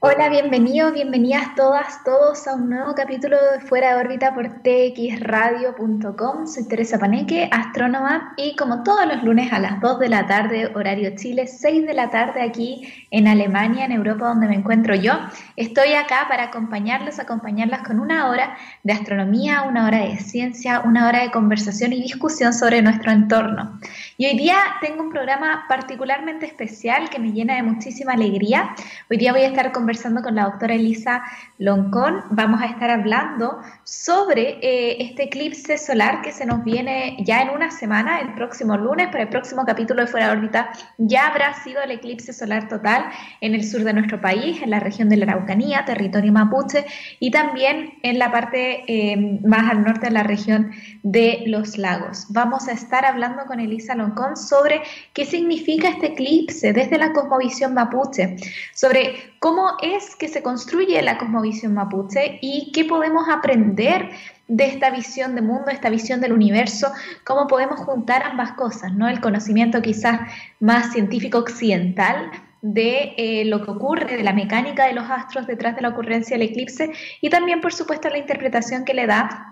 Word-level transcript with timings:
Hola, 0.00 0.28
bienvenidos, 0.28 0.92
bienvenidas 0.92 1.56
todas, 1.56 2.04
todos 2.04 2.46
a 2.46 2.54
un 2.54 2.70
nuevo 2.70 2.94
capítulo 2.94 3.36
de 3.36 3.58
Fuera 3.58 3.96
de 3.96 4.00
órbita 4.00 4.32
por 4.32 4.62
txradio.com. 4.62 6.46
Soy 6.46 6.68
Teresa 6.68 7.00
Paneque, 7.00 7.48
astrónoma, 7.50 8.32
y 8.36 8.54
como 8.54 8.84
todos 8.84 9.06
los 9.06 9.24
lunes 9.24 9.52
a 9.52 9.58
las 9.58 9.80
2 9.80 9.98
de 9.98 10.08
la 10.08 10.24
tarde, 10.28 10.70
horario 10.72 11.16
Chile, 11.16 11.48
6 11.48 11.84
de 11.84 11.94
la 11.94 12.10
tarde 12.10 12.42
aquí 12.42 12.88
en 13.10 13.26
Alemania, 13.26 13.86
en 13.86 13.90
Europa, 13.90 14.28
donde 14.28 14.46
me 14.46 14.54
encuentro 14.54 14.94
yo, 14.94 15.14
estoy 15.56 15.94
acá 15.94 16.26
para 16.28 16.44
acompañarles, 16.44 17.18
acompañarlas 17.18 17.82
con 17.82 17.98
una 17.98 18.28
hora 18.28 18.56
de 18.84 18.92
astronomía, 18.92 19.62
una 19.62 19.84
hora 19.84 20.02
de 20.02 20.16
ciencia, 20.18 20.78
una 20.78 21.08
hora 21.08 21.22
de 21.22 21.32
conversación 21.32 21.92
y 21.92 22.00
discusión 22.00 22.54
sobre 22.54 22.82
nuestro 22.82 23.10
entorno. 23.10 23.80
Y 24.20 24.26
hoy 24.26 24.36
día 24.36 24.56
tengo 24.80 25.04
un 25.04 25.10
programa 25.10 25.66
particularmente 25.68 26.44
especial 26.44 27.08
que 27.08 27.20
me 27.20 27.30
llena 27.30 27.54
de 27.54 27.62
muchísima 27.62 28.14
alegría. 28.14 28.74
Hoy 29.08 29.16
día 29.16 29.30
voy 29.30 29.42
a 29.42 29.46
estar 29.46 29.70
con 29.70 29.78
conversando 29.78 30.22
con 30.22 30.34
la 30.34 30.46
doctora 30.46 30.74
Elisa 30.74 31.22
Loncón. 31.58 32.24
Vamos 32.30 32.60
a 32.60 32.66
estar 32.66 32.90
hablando 32.90 33.60
sobre 33.84 34.58
eh, 34.60 34.96
este 34.98 35.22
eclipse 35.22 35.78
solar 35.78 36.20
que 36.20 36.32
se 36.32 36.46
nos 36.46 36.64
viene 36.64 37.16
ya 37.20 37.42
en 37.42 37.50
una 37.50 37.70
semana, 37.70 38.18
el 38.18 38.34
próximo 38.34 38.76
lunes, 38.76 39.06
para 39.06 39.22
el 39.22 39.28
próximo 39.28 39.64
capítulo 39.64 40.00
de 40.02 40.08
Fuera 40.08 40.26
de 40.26 40.32
órbita 40.32 40.70
ya 40.98 41.28
habrá 41.28 41.54
sido 41.62 41.80
el 41.80 41.92
eclipse 41.92 42.32
solar 42.32 42.68
total 42.68 43.04
en 43.40 43.54
el 43.54 43.64
sur 43.64 43.84
de 43.84 43.92
nuestro 43.92 44.20
país, 44.20 44.60
en 44.60 44.70
la 44.70 44.80
región 44.80 45.08
de 45.08 45.16
la 45.16 45.26
Araucanía, 45.26 45.84
territorio 45.84 46.32
mapuche, 46.32 46.84
y 47.20 47.30
también 47.30 47.92
en 48.02 48.18
la 48.18 48.32
parte 48.32 48.82
eh, 48.88 49.40
más 49.46 49.70
al 49.70 49.84
norte 49.84 50.06
de 50.06 50.12
la 50.12 50.24
región 50.24 50.72
de 51.04 51.44
los 51.46 51.78
lagos. 51.78 52.26
Vamos 52.30 52.66
a 52.66 52.72
estar 52.72 53.04
hablando 53.04 53.46
con 53.46 53.60
Elisa 53.60 53.94
Loncón 53.94 54.07
sobre 54.36 54.82
qué 55.12 55.24
significa 55.24 55.88
este 55.88 56.08
eclipse 56.08 56.72
desde 56.72 56.98
la 56.98 57.12
cosmovisión 57.12 57.74
mapuche, 57.74 58.36
sobre 58.74 59.34
cómo 59.38 59.76
es 59.82 60.16
que 60.16 60.28
se 60.28 60.42
construye 60.42 61.00
la 61.02 61.18
cosmovisión 61.18 61.74
mapuche 61.74 62.38
y 62.40 62.72
qué 62.72 62.84
podemos 62.84 63.28
aprender 63.28 64.10
de 64.48 64.66
esta 64.66 64.90
visión 64.90 65.34
de 65.34 65.42
mundo, 65.42 65.70
esta 65.70 65.90
visión 65.90 66.20
del 66.20 66.32
universo, 66.32 66.90
cómo 67.24 67.46
podemos 67.46 67.80
juntar 67.80 68.22
ambas 68.22 68.52
cosas, 68.52 68.92
¿no? 68.94 69.08
El 69.08 69.20
conocimiento 69.20 69.82
quizás 69.82 70.20
más 70.58 70.92
científico 70.92 71.38
occidental 71.38 72.30
de 72.62 73.14
eh, 73.16 73.44
lo 73.44 73.64
que 73.64 73.70
ocurre, 73.70 74.16
de 74.16 74.22
la 74.22 74.32
mecánica 74.32 74.86
de 74.86 74.94
los 74.94 75.08
astros 75.08 75.46
detrás 75.46 75.76
de 75.76 75.82
la 75.82 75.90
ocurrencia 75.90 76.36
del 76.36 76.48
eclipse 76.48 76.90
y 77.20 77.30
también, 77.30 77.60
por 77.60 77.72
supuesto, 77.72 78.08
la 78.08 78.18
interpretación 78.18 78.84
que 78.84 78.94
le 78.94 79.06
da 79.06 79.47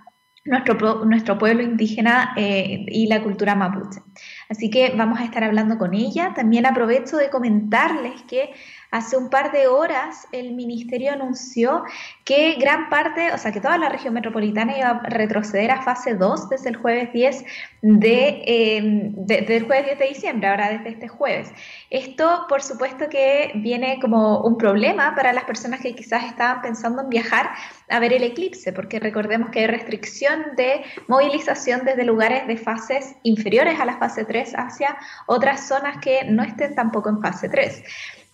nuestro, 0.47 1.05
nuestro 1.05 1.39
pueblo 1.39 1.63
indígena 1.63 2.33
eh, 2.37 2.85
y 2.89 3.07
la 3.07 3.23
cultura 3.23 3.55
mapuche. 3.55 4.01
Así 4.49 4.71
que 4.71 4.95
vamos 4.97 5.21
a 5.21 5.25
estar 5.25 5.45
hablando 5.45 5.79
con 5.79 5.95
ella. 5.95 6.33
También 6.35 6.67
aprovecho 6.67 7.17
de 7.17 7.31
comentarles 7.31 8.23
que 8.23 8.51
Hace 8.97 9.19
un 9.19 9.29
par 9.29 9.53
de 9.53 9.67
horas 9.67 10.27
el 10.33 10.55
ministerio 10.55 11.13
anunció 11.13 11.85
que 12.25 12.55
gran 12.55 12.89
parte, 12.89 13.31
o 13.31 13.37
sea, 13.37 13.53
que 13.53 13.61
toda 13.61 13.77
la 13.77 13.91
región 13.91 14.15
metropolitana 14.15 14.79
iba 14.79 14.89
a 14.89 15.03
retroceder 15.11 15.71
a 15.71 15.83
fase 15.83 16.15
2 16.15 16.49
desde 16.49 16.71
el 16.71 16.77
jueves 16.77 17.13
10 17.13 17.45
de, 17.83 18.43
eh, 18.47 18.81
del 19.19 19.65
jueves 19.65 19.85
10 19.85 19.99
de 19.99 20.09
diciembre, 20.09 20.49
ahora 20.49 20.71
desde 20.71 20.89
este 20.89 21.09
jueves. 21.09 21.53
Esto, 21.91 22.47
por 22.49 22.63
supuesto, 22.63 23.11
que 23.11 23.53
viene 23.57 23.99
como 24.01 24.41
un 24.41 24.57
problema 24.57 25.15
para 25.15 25.35
las 25.35 25.45
personas 25.45 25.83
que 25.83 25.95
quizás 25.95 26.25
estaban 26.25 26.63
pensando 26.63 27.03
en 27.03 27.11
viajar 27.11 27.51
a 27.91 27.99
ver 27.99 28.15
el 28.15 28.23
eclipse, 28.23 28.73
porque 28.73 28.99
recordemos 28.99 29.51
que 29.51 29.59
hay 29.59 29.67
restricción 29.67 30.43
de 30.57 30.85
movilización 31.07 31.85
desde 31.85 32.03
lugares 32.05 32.47
de 32.47 32.57
fases 32.57 33.15
inferiores 33.25 33.79
a 33.79 33.85
la 33.85 33.99
fase 33.99 34.25
3 34.25 34.55
hacia 34.57 34.97
otras 35.27 35.69
zonas 35.69 35.99
que 35.99 36.25
no 36.25 36.43
estén 36.43 36.75
tampoco 36.75 37.11
en 37.11 37.21
fase 37.21 37.51
3. 37.51 37.83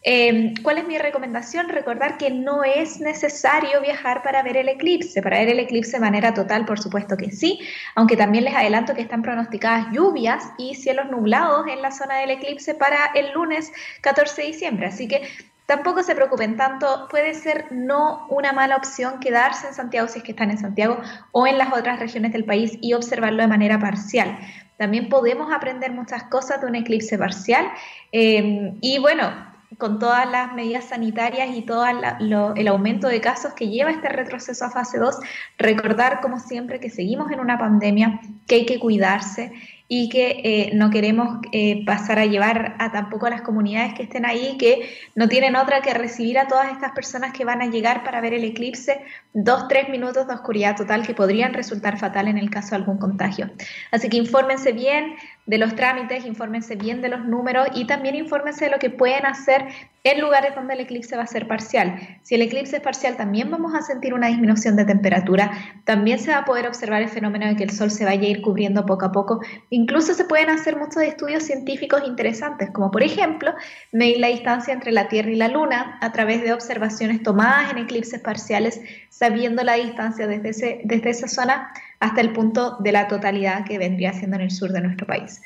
Em, 0.05 0.55
¿Cuál 0.63 0.79
es 0.79 0.87
mi 0.87 0.99
recomendación? 0.99 1.69
Recordar 1.69 2.19
que 2.19 2.31
no 2.31 2.65
es 2.65 3.01
necesario 3.01 3.81
viajar 3.81 4.23
para 4.23 4.43
ver 4.43 4.57
el 4.57 4.69
eclipse. 4.69 5.23
Para 5.23 5.39
ver 5.39 5.51
el 5.51 5.61
eclipse 5.61 5.93
de 5.93 6.01
manera 6.01 6.35
total, 6.35 6.65
por 6.65 6.81
supuesto 6.81 7.17
que 7.17 7.31
sí, 7.31 7.61
aunque 7.95 8.17
también 8.17 8.45
les 8.45 8.55
adelanto 8.55 8.95
que 8.95 9.03
están 9.03 9.23
pronosticadas 9.23 9.93
lluvias 9.93 10.43
y 10.59 10.75
cielos 10.75 11.09
nublados 11.09 11.69
en 11.69 11.83
la 11.83 11.93
zona 11.93 12.17
del 12.19 12.31
eclipse 12.31 12.75
para 12.75 13.13
el 13.15 13.33
lunes 13.33 13.73
14 14.01 14.43
de 14.43 14.49
diciembre. 14.49 14.87
Así 14.87 15.07
que 15.07 15.23
tampoco 15.67 16.03
se 16.03 16.17
preocupen 16.17 16.57
tanto, 16.57 17.07
puede 17.09 17.35
ser 17.35 17.67
no 17.71 18.27
una 18.29 18.53
mala 18.53 18.77
opción 18.77 19.21
quedarse 19.21 19.69
en 19.69 19.75
Santiago 19.75 20.09
si 20.09 20.19
es 20.19 20.25
que 20.25 20.33
están 20.33 20.51
en 20.51 20.59
Santiago 20.59 21.01
o 21.31 21.47
en 21.47 21.59
las 21.59 21.73
otras 21.73 22.01
regiones 22.01 22.33
del 22.33 22.45
país 22.45 22.77
y 22.81 22.95
observarlo 22.95 23.43
de 23.43 23.49
manera 23.49 23.79
parcial. 23.79 24.37
También 24.79 25.09
podemos 25.09 25.53
aprender 25.53 25.93
muchas 25.93 26.25
cosas 26.25 26.61
de 26.61 26.67
un 26.67 26.75
eclipse 26.75 27.17
parcial. 27.17 27.71
Em, 28.11 28.79
y 28.81 28.99
bueno, 28.99 29.52
con 29.79 29.99
todas 29.99 30.31
las 30.31 30.53
medidas 30.55 30.85
sanitarias 30.85 31.57
y 31.57 31.63
todo 31.63 31.85
el 31.87 32.69
aumento 32.69 33.09
de 33.09 33.21
casos 33.21 33.55
que 33.55 33.69
lleva 33.69 33.91
este 33.91 34.09
retroceso 34.09 34.65
a 34.65 34.71
fase 34.71 34.99
2, 34.99 35.17
recordar 35.59 36.21
como 36.21 36.39
siempre 36.39 36.81
que 36.81 36.91
seguimos 36.91 37.31
en 37.31 37.41
una 37.41 37.59
pandemia, 37.59 38.21
que 38.47 38.57
hay 38.57 38.67
que 38.67 38.79
cuidarse 38.79 39.53
y 39.95 40.09
que 40.09 40.41
eh, 40.43 40.71
no 40.73 40.89
queremos 40.89 41.41
eh, 41.53 41.85
pasar 41.85 42.19
a 42.19 42.25
llevar 42.25 42.77
a 42.79 42.91
tampoco 42.93 43.27
a 43.27 43.31
las 43.31 43.43
comunidades 43.43 43.93
que 43.93 44.05
estén 44.05 44.25
ahí, 44.25 44.57
que 44.57 44.89
no 45.15 45.29
tienen 45.29 45.55
otra 45.55 45.83
que 45.83 45.93
recibir 45.93 46.39
a 46.39 46.49
todas 46.49 46.73
estas 46.73 46.93
personas 46.93 47.35
que 47.35 47.45
van 47.45 47.61
a 47.61 47.67
llegar 47.67 48.03
para 48.03 48.23
ver 48.23 48.33
el 48.33 48.43
eclipse, 48.43 49.03
dos, 49.35 49.69
tres 49.69 49.91
minutos 49.91 50.27
de 50.27 50.33
oscuridad 50.33 50.77
total 50.79 51.07
que 51.07 51.13
podrían 51.13 51.53
resultar 51.53 51.99
fatal 51.99 52.29
en 52.29 52.39
el 52.39 52.49
caso 52.49 52.71
de 52.71 52.77
algún 52.77 52.97
contagio. 52.97 53.51
Así 53.91 54.09
que 54.09 54.17
infórmense 54.17 54.73
bien, 54.73 55.15
de 55.47 55.59
los 55.59 55.75
trámites, 55.75 56.25
infórmense 56.25 56.77
bien 56.77 57.03
de 57.03 57.09
los 57.09 57.25
números 57.25 57.69
y 57.75 57.87
también 57.87 58.15
infórmense 58.15 58.67
de 58.67 58.71
lo 58.71 58.79
que 58.79 58.91
pueden 58.91 59.27
hacer 59.27 59.67
en 60.05 60.21
lugares 60.21 60.55
donde 60.55 60.75
el 60.75 60.81
eclipse 60.81 61.17
va 61.17 61.23
a 61.23 61.27
ser 61.27 61.47
parcial. 61.47 61.97
Si 62.23 62.35
el 62.35 62.43
eclipse 62.43 62.77
es 62.77 62.83
parcial, 62.83 63.17
también 63.17 63.51
vamos 63.51 63.75
a 63.75 63.83
sentir 63.83 64.15
una 64.15 64.29
disminución 64.29 64.77
de 64.77 64.85
temperatura, 64.85 65.51
también 65.85 66.19
se 66.19 66.31
va 66.31 66.39
a 66.39 66.45
poder 66.45 66.67
observar 66.67 67.03
el 67.03 67.09
fenómeno 67.09 67.47
de 67.47 67.57
que 67.57 67.65
el 67.65 67.71
sol 67.71 67.91
se 67.91 68.05
vaya 68.05 68.27
a 68.27 68.31
ir 68.31 68.43
cubriendo 68.43 68.87
poco 68.87 69.07
a 69.07 69.13
poco. 69.13 69.41
Incluso 69.71 70.15
se 70.15 70.25
pueden 70.25 70.51
hacer 70.51 70.77
muchos 70.77 71.03
estudios 71.03 71.43
científicos 71.45 72.03
interesantes, 72.07 72.71
como 72.71 72.91
por 72.91 73.03
ejemplo 73.03 73.53
medir 73.93 74.19
la 74.19 74.29
distancia 74.29 74.73
entre 74.73 74.93
la 74.93 75.09
Tierra 75.09 75.31
y 75.31 75.37
la 75.37 75.49
Luna 75.49 75.99
a 76.01 76.13
través 76.13 76.43
de 76.43 76.53
observaciones 76.53 77.23
tomadas 77.23 77.73
en 77.73 77.79
eclipses 77.79 78.21
parciales, 78.21 78.81
sabiendo 79.09 79.63
la 79.63 79.75
distancia 79.75 80.27
desde, 80.27 80.49
ese, 80.51 80.81
desde 80.85 81.11
esa 81.11 81.29
zona 81.29 81.73
hasta 82.03 82.21
el 82.21 82.33
punto 82.33 82.77
de 82.81 82.91
la 82.91 83.07
totalidad 83.07 83.65
que 83.65 83.79
vendría 83.79 84.13
siendo 84.13 84.35
en 84.37 84.43
el 84.43 84.51
sur 84.51 84.73
de 84.73 84.81
nuestro 84.81 85.07
país. 85.07 85.41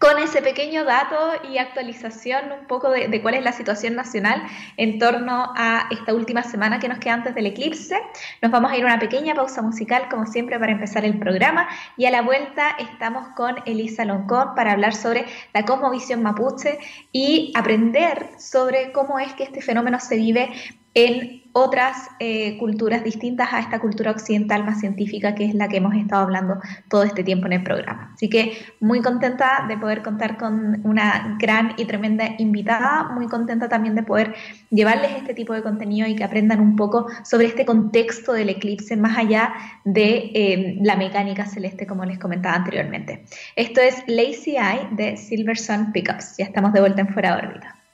Con 0.00 0.18
ese 0.18 0.42
pequeño 0.42 0.84
dato 0.84 1.16
y 1.48 1.58
actualización 1.58 2.50
un 2.50 2.66
poco 2.66 2.90
de, 2.90 3.22
cuál 3.22 3.34
es 3.34 3.44
la 3.44 3.52
situación 3.52 3.94
nacional 3.94 4.42
en 4.76 4.98
torno 4.98 5.52
a 5.56 5.86
esta 5.92 6.12
última 6.12 6.42
semana 6.42 6.80
que 6.80 6.88
nos 6.88 6.98
queda 6.98 7.14
antes 7.14 7.36
del 7.36 7.46
eclipse, 7.46 7.96
nos 8.42 8.50
vamos 8.50 8.72
a 8.72 8.76
ir 8.76 8.82
a 8.82 8.86
una 8.86 8.98
pequeña 8.98 9.36
pausa 9.36 9.62
musical 9.62 10.08
como 10.10 10.26
siempre 10.26 10.58
para 10.58 10.72
empezar 10.72 11.04
el 11.04 11.16
programa 11.20 11.68
y 11.96 12.06
a 12.06 12.10
la 12.10 12.22
vuelta 12.22 12.76
estamos 12.80 13.28
con 13.36 13.54
Elisa 13.64 14.04
Loncón 14.04 14.56
para 14.56 14.72
hablar 14.72 14.94
sobre 14.94 15.26
la 15.54 15.64
cosmovisión 15.64 16.24
mapuche 16.24 16.78
y 17.12 17.52
aprender 17.54 18.30
sobre 18.38 18.90
cómo 18.90 19.20
es 19.20 19.32
que 19.34 19.44
este 19.44 19.62
fenómeno 19.62 20.00
se 20.00 20.16
vive 20.16 20.50
en 20.96 21.42
otras 21.52 22.08
eh, 22.20 22.56
culturas 22.58 23.04
distintas 23.04 23.52
a 23.52 23.60
esta 23.60 23.80
cultura 23.80 24.10
occidental 24.10 24.64
más 24.64 24.80
científica 24.80 25.34
que 25.34 25.44
es 25.44 25.54
la 25.54 25.68
que 25.68 25.76
hemos 25.76 25.94
estado 25.94 26.22
hablando 26.22 26.58
todo 26.88 27.02
este 27.02 27.22
tiempo 27.22 27.46
en 27.46 27.52
el 27.52 27.62
programa. 27.62 28.12
Así 28.14 28.30
que 28.30 28.58
muy 28.80 29.02
contenta 29.02 29.66
de 29.68 29.76
poder 29.76 30.02
contar 30.02 30.38
con 30.38 30.80
una 30.84 31.36
gran 31.38 31.74
y 31.76 31.84
tremenda 31.84 32.24
invitada, 32.38 33.10
muy 33.14 33.26
contenta 33.26 33.68
también 33.68 33.94
de 33.94 34.02
poder 34.02 34.34
llevarles 34.70 35.12
este 35.16 35.34
tipo 35.34 35.52
de 35.52 35.62
contenido 35.62 36.08
y 36.08 36.16
que 36.16 36.24
aprendan 36.24 36.60
un 36.60 36.76
poco 36.76 37.06
sobre 37.24 37.46
este 37.46 37.66
contexto 37.66 38.32
del 38.32 38.48
eclipse 38.48 38.96
más 38.96 39.18
allá 39.18 39.52
de 39.84 40.30
eh, 40.34 40.78
la 40.80 40.96
mecánica 40.96 41.44
celeste 41.44 41.86
como 41.86 42.06
les 42.06 42.18
comentaba 42.18 42.56
anteriormente. 42.56 43.24
Esto 43.54 43.82
es 43.82 44.02
Lazy 44.06 44.56
Eye 44.56 44.88
de 44.92 45.16
Silver 45.18 45.58
Sun 45.58 45.92
Pickups. 45.92 46.36
Ya 46.38 46.46
estamos 46.46 46.72
de 46.72 46.80
vuelta 46.80 47.02
en 47.02 47.08
fuera 47.08 47.36
de 47.36 47.46
órbita. 47.46 47.85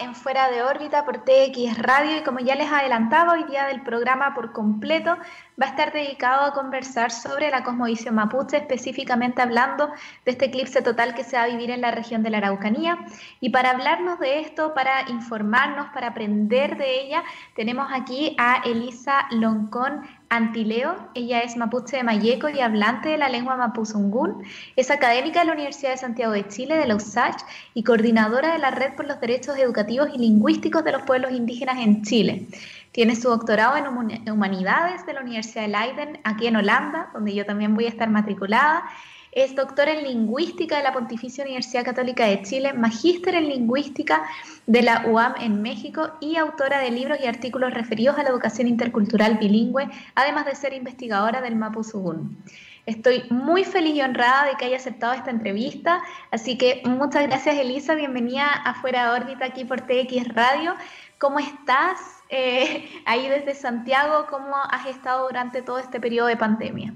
En 0.00 0.14
Fuera 0.14 0.50
de 0.50 0.62
órbita 0.62 1.04
por 1.04 1.24
TX 1.24 1.78
Radio 1.78 2.18
y 2.18 2.22
como 2.22 2.38
ya 2.38 2.54
les 2.54 2.70
adelantaba, 2.70 3.32
hoy 3.32 3.44
día 3.44 3.66
del 3.66 3.82
programa 3.82 4.34
por 4.34 4.52
completo 4.52 5.16
va 5.60 5.66
a 5.66 5.70
estar 5.70 5.92
dedicado 5.92 6.44
a 6.44 6.52
conversar 6.52 7.10
sobre 7.10 7.50
la 7.50 7.64
cosmovisión 7.64 8.14
mapuche, 8.14 8.58
específicamente 8.58 9.42
hablando 9.42 9.88
de 10.24 10.30
este 10.30 10.46
eclipse 10.46 10.82
total 10.82 11.14
que 11.14 11.24
se 11.24 11.36
va 11.36 11.44
a 11.44 11.48
vivir 11.48 11.70
en 11.70 11.80
la 11.80 11.90
región 11.90 12.22
de 12.22 12.30
la 12.30 12.38
Araucanía. 12.38 12.98
Y 13.40 13.50
para 13.50 13.70
hablarnos 13.70 14.18
de 14.20 14.40
esto, 14.40 14.74
para 14.74 15.08
informarnos, 15.08 15.88
para 15.92 16.08
aprender 16.08 16.76
de 16.76 17.00
ella, 17.00 17.24
tenemos 17.56 17.88
aquí 17.92 18.36
a 18.38 18.62
Elisa 18.64 19.26
Loncón 19.30 20.02
Antileo. 20.32 20.96
Ella 21.14 21.40
es 21.40 21.58
mapuche 21.58 21.98
de 21.98 22.04
Mayeco 22.04 22.48
y 22.48 22.60
hablante 22.60 23.10
de 23.10 23.18
la 23.18 23.28
lengua 23.28 23.54
mapuzungún. 23.56 24.42
Es 24.76 24.90
académica 24.90 25.40
de 25.40 25.46
la 25.46 25.52
Universidad 25.52 25.90
de 25.90 25.98
Santiago 25.98 26.32
de 26.32 26.48
Chile, 26.48 26.76
de 26.76 26.86
la 26.86 26.96
USACH, 26.96 27.42
y 27.74 27.84
coordinadora 27.84 28.54
de 28.54 28.58
la 28.58 28.70
Red 28.70 28.94
por 28.94 29.06
los 29.06 29.20
Derechos 29.20 29.58
Educativos 29.58 30.08
y 30.14 30.16
Lingüísticos 30.16 30.84
de 30.84 30.92
los 30.92 31.02
Pueblos 31.02 31.32
Indígenas 31.32 31.76
en 31.80 32.02
Chile. 32.02 32.46
Tiene 32.92 33.14
su 33.14 33.28
doctorado 33.28 33.76
en 33.76 34.30
Humanidades 34.30 35.04
de 35.04 35.12
la 35.12 35.20
Universidad 35.20 35.62
de 35.62 35.68
Leiden, 35.68 36.20
aquí 36.24 36.46
en 36.46 36.56
Holanda, 36.56 37.10
donde 37.12 37.34
yo 37.34 37.44
también 37.44 37.74
voy 37.74 37.84
a 37.84 37.90
estar 37.90 38.08
matriculada. 38.08 38.84
Es 39.32 39.54
doctora 39.54 39.92
en 39.92 40.04
lingüística 40.04 40.76
de 40.76 40.82
la 40.82 40.92
Pontificia 40.92 41.42
Universidad 41.42 41.86
Católica 41.86 42.26
de 42.26 42.42
Chile, 42.42 42.74
magíster 42.74 43.34
en 43.34 43.48
lingüística 43.48 44.24
de 44.66 44.82
la 44.82 45.06
UAM 45.06 45.36
en 45.40 45.62
México 45.62 46.10
y 46.20 46.36
autora 46.36 46.80
de 46.80 46.90
libros 46.90 47.18
y 47.18 47.26
artículos 47.26 47.72
referidos 47.72 48.18
a 48.18 48.24
la 48.24 48.28
educación 48.28 48.68
intercultural 48.68 49.38
bilingüe, 49.38 49.88
además 50.14 50.44
de 50.44 50.54
ser 50.54 50.74
investigadora 50.74 51.40
del 51.40 51.56
Mapuzugún. 51.56 52.44
Estoy 52.84 53.22
muy 53.30 53.64
feliz 53.64 53.94
y 53.94 54.02
honrada 54.02 54.44
de 54.44 54.56
que 54.56 54.66
haya 54.66 54.76
aceptado 54.76 55.14
esta 55.14 55.30
entrevista, 55.30 56.02
así 56.30 56.58
que 56.58 56.82
muchas 56.84 57.26
gracias 57.26 57.56
Elisa, 57.56 57.94
bienvenida 57.94 58.48
a 58.52 58.74
Fuera 58.82 59.14
de 59.14 59.20
órbita 59.22 59.46
aquí 59.46 59.64
por 59.64 59.80
TX 59.80 60.28
Radio. 60.34 60.74
¿Cómo 61.16 61.38
estás 61.38 61.98
eh, 62.28 62.86
ahí 63.06 63.28
desde 63.28 63.54
Santiago? 63.54 64.26
¿Cómo 64.28 64.56
has 64.56 64.84
estado 64.84 65.26
durante 65.26 65.62
todo 65.62 65.78
este 65.78 66.00
periodo 66.00 66.26
de 66.26 66.36
pandemia? 66.36 66.92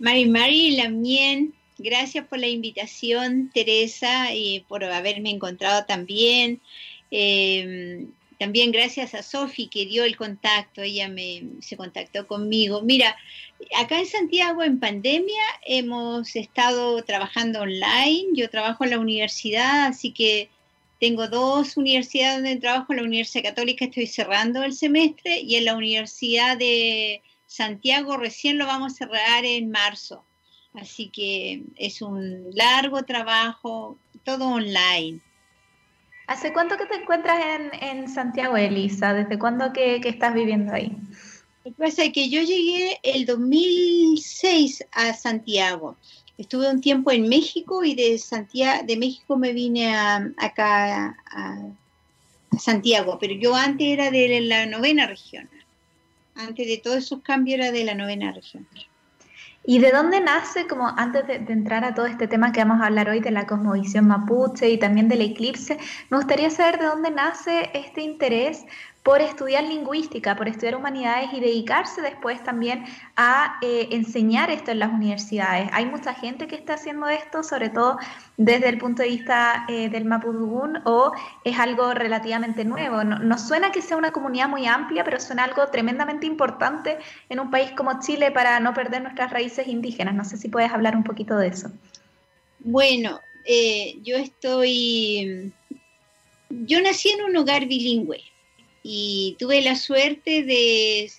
Mari 0.00 0.24
Mari, 0.24 0.76
Lamien, 0.76 1.52
gracias 1.76 2.26
por 2.26 2.38
la 2.38 2.48
invitación, 2.48 3.50
Teresa, 3.52 4.34
y 4.34 4.60
por 4.60 4.82
haberme 4.82 5.28
encontrado 5.28 5.84
también. 5.84 6.60
Eh, 7.10 8.06
también 8.38 8.72
gracias 8.72 9.14
a 9.14 9.22
Sofi 9.22 9.66
que 9.66 9.84
dio 9.84 10.04
el 10.04 10.16
contacto, 10.16 10.80
ella 10.80 11.10
me, 11.10 11.42
se 11.60 11.76
contactó 11.76 12.26
conmigo. 12.26 12.80
Mira, 12.80 13.14
acá 13.76 13.98
en 13.98 14.06
Santiago 14.06 14.62
en 14.62 14.80
pandemia 14.80 15.42
hemos 15.66 16.34
estado 16.34 17.02
trabajando 17.02 17.60
online, 17.60 18.28
yo 18.32 18.48
trabajo 18.48 18.84
en 18.84 18.90
la 18.90 18.98
universidad, 18.98 19.88
así 19.88 20.12
que 20.12 20.48
tengo 20.98 21.28
dos 21.28 21.76
universidades 21.76 22.36
donde 22.36 22.56
trabajo, 22.56 22.94
en 22.94 23.00
la 23.00 23.04
Universidad 23.04 23.50
Católica 23.50 23.84
estoy 23.84 24.06
cerrando 24.06 24.62
el 24.62 24.72
semestre 24.72 25.40
y 25.40 25.56
en 25.56 25.66
la 25.66 25.76
Universidad 25.76 26.56
de 26.56 27.20
Santiago 27.50 28.16
recién 28.16 28.58
lo 28.58 28.66
vamos 28.66 28.92
a 28.92 28.96
cerrar 28.96 29.44
en 29.44 29.72
marzo. 29.72 30.24
Así 30.72 31.08
que 31.08 31.64
es 31.74 32.00
un 32.00 32.48
largo 32.52 33.02
trabajo, 33.02 33.98
todo 34.22 34.46
online. 34.46 35.18
¿Hace 36.28 36.52
cuánto 36.52 36.76
que 36.76 36.86
te 36.86 36.94
encuentras 36.94 37.44
en, 37.80 38.08
Santiago, 38.08 38.56
Elisa? 38.56 39.12
¿Desde 39.14 39.36
cuándo 39.36 39.72
que, 39.72 39.96
estás 39.96 40.32
viviendo 40.32 40.72
ahí? 40.72 40.96
Lo 41.64 41.72
que 41.72 41.76
pasa 41.76 42.04
es 42.04 42.12
que 42.12 42.28
yo 42.28 42.40
llegué 42.40 43.00
el 43.02 43.26
2006 43.26 44.86
a 44.92 45.12
Santiago. 45.12 45.96
Estuve 46.38 46.70
un 46.70 46.80
tiempo 46.80 47.10
en 47.10 47.28
México 47.28 47.82
y 47.82 47.96
de 47.96 48.16
Santiago, 48.18 48.84
de 48.86 48.96
México 48.96 49.36
me 49.36 49.52
vine 49.52 49.92
acá 49.96 51.16
a, 51.32 51.66
a 52.52 52.58
Santiago, 52.60 53.18
pero 53.20 53.34
yo 53.34 53.56
antes 53.56 53.88
era 53.88 54.12
de 54.12 54.40
la 54.42 54.66
novena 54.66 55.08
región 55.08 55.50
antes 56.40 56.66
de 56.66 56.78
todos 56.78 56.98
esos 56.98 57.22
cambios 57.22 57.60
era 57.60 57.72
de 57.72 57.84
la 57.84 57.94
novena 57.94 58.32
región. 58.32 58.66
¿Y 59.64 59.78
de 59.78 59.90
dónde 59.92 60.20
nace, 60.20 60.66
como 60.66 60.88
antes 60.88 61.26
de, 61.26 61.34
entrar 61.34 61.84
a 61.84 61.94
todo 61.94 62.06
este 62.06 62.26
tema 62.26 62.50
que 62.50 62.60
vamos 62.60 62.80
a 62.82 62.86
hablar 62.86 63.10
hoy 63.10 63.20
de 63.20 63.30
la 63.30 63.46
cosmovisión 63.46 64.06
mapuche 64.06 64.70
y 64.70 64.78
también 64.78 65.08
del 65.08 65.20
eclipse, 65.20 65.76
me 66.08 66.16
gustaría 66.16 66.48
saber 66.50 66.78
de 66.78 66.86
dónde 66.86 67.10
nace 67.10 67.70
este 67.74 68.00
interés 68.00 68.64
por 69.02 69.22
estudiar 69.22 69.64
lingüística, 69.64 70.36
por 70.36 70.48
estudiar 70.48 70.76
humanidades 70.76 71.32
y 71.32 71.40
dedicarse 71.40 72.02
después 72.02 72.42
también 72.44 72.84
a 73.16 73.58
eh, 73.62 73.88
enseñar 73.92 74.50
esto 74.50 74.72
en 74.72 74.78
las 74.78 74.92
universidades. 74.92 75.70
Hay 75.72 75.86
mucha 75.86 76.12
gente 76.12 76.46
que 76.46 76.56
está 76.56 76.74
haciendo 76.74 77.08
esto, 77.08 77.42
sobre 77.42 77.70
todo 77.70 77.98
desde 78.36 78.68
el 78.68 78.78
punto 78.78 79.02
de 79.02 79.08
vista 79.08 79.64
eh, 79.68 79.88
del 79.88 80.04
Mapudungun, 80.04 80.80
o 80.84 81.12
es 81.44 81.58
algo 81.58 81.94
relativamente 81.94 82.64
nuevo. 82.64 83.02
No, 83.02 83.38
suena 83.38 83.72
que 83.72 83.80
sea 83.80 83.96
una 83.96 84.12
comunidad 84.12 84.48
muy 84.48 84.66
amplia, 84.66 85.02
pero 85.02 85.18
suena 85.18 85.44
algo 85.44 85.66
tremendamente 85.68 86.26
importante 86.26 86.98
en 87.30 87.40
un 87.40 87.50
país 87.50 87.70
como 87.72 88.00
Chile 88.00 88.30
para 88.30 88.60
no 88.60 88.74
perder 88.74 89.02
nuestras 89.02 89.32
raíces 89.32 89.66
indígenas. 89.66 90.14
No 90.14 90.24
sé 90.24 90.36
si 90.36 90.48
puedes 90.48 90.70
hablar 90.72 90.94
un 90.94 91.04
poquito 91.04 91.36
de 91.38 91.48
eso. 91.48 91.70
Bueno, 92.58 93.18
eh, 93.46 93.98
yo 94.02 94.16
estoy... 94.16 95.52
Yo 96.50 96.82
nací 96.82 97.10
en 97.10 97.22
un 97.24 97.36
hogar 97.36 97.66
bilingüe 97.66 98.29
y 98.82 99.36
tuve 99.38 99.60
la 99.62 99.76
suerte 99.76 100.42
de 100.42 101.10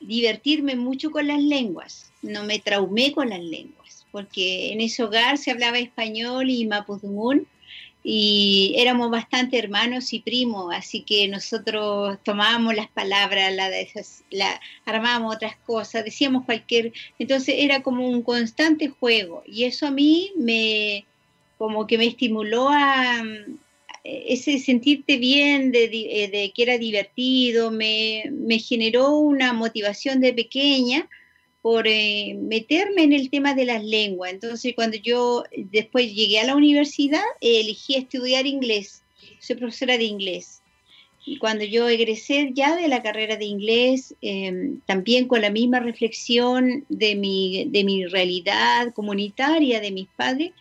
divertirme 0.00 0.76
mucho 0.76 1.10
con 1.10 1.26
las 1.26 1.42
lenguas. 1.42 2.12
No 2.22 2.44
me 2.44 2.58
traumé 2.58 3.12
con 3.12 3.30
las 3.30 3.40
lenguas, 3.40 4.06
porque 4.12 4.72
en 4.72 4.80
ese 4.80 5.02
hogar 5.02 5.38
se 5.38 5.50
hablaba 5.50 5.78
español 5.78 6.50
y 6.50 6.66
mapudungún 6.66 7.46
y 8.02 8.74
éramos 8.78 9.10
bastante 9.10 9.58
hermanos 9.58 10.12
y 10.14 10.20
primos, 10.20 10.74
así 10.74 11.02
que 11.02 11.28
nosotros 11.28 12.18
tomábamos 12.22 12.74
las 12.74 12.88
palabras, 12.88 13.54
la, 13.54 13.68
la, 14.30 14.60
armábamos 14.86 15.36
otras 15.36 15.56
cosas, 15.66 16.04
decíamos 16.04 16.46
cualquier, 16.46 16.92
entonces 17.18 17.56
era 17.58 17.82
como 17.82 18.08
un 18.08 18.22
constante 18.22 18.88
juego 18.88 19.42
y 19.46 19.64
eso 19.64 19.86
a 19.86 19.90
mí 19.90 20.32
me 20.36 21.04
como 21.58 21.86
que 21.86 21.98
me 21.98 22.06
estimuló 22.06 22.70
a, 22.70 23.22
ese 24.04 24.58
sentirte 24.58 25.18
bien, 25.18 25.72
eh, 25.74 25.88
de, 25.88 26.52
que 26.54 26.62
era 26.62 26.78
divertido, 26.78 27.70
me, 27.70 28.24
generó 28.58 29.16
una 29.18 29.52
motivación 29.52 30.20
de 30.20 30.32
pequeña 30.32 31.08
por 31.62 31.86
eh, 31.86 32.36
meterme 32.40 33.02
en 33.02 33.12
el 33.12 33.30
tema 33.30 33.54
de 33.54 33.66
las 33.66 33.84
lenguas. 33.84 34.32
Entonces, 34.32 34.74
cuando 34.74 34.96
yo 34.96 35.44
después 35.56 36.14
llegué 36.14 36.40
a 36.40 36.46
la 36.46 36.56
universidad, 36.56 37.22
elegí 37.40 37.96
estudiar 37.96 38.46
inglés. 38.46 39.02
Soy 39.40 39.56
profesora 39.56 39.98
de 39.98 40.04
inglés. 40.04 40.62
Y 41.26 41.36
cuando 41.36 41.64
yo 41.64 41.86
egresé 41.88 42.50
ya 42.54 42.76
de 42.76 42.88
la 42.88 43.02
carrera 43.02 43.36
de 43.36 43.44
inglés, 43.44 44.14
em, 44.22 44.80
también 44.86 45.28
con 45.28 45.42
la 45.42 45.50
misma 45.50 45.80
reflexión 45.80 46.86
de 46.88 47.14
mi, 47.14 47.66
de 47.66 47.84
mi 47.84 48.06
realidad 48.06 48.94
comunitaria, 48.94 49.80
de 49.80 49.90
mis 49.90 50.08
padres, 50.08 50.52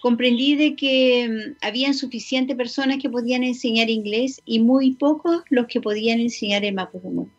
comprendí 0.00 0.54
de 0.54 0.76
que 0.76 1.28
mm, 1.28 1.56
habían 1.60 1.94
suficientes 1.94 2.56
personas 2.56 2.98
que 3.00 3.10
podían 3.10 3.42
enseñar 3.42 3.90
inglés 3.90 4.40
y 4.44 4.60
muy 4.60 4.92
pocos 4.92 5.42
los 5.50 5.66
que 5.66 5.80
podían 5.80 6.20
enseñar 6.20 6.64
el 6.64 6.74
mapudungun. 6.74 7.30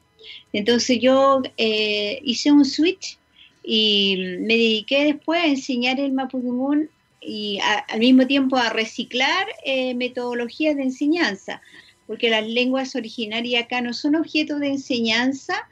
Entonces 0.54 1.00
yo 1.00 1.42
eh, 1.58 2.20
hice 2.24 2.52
un 2.52 2.66
switch 2.66 3.18
y 3.64 4.16
mm, 4.18 4.46
me 4.46 4.54
dediqué 4.56 5.06
después 5.06 5.42
a 5.42 5.48
enseñar 5.48 6.00
el 6.00 6.12
mapudungun 6.12 6.90
y 7.22 7.60
al 7.90 8.00
mismo 8.00 8.26
tiempo 8.28 8.56
a 8.56 8.70
reciclar 8.70 9.48
eh, 9.66 9.94
metodologías 9.94 10.76
de 10.76 10.84
enseñanza, 10.84 11.62
porque 12.08 12.30
las 12.30 12.48
lenguas 12.48 12.96
originarias 12.96 13.64
acá 13.64 13.82
no 13.82 13.94
son 13.94 14.16
objeto 14.16 14.58
de 14.58 14.70
enseñanza, 14.70 15.68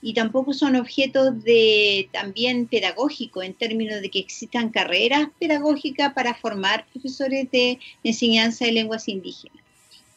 y 0.00 0.14
tampoco 0.14 0.52
son 0.52 0.76
objetos 0.76 1.42
de 1.42 2.08
también 2.12 2.66
pedagógico 2.66 3.42
en 3.42 3.54
términos 3.54 4.00
de 4.00 4.10
que 4.10 4.20
existan 4.20 4.70
carreras 4.70 5.28
pedagógicas 5.38 6.12
para 6.14 6.34
formar 6.34 6.86
profesores 6.92 7.50
de 7.50 7.78
enseñanza 8.04 8.64
de 8.64 8.72
lenguas 8.72 9.08
indígenas. 9.08 9.62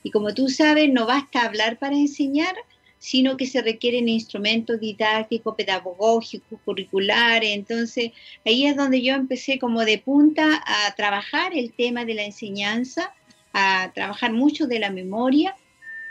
Y 0.03 0.11
como 0.11 0.33
tú 0.33 0.49
sabes, 0.49 0.89
no 0.91 1.05
basta 1.05 1.43
hablar 1.43 1.77
para 1.79 1.95
enseñar, 1.95 2.55
sino 2.99 3.37
que 3.37 3.47
se 3.47 3.63
requieren 3.63 4.09
instrumentos 4.09 4.79
didácticos, 4.79 5.55
pedagógicos, 5.55 6.59
curriculares. 6.63 7.49
Entonces, 7.51 8.11
ahí 8.45 8.67
es 8.67 8.75
donde 8.75 9.01
yo 9.01 9.15
empecé 9.15 9.57
como 9.57 9.83
de 9.83 9.97
punta 9.97 10.63
a 10.65 10.93
trabajar 10.95 11.55
el 11.55 11.73
tema 11.73 12.05
de 12.05 12.13
la 12.13 12.23
enseñanza, 12.23 13.13
a 13.53 13.91
trabajar 13.93 14.31
mucho 14.31 14.67
de 14.67 14.79
la 14.79 14.91
memoria 14.91 15.55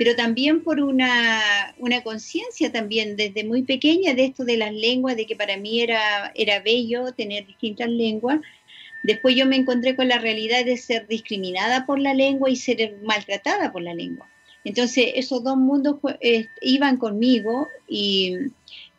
pero 0.00 0.16
también 0.16 0.62
por 0.62 0.80
una, 0.80 1.75
conciencia 2.02 2.73
también 2.73 3.16
desde 3.16 3.45
muy 3.45 3.64
pequeña 3.64 4.14
de 4.14 4.25
esto 4.25 4.47
de 4.47 4.57
las 4.57 4.73
lenguas, 4.73 5.14
de 5.14 5.26
que 5.26 5.37
para 5.37 5.59
mí 5.59 5.83
era, 5.83 6.33
era 6.35 6.61
bello 6.61 7.12
tener 7.12 7.47
distintas 7.47 7.90
lenguas. 7.90 8.40
Después 9.02 9.37
yo 9.37 9.45
me 9.45 9.57
encontré 9.57 9.97
con 9.97 10.09
la 10.09 10.16
realidad 10.16 10.64
de 10.64 10.78
ser 10.78 11.07
discriminada 11.07 11.85
por 11.85 11.99
la 11.99 12.14
lengua 12.14 12.49
y 12.49 12.57
ser 12.57 12.97
maltratada 13.02 13.73
por 13.73 13.83
la 13.83 13.92
lengua. 13.92 14.26
Entonces 14.64 15.12
esos 15.16 15.45
dos 15.45 15.59
mundos 15.59 15.97
eh, 16.23 16.47
iban 16.62 16.97
conmigo 16.97 17.69
y, 17.87 18.37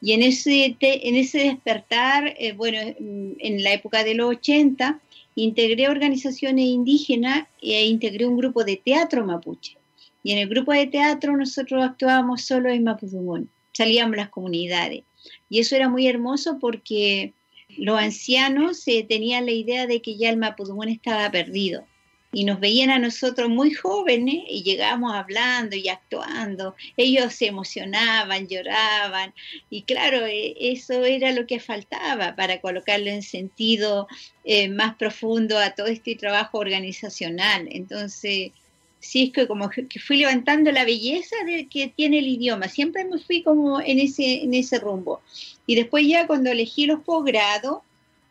en, 0.03 0.21
ese 0.21 0.77
en 0.79 1.15
ese 1.15 1.39
despertar, 1.39 2.35
eh, 2.37 2.51
bueno, 2.51 2.77
en 2.79 3.63
la 3.63 3.73
época 3.73 4.03
de 4.03 4.13
los 4.13 4.29
80, 4.35 5.01
integré 5.33 5.89
organizaciones 5.89 6.65
indígenas 6.65 7.47
e 7.59 7.87
integré 7.87 8.27
un 8.27 8.37
grupo 8.37 8.63
de 8.63 8.77
teatro 8.77 9.25
mapuche. 9.25 9.80
Y 10.23 10.31
en 10.33 10.39
el 10.39 10.49
grupo 10.49 10.71
de 10.71 10.87
teatro 10.87 11.35
nosotros 11.35 11.83
actuábamos 11.83 12.43
solo 12.43 12.69
en 12.69 12.83
Mapudungun, 12.83 13.49
salíamos 13.71 14.17
las 14.17 14.29
comunidades. 14.29 15.03
Y 15.49 15.59
eso 15.59 15.75
era 15.75 15.89
muy 15.89 16.07
hermoso 16.07 16.59
porque 16.59 17.33
los 17.77 17.99
ancianos 17.99 18.87
eh, 18.87 19.05
tenían 19.07 19.45
la 19.45 19.51
idea 19.51 19.87
de 19.87 20.01
que 20.01 20.17
ya 20.17 20.29
el 20.29 20.37
Mapudungun 20.37 20.89
estaba 20.89 21.29
perdido. 21.31 21.85
Y 22.33 22.45
nos 22.45 22.61
veían 22.61 22.91
a 22.91 22.99
nosotros 22.99 23.49
muy 23.49 23.73
jóvenes 23.73 24.45
y 24.47 24.63
llegábamos 24.63 25.13
hablando 25.13 25.75
y 25.75 25.89
actuando. 25.89 26.75
Ellos 26.95 27.33
se 27.33 27.47
emocionaban, 27.47 28.47
lloraban. 28.47 29.33
Y 29.69 29.81
claro, 29.81 30.25
eh, 30.25 30.55
eso 30.57 31.03
era 31.03 31.33
lo 31.33 31.45
que 31.45 31.59
faltaba 31.59 32.37
para 32.37 32.61
colocarle 32.61 33.13
en 33.13 33.21
sentido 33.21 34.07
eh, 34.45 34.69
más 34.69 34.95
profundo 34.95 35.57
a 35.57 35.71
todo 35.71 35.87
este 35.87 36.15
trabajo 36.15 36.59
organizacional. 36.59 37.67
Entonces, 37.69 38.53
sí 39.01 39.23
es 39.23 39.31
que 39.33 39.47
como 39.47 39.69
que 39.69 39.99
fui 39.99 40.17
levantando 40.17 40.71
la 40.71 40.85
belleza 40.85 41.35
de 41.45 41.67
que 41.67 41.91
tiene 41.93 42.19
el 42.19 42.27
idioma, 42.27 42.69
siempre 42.69 43.03
me 43.03 43.17
fui 43.17 43.41
como 43.41 43.81
en 43.81 43.99
ese, 43.99 44.43
en 44.43 44.53
ese 44.53 44.79
rumbo. 44.79 45.21
Y 45.65 45.75
después 45.75 46.07
ya 46.07 46.27
cuando 46.27 46.51
elegí 46.51 46.85
los 46.85 47.01
posgrados, 47.01 47.79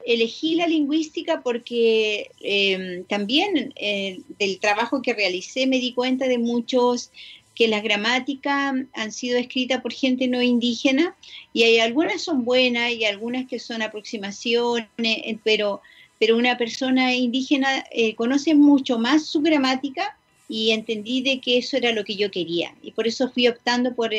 elegí 0.07 0.55
la 0.55 0.67
lingüística 0.67 1.43
porque 1.43 2.31
em, 2.41 3.05
también 3.05 3.75
eh, 3.77 4.21
del 4.39 4.59
trabajo 4.59 5.03
que 5.03 5.13
realicé 5.13 5.67
me 5.67 5.79
di 5.79 5.93
cuenta 5.93 6.27
de 6.27 6.39
muchos 6.39 7.11
que 7.55 7.69
las 7.69 7.83
gramáticas 7.83 8.75
han 8.95 9.13
sido 9.13 9.39
escritas 9.39 9.83
por 9.83 9.93
gente 9.93 10.29
no 10.29 10.41
indígena 10.41 11.15
y 11.53 11.65
hay 11.65 11.81
algunas 11.81 12.23
son 12.23 12.45
buenas 12.45 12.93
y 12.93 13.05
algunas 13.05 13.47
que 13.47 13.59
son 13.59 13.83
aproximaciones, 13.83 14.89
eh, 14.99 15.39
pero, 15.45 15.83
pero 16.19 16.39
una 16.39 16.57
persona 16.57 17.15
indígena 17.15 17.85
eh, 17.91 18.15
conoce 18.15 18.55
mucho 18.55 18.99
más 18.99 19.27
su 19.27 19.43
gramática 19.43 20.17
y 20.51 20.73
entendí 20.73 21.23
de 21.23 21.41
que 21.41 21.59
eso 21.59 21.77
era 21.77 21.93
lo 21.93 22.03
que 22.05 22.17
yo 22.17 22.29
quería 22.33 22.75
y 22.83 22.91
por 22.91 23.07
eso 23.07 23.31
fui 23.31 23.47
optando 23.47 23.95
por 23.95 24.11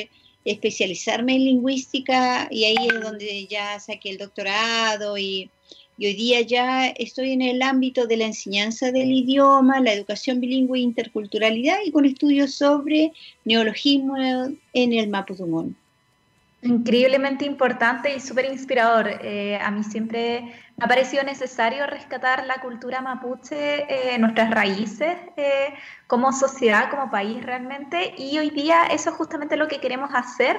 especializarme 0.46 1.36
en 1.36 1.44
lingüística 1.44 2.48
y 2.50 2.64
ahí 2.64 2.88
es 2.88 3.02
donde 3.02 3.46
ya 3.48 3.78
saqué 3.82 4.12
el 4.12 4.18
doctorado 4.18 5.18
y, 5.18 5.50
y 5.98 6.06
hoy 6.06 6.14
día 6.14 6.40
ya 6.40 6.88
estoy 6.88 7.34
en 7.34 7.42
el 7.42 7.62
ámbito 7.62 8.08
de 8.08 8.16
la 8.16 8.26
enseñanza 8.28 8.94
del 8.94 9.12
idioma, 9.12 9.82
la 9.82 9.94
educación 9.94 10.40
bilingüe 10.40 10.80
e 10.80 10.84
interculturalidad 10.84 11.80
y 11.86 11.92
con 11.92 12.06
estudios 12.06 12.56
sobre 12.56 13.12
neologismo 13.44 14.16
en 14.18 14.94
el 14.94 15.10
Mapudungún. 15.10 15.76
Increíblemente 16.64 17.44
importante 17.44 18.14
y 18.16 18.20
súper 18.20 18.46
inspirador. 18.46 19.08
Eh, 19.22 19.58
a 19.60 19.72
mí 19.72 19.84
siempre 19.84 20.42
me 20.78 20.86
ha 20.86 20.88
parecido 20.88 21.24
necesario 21.24 21.88
rescatar 21.88 22.46
la 22.46 22.62
cultura 22.62 23.02
mapuche, 23.02 23.86
eh, 23.90 24.20
nuestras 24.20 24.52
raíces 24.52 25.18
eh, 25.38 25.74
como 26.06 26.32
sociedad, 26.32 26.92
como 26.92 27.10
país 27.10 27.44
realmente. 27.44 28.14
Y 28.16 28.38
hoy 28.38 28.52
día 28.52 28.84
eso 28.92 29.10
es 29.10 29.16
justamente 29.16 29.58
lo 29.58 29.68
que 29.68 29.80
queremos 29.80 30.12
hacer 30.14 30.56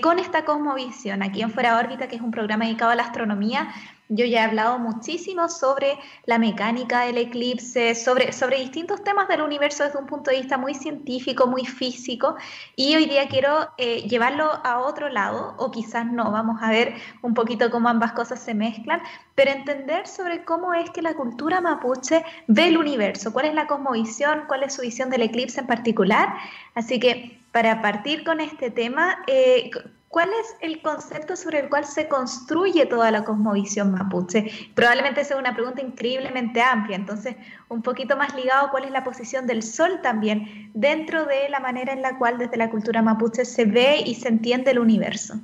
con 0.00 0.18
esta 0.18 0.44
cosmovisión 0.46 1.22
aquí 1.22 1.42
en 1.42 1.50
Fuera 1.50 1.78
órbita, 1.78 2.08
que 2.08 2.16
es 2.16 2.22
un 2.22 2.30
programa 2.30 2.64
dedicado 2.64 2.92
a 2.92 2.94
la 2.94 3.02
astronomía, 3.02 3.68
yo 4.08 4.24
ya 4.24 4.42
he 4.42 4.44
hablado 4.44 4.78
muchísimo 4.78 5.48
sobre 5.48 5.98
la 6.26 6.38
mecánica 6.38 7.00
del 7.00 7.18
eclipse, 7.18 7.94
sobre, 7.94 8.32
sobre 8.32 8.58
distintos 8.58 9.02
temas 9.02 9.26
del 9.26 9.42
universo 9.42 9.82
desde 9.82 9.98
un 9.98 10.06
punto 10.06 10.30
de 10.30 10.38
vista 10.38 10.56
muy 10.58 10.74
científico, 10.74 11.46
muy 11.46 11.66
físico, 11.66 12.36
y 12.76 12.94
hoy 12.94 13.06
día 13.06 13.26
quiero 13.28 13.68
eh, 13.78 14.02
llevarlo 14.08 14.50
a 14.64 14.78
otro 14.78 15.08
lado, 15.08 15.54
o 15.58 15.70
quizás 15.70 16.06
no, 16.06 16.30
vamos 16.30 16.62
a 16.62 16.70
ver 16.70 16.94
un 17.22 17.34
poquito 17.34 17.70
cómo 17.70 17.88
ambas 17.88 18.12
cosas 18.12 18.40
se 18.40 18.54
mezclan, 18.54 19.02
pero 19.34 19.50
entender 19.50 20.06
sobre 20.06 20.44
cómo 20.44 20.72
es 20.72 20.88
que 20.90 21.02
la 21.02 21.14
cultura 21.14 21.60
mapuche 21.60 22.24
ve 22.46 22.68
el 22.68 22.78
universo, 22.78 23.32
cuál 23.32 23.46
es 23.46 23.54
la 23.54 23.66
cosmovisión, 23.66 24.44
cuál 24.46 24.62
es 24.62 24.74
su 24.74 24.82
visión 24.82 25.10
del 25.10 25.22
eclipse 25.22 25.60
en 25.60 25.66
particular. 25.66 26.32
Así 26.74 27.00
que 27.00 27.40
para 27.56 27.80
partir 27.80 28.22
con 28.22 28.42
este 28.42 28.70
tema, 28.70 29.24
eh, 29.26 29.70
¿Cuál 30.08 30.28
es 30.28 30.56
el 30.60 30.82
concepto 30.82 31.36
sobre 31.36 31.60
el 31.60 31.68
cual 31.70 31.86
se 31.86 32.06
construye 32.06 32.84
toda 32.84 33.10
la 33.10 33.24
cosmovisión 33.24 33.92
mapuche? 33.92 34.50
Probablemente 34.74 35.24
sea 35.24 35.38
una 35.38 35.54
pregunta 35.54 35.80
increíblemente 35.80 36.60
amplia, 36.60 36.96
entonces 36.96 37.34
un 37.68 37.80
poquito 37.80 38.14
más 38.16 38.34
ligado 38.34 38.70
cuál 38.70 38.84
es 38.84 38.90
la 38.90 39.04
posición 39.04 39.46
del 39.46 39.62
sol 39.62 40.00
también 40.02 40.70
dentro 40.74 41.24
de 41.24 41.48
la 41.48 41.60
manera 41.60 41.94
en 41.94 42.02
la 42.02 42.18
cual 42.18 42.36
desde 42.36 42.58
la 42.58 42.70
cultura 42.70 43.00
mapuche 43.00 43.46
se 43.46 43.64
ve 43.64 44.02
y 44.04 44.14
se 44.14 44.28
entiende 44.28 44.70
el 44.70 44.78
universo. 44.78 45.40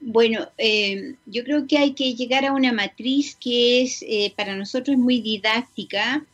Bueno, 0.00 0.48
eh, 0.58 1.14
yo 1.26 1.44
creo 1.44 1.66
que 1.68 1.78
hay 1.78 1.94
que 1.94 2.14
llegar 2.14 2.44
a 2.44 2.52
una 2.52 2.72
matriz 2.72 3.36
que 3.36 3.82
es 3.82 4.02
eh, 4.02 4.34
para 4.36 4.56
nosotros 4.56 4.96
muy 4.96 5.20
didáctica, 5.20 6.24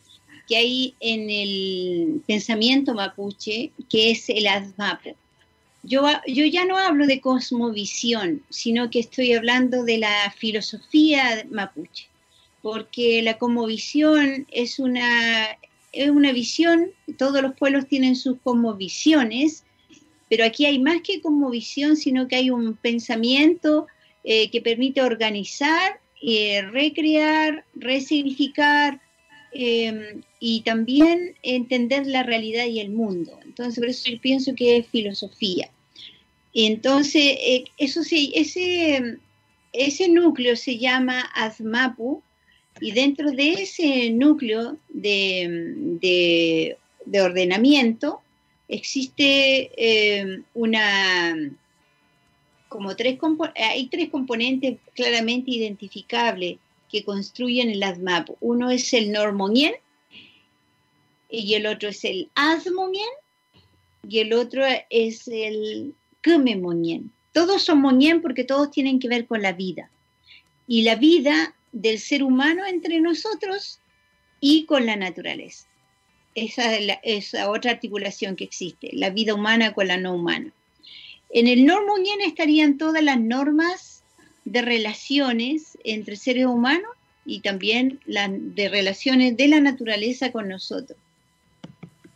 que 0.47 0.57
hay 0.57 0.95
en 1.01 1.31
el 1.31 2.23
pensamiento 2.27 2.95
mapuche, 2.95 3.71
que 3.89 4.11
es 4.11 4.29
el 4.29 4.47
ASMAPO. 4.47 5.17
Yo, 5.85 6.07
yo 6.27 6.45
ya 6.47 6.65
no 6.65 6.79
hablo 6.79 7.07
de 7.07 7.21
cosmovisión, 7.21 8.43
sino 8.51 8.91
que 8.91 9.01
estoy 9.01 9.33
hablando 9.33 9.85
de 9.85 9.99
la 9.99 10.33
filosofía 10.37 11.45
mapuche, 11.51 12.09
porque 12.63 13.21
la 13.23 13.37
cosmovisión 13.39 14.47
es 14.53 14.79
una, 14.79 15.59
es 15.93 16.11
una 16.11 16.33
visión, 16.33 16.93
todos 17.19 17.43
los 17.43 17.55
pueblos 17.55 17.89
tienen 17.89 18.15
sus 18.15 18.39
cosmovisiones, 18.43 19.65
pero 20.29 20.45
aquí 20.45 20.67
hay 20.67 20.79
más 20.79 21.03
que 21.03 21.21
cosmovisión, 21.21 21.97
sino 21.97 22.29
que 22.29 22.37
hay 22.37 22.51
un 22.51 22.75
pensamiento 22.77 23.87
eh, 24.25 24.51
que 24.51 24.61
permite 24.61 25.03
organizar, 25.03 26.01
eh, 26.23 26.63
recrear, 26.71 27.65
resignificar 27.75 29.01
eh, 29.55 30.21
y 30.41 30.63
también 30.63 31.35
entender 31.43 32.07
la 32.07 32.23
realidad 32.23 32.67
y 32.67 32.81
el 32.81 32.91
mundo. 32.91 33.39
Entonces, 33.45 33.79
por 33.79 33.89
eso 33.89 34.11
yo 34.11 34.21
pienso 34.21 34.55
que 34.55 34.79
es 34.79 34.87
filosofía. 34.87 35.71
Entonces, 36.55 37.23
eh, 37.23 37.65
eso 37.79 38.03
sí, 38.03 38.33
ese, 38.35 39.19
ese 39.73 40.09
núcleo 40.09 40.57
se 40.57 40.79
llama 40.79 41.21
ASMAPU 41.35 42.23
y 42.81 42.93
dentro 42.93 43.31
de 43.31 43.53
ese 43.53 44.11
núcleo 44.11 44.79
de, 44.89 46.77
ordenamiento 47.13 48.21
existe 48.69 49.71
eh, 49.77 50.43
una, 50.55 51.37
como 52.69 52.97
tres, 52.97 53.19
hay 53.55 53.87
tres 53.89 54.09
componentes 54.09 54.79
claramente 54.95 55.51
identificables 55.51 56.59
que 56.93 57.05
construyen 57.05 57.71
el 57.71 57.83
ASMAPU. 57.83 58.37
Uno 58.41 58.71
es 58.71 58.93
el 58.93 59.11
normonien 59.11 59.75
y 61.31 61.55
el 61.55 61.67
otro 61.67 61.89
es 61.89 62.05
el 62.05 62.31
asmonien 62.35 63.09
y 64.07 64.19
el 64.19 64.35
otro 64.35 64.63
es 64.91 65.27
el 65.27 65.95
Kumemonien. 66.23 67.11
Todos 67.33 67.63
son 67.63 67.81
monien 67.81 68.21
porque 68.21 68.45
todos 68.45 68.71
tienen 68.71 69.01
que 69.01 69.09
ver 69.09 69.27
con 69.27 69.41
la 69.41 69.53
vida. 69.53 69.91
Y 70.69 70.83
la 70.83 70.97
vida 70.97 71.57
del 71.73 71.99
ser 71.99 72.23
humano 72.23 72.67
entre 72.67 73.01
nosotros 73.01 73.81
y 74.39 74.67
con 74.67 74.85
la 74.85 74.97
naturaleza. 74.97 75.67
Esa 76.35 76.77
es 77.03 77.33
la, 77.33 77.51
otra 77.51 77.71
articulación 77.71 78.37
que 78.37 78.45
existe, 78.45 78.91
la 78.93 79.11
vida 79.11 79.35
humana 79.35 79.73
con 79.73 79.89
la 79.89 79.97
no 79.97 80.15
humana. 80.15 80.53
En 81.31 81.47
el 81.47 81.65
Normonien 81.65 82.21
estarían 82.21 82.77
todas 82.77 83.03
las 83.03 83.19
normas 83.19 84.02
de 84.45 84.63
relaciones 84.63 85.79
entre 85.85 86.17
seres 86.17 86.47
humanos 86.47 86.91
y 87.25 87.41
también 87.41 88.01
las 88.07 88.31
de 88.33 88.69
relaciones 88.69 89.37
de 89.37 89.49
la 89.49 89.61
naturaleza 89.61 90.33
con 90.33 90.49
nosotros. 90.49 90.99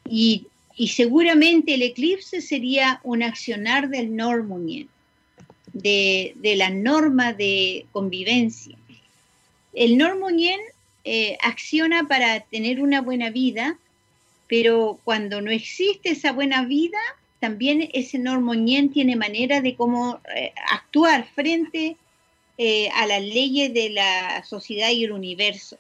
Y 0.09 0.47
y 0.77 0.89
seguramente 0.89 1.75
el 1.75 1.83
eclipse 1.83 2.43
sería 2.43 3.01
un 3.03 3.23
accionar 3.23 3.89
del 3.89 4.15
normunien, 4.15 4.89
de, 5.73 6.35
de 6.37 6.55
la 6.55 6.69
norma 6.69 7.33
de 7.33 7.87
convivencia. 7.93 8.77
El 9.73 9.97
normunien 9.97 10.61
eh, 11.05 11.39
acciona 11.43 12.07
para 12.07 12.41
tener 12.41 12.83
una 12.83 13.01
buena 13.01 13.31
vida, 13.31 13.79
pero 14.49 15.01
cuando 15.03 15.41
no 15.41 15.51
existe 15.51 16.11
esa 16.11 16.33
buena 16.33 16.63
vida, 16.67 16.99
también 17.41 17.89
ese 17.95 18.19
normonien 18.19 18.93
tiene 18.93 19.17
manera 19.17 19.63
de 19.63 19.77
cómo 19.77 20.21
eh, 20.35 20.53
actuar 20.71 21.27
frente 21.35 21.97
eh, 22.59 22.89
a 22.95 23.07
las 23.07 23.23
leyes 23.23 23.73
de 23.75 23.91
la 23.91 24.45
sociedad 24.45 24.91
y 24.91 25.05
el 25.05 25.13
universo. 25.13 25.79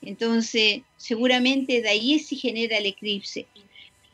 Entonces, 0.00 0.82
seguramente 0.96 1.80
de 1.80 1.88
ahí 1.88 2.18
se 2.18 2.36
genera 2.36 2.78
el 2.78 2.86
eclipse. 2.86 3.46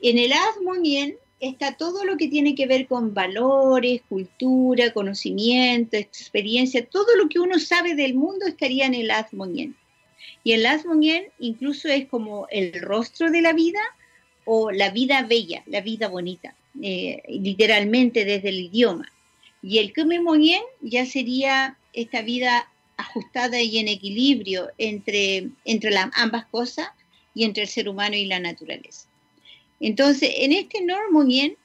En 0.01 0.19
el 0.19 0.33
Asmonien 0.33 1.17
está 1.41 1.77
todo 1.77 2.05
lo 2.05 2.17
que 2.17 2.29
tiene 2.29 2.55
que 2.55 2.67
ver 2.67 2.87
con 2.87 3.15
valores, 3.15 4.03
cultura, 4.09 4.93
conocimiento, 4.93 5.97
experiencia, 5.97 6.85
todo 6.85 7.17
lo 7.17 7.29
que 7.29 7.41
uno 7.41 7.59
sabe 7.59 7.95
del 7.95 8.15
mundo 8.15 8.47
estaría 8.47 8.87
en 8.87 8.95
el 8.95 9.11
Asmonien. 9.11 9.77
Y 10.45 10.53
el 10.53 10.67
Asmonien 10.67 11.29
incluso 11.39 11.89
es 11.89 12.07
como 12.07 12.47
el 12.51 12.81
rostro 12.81 13.31
de 13.31 13.41
la 13.41 13.53
vida 13.53 13.81
o 14.45 14.71
la 14.71 14.91
vida 14.91 15.23
bella, 15.23 15.63
la 15.67 15.81
vida 15.81 16.09
bonita, 16.09 16.55
eh, 16.83 17.23
literalmente 17.29 18.25
desde 18.25 18.51
el 18.51 18.61
idioma. 18.61 19.11
Y 19.69 19.81
el 19.81 19.93
Kumemonien 19.93 20.63
ya 20.81 21.05
sería 21.05 21.77
esta 21.93 22.23
vida 22.23 22.73
ajustada 22.97 23.61
y 23.61 23.77
en 23.77 23.89
equilibrio 23.89 24.71
entre, 24.79 25.51
entre 25.67 25.95
ambas 26.15 26.47
cosas 26.47 26.89
y 27.35 27.45
entre 27.45 27.65
el 27.65 27.69
ser 27.69 27.87
humano 27.87 28.17
y 28.17 28.25
la 28.25 28.41
naturaleza. 28.41 29.09
Entonces, 29.79 30.31
en 30.39 30.53
este 30.53 30.81
Normunien, 30.81 31.59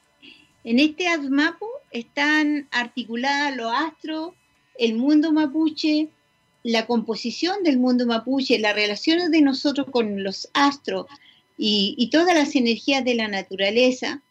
en 0.65 0.79
este 0.79 1.07
ASMAPU, 1.07 1.65
están 1.91 2.67
articuladas 2.71 3.55
los 3.55 3.71
astros, 3.73 4.33
el 4.77 4.95
mundo 4.95 5.31
mapuche, 5.31 6.09
la 6.61 6.85
composición 6.85 7.63
del 7.63 7.77
mundo 7.77 8.05
mapuche, 8.05 8.59
las 8.59 8.75
relaciones 8.75 9.31
de 9.31 9.41
nosotros 9.41 9.87
con 9.89 10.25
los 10.25 10.49
astros 10.53 11.05
y, 11.57 12.09
todas 12.11 12.35
las 12.35 12.53
energías 12.57 13.05
de 13.05 13.15
la 13.15 13.29
naturaleza. 13.29 14.21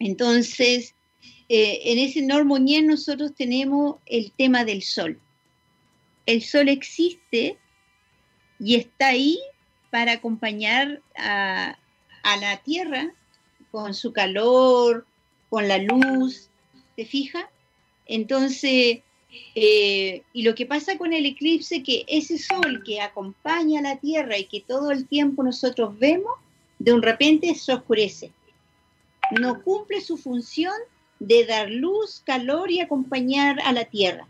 Entonces, 0.00 0.96
eh, 1.54 1.90
en 1.90 1.98
ese 1.98 2.20
Normonien 2.22 2.86
nosotros 2.86 3.30
tenemos 3.34 3.96
el 4.06 4.32
tema 4.40 4.64
del 4.64 4.82
sol. 4.82 5.20
El 6.24 6.40
sol 6.42 6.68
existe 6.68 7.58
y 8.58 8.76
está 8.76 9.08
ahí 9.08 9.38
para 9.90 10.12
acompañar 10.12 11.02
a, 11.16 11.76
a 12.22 12.36
la 12.38 12.56
tierra 12.62 13.12
con 13.70 13.92
su 13.92 14.12
calor, 14.12 15.06
con 15.50 15.68
la 15.68 15.78
luz, 15.78 16.48
¿te 16.96 17.04
fijas? 17.04 17.46
Entonces, 18.06 19.02
Eh, 19.54 20.22
y 20.34 20.42
lo 20.42 20.52
que 20.54 20.66
pasa 20.66 20.98
con 20.98 21.10
el 21.14 21.24
eclipse, 21.24 21.82
que 21.82 22.04
ese 22.06 22.36
sol 22.36 22.82
que 22.84 23.00
acompaña 23.00 23.80
a 23.80 23.82
la 23.82 23.96
Tierra 23.96 24.36
y 24.36 24.44
que 24.44 24.60
todo 24.60 24.90
el 24.90 25.06
tiempo 25.08 25.42
nosotros 25.42 25.98
vemos, 25.98 26.34
de 26.78 26.92
un 26.92 27.00
repente 27.00 27.54
se 27.54 27.72
oscurece. 27.72 28.30
No 29.40 29.62
cumple 29.64 30.02
su 30.02 30.18
función 30.18 30.76
de 31.26 31.46
dar 31.46 31.70
luz, 31.70 32.20
calor 32.24 32.70
y 32.70 32.80
acompañar 32.80 33.60
a 33.60 33.72
la 33.72 33.84
Tierra 33.84 34.26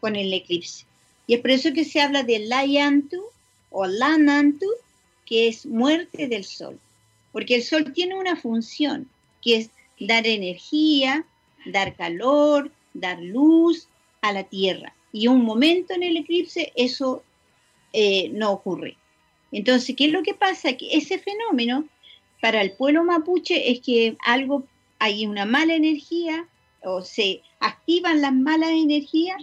con 0.00 0.14
el 0.14 0.32
eclipse. 0.32 0.84
Y 1.26 1.34
es 1.34 1.40
por 1.40 1.50
eso 1.50 1.72
que 1.72 1.86
se 1.86 2.02
habla 2.02 2.22
de 2.22 2.40
Layantu 2.40 3.22
o 3.70 3.86
Lanantu, 3.86 4.66
que 5.24 5.48
es 5.48 5.64
muerte 5.64 6.28
del 6.28 6.44
sol. 6.44 6.78
Porque 7.32 7.56
el 7.56 7.62
sol 7.62 7.92
tiene 7.94 8.14
una 8.14 8.36
función, 8.36 9.08
que 9.40 9.56
es 9.56 9.70
dar 9.98 10.26
energía, 10.26 11.24
dar 11.64 11.96
calor, 11.96 12.70
dar 12.92 13.20
luz 13.22 13.88
a 14.20 14.32
la 14.32 14.44
Tierra. 14.44 14.94
Y 15.12 15.28
un 15.28 15.44
momento 15.44 15.94
en 15.94 16.02
el 16.02 16.18
eclipse 16.18 16.72
eso 16.76 17.22
eh, 17.94 18.28
no 18.34 18.52
ocurre. 18.52 18.98
Entonces, 19.50 19.96
¿qué 19.96 20.06
es 20.06 20.12
lo 20.12 20.22
que 20.22 20.34
pasa? 20.34 20.74
Que 20.74 20.94
ese 20.94 21.18
fenómeno 21.18 21.88
para 22.42 22.60
el 22.60 22.72
pueblo 22.72 23.02
mapuche 23.02 23.70
es 23.70 23.80
que 23.80 24.16
algo, 24.26 24.64
hay 25.04 25.26
una 25.26 25.44
mala 25.44 25.74
energía 25.74 26.48
o 26.82 27.02
se 27.02 27.42
activan 27.60 28.22
las 28.22 28.32
malas 28.32 28.70
energías 28.70 29.36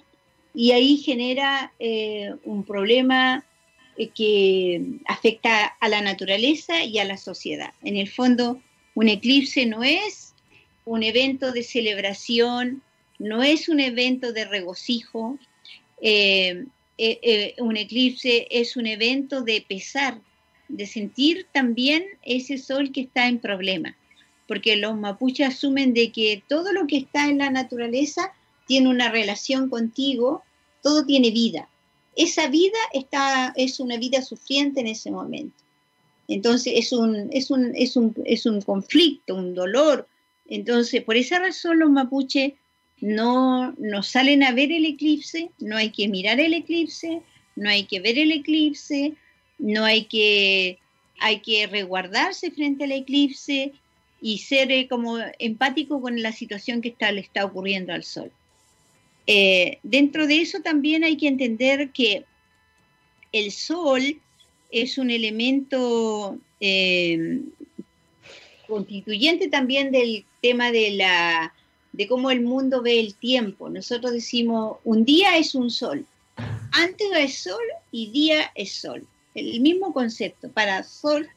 y 0.55 0.71
ahí 0.71 0.97
genera 0.97 1.71
eh, 1.77 2.33
un 2.45 2.63
problema 2.63 3.45
eh, 3.95 4.07
que 4.07 4.81
afecta 5.05 5.65
a 5.65 5.87
la 5.87 6.01
naturaleza 6.01 6.83
y 6.83 6.97
a 6.97 7.05
la 7.05 7.17
sociedad. 7.17 7.75
En 7.83 7.95
el 7.95 8.09
fondo, 8.09 8.59
un 8.95 9.07
eclipse 9.07 9.67
no 9.67 9.83
es 9.83 10.33
un 10.83 11.03
evento 11.03 11.51
de 11.51 11.61
celebración, 11.61 12.81
no 13.19 13.43
es 13.43 13.69
un 13.69 13.79
evento 13.81 14.33
de 14.33 14.45
regocijo, 14.45 15.37
eh, 16.01 16.65
un 17.59 17.77
eclipse 17.77 18.47
es 18.49 18.75
un 18.77 18.87
evento 18.87 19.43
de 19.43 19.63
pesar, 19.69 20.19
de 20.69 20.87
sentir 20.87 21.45
también 21.51 22.03
ese 22.23 22.57
sol 22.57 22.91
que 22.91 23.01
está 23.01 23.27
en 23.27 23.37
problema, 23.37 23.95
porque 24.51 24.75
los 24.75 24.97
mapuches 24.97 25.47
asumen 25.47 25.93
de 25.93 26.11
que 26.11 26.43
todo 26.45 26.73
lo 26.73 26.85
que 26.85 26.97
está 26.97 27.29
en 27.29 27.37
la 27.37 27.49
naturaleza 27.49 28.33
tiene 28.67 28.89
una 28.89 29.09
relación 29.09 29.69
contigo, 29.69 30.43
todo 30.83 31.05
tiene 31.05 31.31
vida. 31.31 31.69
Esa 32.17 32.49
vida 32.49 32.77
está, 32.91 33.53
es 33.55 33.79
una 33.79 33.95
vida 33.95 34.21
sufriente 34.21 34.81
en 34.81 34.87
ese 34.87 35.09
momento. 35.09 35.55
Entonces 36.27 36.73
es 36.75 36.91
un, 36.91 37.29
es 37.31 37.49
un, 37.49 37.71
es 37.77 37.95
un, 37.95 38.13
es 38.25 38.45
un 38.45 38.61
conflicto, 38.61 39.35
un 39.35 39.55
dolor. 39.55 40.09
Entonces, 40.49 41.01
por 41.01 41.15
esa 41.15 41.39
razón 41.39 41.79
los 41.79 41.89
mapuches 41.89 42.51
no, 42.99 43.71
no 43.77 44.03
salen 44.03 44.43
a 44.43 44.51
ver 44.51 44.73
el 44.73 44.83
eclipse, 44.83 45.49
no 45.59 45.77
hay 45.77 45.91
que 45.91 46.09
mirar 46.09 46.41
el 46.41 46.55
eclipse, 46.55 47.21
no 47.55 47.69
hay 47.69 47.85
que 47.85 48.01
ver 48.01 48.19
el 48.19 48.33
eclipse, 48.33 49.13
no 49.59 49.85
hay 49.85 50.07
que, 50.07 50.77
hay 51.21 51.39
que 51.39 51.67
resguardarse 51.67 52.51
frente 52.51 52.83
al 52.83 52.91
eclipse 52.91 53.71
y 54.21 54.37
ser 54.37 54.71
eh, 54.71 54.87
como 54.87 55.17
empático 55.39 56.01
con 56.01 56.21
la 56.21 56.31
situación 56.31 56.81
que 56.81 56.89
está, 56.89 57.11
le 57.11 57.21
está 57.21 57.43
ocurriendo 57.43 57.91
al 57.91 58.03
Sol. 58.03 58.31
Eh, 59.27 59.79
dentro 59.83 60.27
de 60.27 60.41
eso 60.41 60.61
también 60.61 61.03
hay 61.03 61.17
que 61.17 61.27
entender 61.27 61.91
que 61.91 62.25
el 63.31 63.51
sol 63.51 64.19
es 64.71 64.97
un 64.97 65.09
elemento 65.09 66.37
eh, 66.59 67.41
constituyente 68.67 69.47
también 69.47 69.91
del 69.91 70.25
tema 70.41 70.71
de 70.71 70.91
la 70.91 71.53
de 71.93 72.07
cómo 72.07 72.31
el 72.31 72.41
mundo 72.41 72.81
ve 72.81 72.99
el 72.99 73.15
tiempo. 73.15 73.69
Nosotros 73.69 74.13
decimos 74.13 74.77
un 74.83 75.03
día 75.03 75.37
es 75.37 75.55
un 75.55 75.69
sol, 75.69 76.05
antes 76.71 77.07
es 77.17 77.37
sol 77.39 77.63
y 77.91 78.09
día 78.11 78.51
es 78.55 78.73
sol. 78.73 79.05
El 79.35 79.61
mismo 79.61 79.93
concepto 79.93 80.49
para 80.49 80.83
sol 80.83 81.29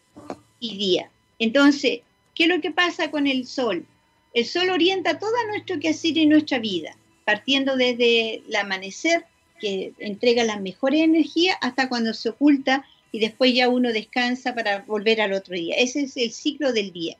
y 0.59 0.77
día. 0.77 1.11
Entonces, 1.39 2.01
¿qué 2.35 2.45
es 2.45 2.49
lo 2.49 2.61
que 2.61 2.71
pasa 2.71 3.11
con 3.11 3.27
el 3.27 3.47
sol? 3.47 3.87
El 4.33 4.47
sol 4.47 4.71
orienta 4.71 5.19
todo 5.19 5.33
nuestro 5.49 5.79
quehacer 5.79 6.17
y 6.17 6.27
nuestra 6.27 6.59
vida 6.59 6.97
partiendo 7.25 7.77
desde 7.77 8.43
el 8.47 8.57
amanecer, 8.57 9.25
que 9.61 9.93
entrega 9.99 10.45
la 10.45 10.59
mejor 10.59 10.95
energía, 10.95 11.55
hasta 11.61 11.89
cuando 11.89 12.13
se 12.15 12.29
oculta 12.29 12.85
y 13.13 13.21
después 13.21 13.55
ya 13.55 13.69
uno 13.69 13.93
descansa 13.93 14.55
para 14.55 14.81
volver 14.81 15.21
al 15.21 15.33
otro 15.33 15.55
día. 15.55 15.77
Ese 15.77 16.03
es 16.03 16.17
el 16.17 16.33
ciclo 16.33 16.73
del 16.73 16.93
día. 16.93 17.17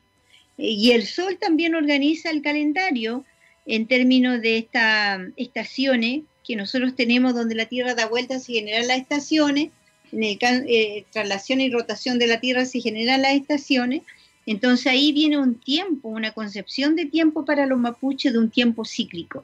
Eh, 0.57 0.69
y 0.69 0.91
el 0.91 1.05
Sol 1.05 1.37
también 1.39 1.75
organiza 1.75 2.29
el 2.29 2.41
calendario 2.41 3.23
en 3.65 3.87
términos 3.87 4.41
de 4.41 4.57
estas 4.57 5.21
estaciones 5.37 6.21
que 6.45 6.55
nosotros 6.55 6.95
tenemos 6.95 7.33
donde 7.33 7.55
la 7.55 7.65
Tierra 7.65 7.95
da 7.95 8.07
vueltas 8.07 8.47
y 8.49 8.55
generan 8.55 8.87
las 8.87 8.99
estaciones, 8.99 9.69
en 10.11 10.23
el 10.23 10.37
eh, 10.41 11.05
traslación 11.11 11.61
y 11.61 11.69
rotación 11.71 12.19
de 12.19 12.27
la 12.27 12.39
Tierra 12.39 12.65
se 12.65 12.79
generan 12.81 13.23
las 13.23 13.33
estaciones, 13.33 14.03
entonces 14.45 14.87
ahí 14.87 15.11
viene 15.11 15.37
un 15.37 15.55
tiempo, 15.55 16.09
una 16.09 16.31
concepción 16.31 16.95
de 16.95 17.05
tiempo 17.05 17.45
para 17.45 17.65
los 17.65 17.79
mapuches 17.79 18.33
de 18.33 18.39
un 18.39 18.49
tiempo 18.49 18.85
cíclico. 18.85 19.43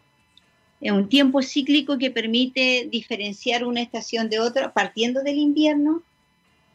Es 0.80 0.92
un 0.92 1.10
tiempo 1.10 1.42
cíclico 1.42 1.98
que 1.98 2.12
permite 2.12 2.88
diferenciar 2.92 3.64
una 3.66 3.82
estación 3.82 4.30
de 4.30 4.40
otra, 4.40 4.74
partiendo 4.74 5.22
del 5.22 5.38
invierno, 5.38 6.04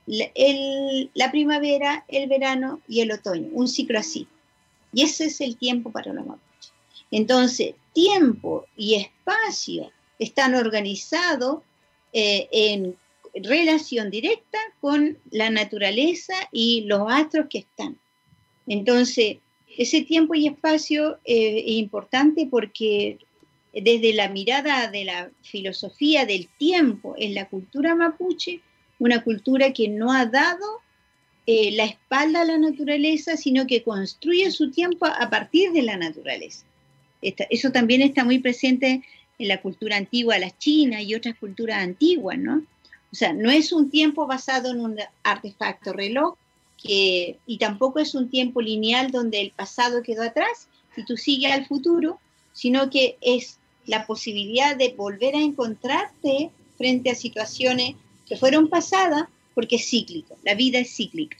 la 0.06 1.30
primavera, 1.30 2.04
el 2.08 2.28
verano 2.28 2.80
y 2.88 3.00
el 3.00 3.10
otoño, 3.10 3.48
un 3.52 3.66
ciclo 3.68 3.98
así. 3.98 4.28
Y 4.92 5.02
ese 5.02 5.26
es 5.26 5.40
el 5.40 5.56
tiempo 5.56 5.90
para 5.90 6.12
los 6.12 6.24
mapuches. 6.24 6.72
Entonces, 7.10 7.74
tiempo 7.92 8.66
y 8.76 8.94
espacio 8.94 9.90
están 10.18 10.54
organizados 10.54 11.62
eh, 12.12 12.48
en 12.52 12.96
relación 13.34 14.10
directa 14.10 14.58
con 14.80 15.18
la 15.30 15.50
naturaleza 15.50 16.34
y 16.52 16.82
los 16.82 17.10
astros 17.10 17.46
que 17.50 17.58
están. 17.58 17.98
Entonces, 18.66 19.38
ese 19.76 20.02
tiempo 20.02 20.34
y 20.34 20.46
espacio 20.46 21.18
eh, 21.24 21.64
es 21.66 21.72
importante 21.72 22.48
porque 22.50 23.18
desde 23.72 24.14
la 24.14 24.28
mirada 24.28 24.90
de 24.90 25.04
la 25.04 25.30
filosofía 25.42 26.24
del 26.24 26.48
tiempo 26.58 27.14
en 27.18 27.34
la 27.34 27.48
cultura 27.48 27.94
mapuche, 27.94 28.60
una 28.98 29.22
cultura 29.22 29.72
que 29.72 29.88
no 29.88 30.12
ha 30.12 30.24
dado 30.24 30.64
eh, 31.46 31.72
la 31.72 31.84
espalda 31.84 32.40
a 32.40 32.44
la 32.44 32.58
naturaleza, 32.58 33.36
sino 33.36 33.66
que 33.66 33.82
construye 33.82 34.50
su 34.50 34.70
tiempo 34.70 35.06
a 35.06 35.28
partir 35.28 35.72
de 35.72 35.82
la 35.82 35.96
naturaleza. 35.96 36.64
eso 37.20 37.70
también 37.70 38.02
está 38.02 38.24
muy 38.24 38.38
presente 38.38 39.02
en 39.38 39.48
la 39.48 39.60
cultura 39.60 39.96
antigua, 39.96 40.38
la 40.38 40.56
China 40.56 41.02
y 41.02 41.14
otras 41.14 41.36
culturas 41.36 41.82
antiguas, 41.82 42.38
¿no? 42.38 42.64
O 43.12 43.14
sea, 43.14 43.32
no 43.32 43.50
es 43.50 43.72
un 43.72 43.90
tiempo 43.90 44.26
basado 44.26 44.70
en 44.70 44.80
un 44.80 44.98
artefacto 45.22 45.92
reloj, 45.92 46.36
y 46.82 47.58
tampoco 47.58 47.98
es 47.98 48.14
un 48.14 48.30
tiempo 48.30 48.60
lineal 48.60 49.10
donde 49.10 49.40
el 49.40 49.50
pasado 49.50 50.02
quedó 50.02 50.22
atrás 50.22 50.68
y 50.96 51.04
tú 51.04 51.16
sigues 51.16 51.52
al 51.52 51.66
futuro, 51.66 52.20
sino 52.52 52.90
que 52.90 53.16
es 53.20 53.58
la 53.86 54.06
posibilidad 54.06 54.76
de 54.76 54.94
volver 54.96 55.34
a 55.34 55.40
encontrarte 55.40 56.50
frente 56.76 57.10
a 57.10 57.14
situaciones 57.14 57.94
que 58.26 58.36
fueron 58.36 58.68
pasadas, 58.68 59.24
porque 59.54 59.76
es 59.76 59.88
cíclico, 59.88 60.36
la 60.44 60.54
vida 60.54 60.78
es 60.78 60.94
cíclica. 60.94 61.36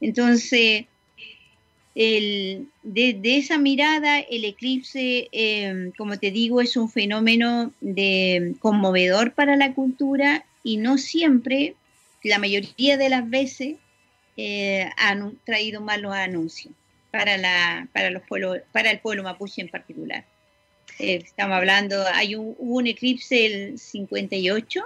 Entonces, 0.00 0.86
el, 1.94 2.68
de, 2.82 3.18
esa 3.22 3.56
mirada, 3.56 4.18
el 4.18 4.44
eclipse, 4.44 5.28
em, 5.32 5.92
como 5.92 6.18
te 6.18 6.30
digo, 6.30 6.60
es 6.60 6.76
un 6.76 6.90
fenómeno 6.90 7.72
de, 7.80 8.54
conmovedor 8.58 9.32
para 9.32 9.56
la 9.56 9.72
cultura 9.72 10.44
y 10.62 10.76
no 10.76 10.98
siempre, 10.98 11.74
la 12.22 12.38
mayoría 12.38 12.96
de 12.98 13.08
las 13.08 13.28
veces, 13.30 13.76
eh, 14.36 14.90
han 14.96 15.36
traído 15.44 15.80
malos 15.80 16.12
anuncios 16.12 16.74
para, 17.10 17.36
la, 17.36 17.88
para, 17.92 18.10
los 18.10 18.22
pueblos, 18.22 18.58
para 18.72 18.90
el 18.90 19.00
pueblo 19.00 19.22
mapuche 19.22 19.62
en 19.62 19.68
particular. 19.68 20.24
Eh, 20.98 21.20
estamos 21.24 21.56
hablando, 21.56 22.04
hay 22.14 22.34
un, 22.34 22.54
hubo 22.58 22.76
un 22.76 22.86
eclipse 22.86 23.46
el 23.46 23.78
58 23.78 24.82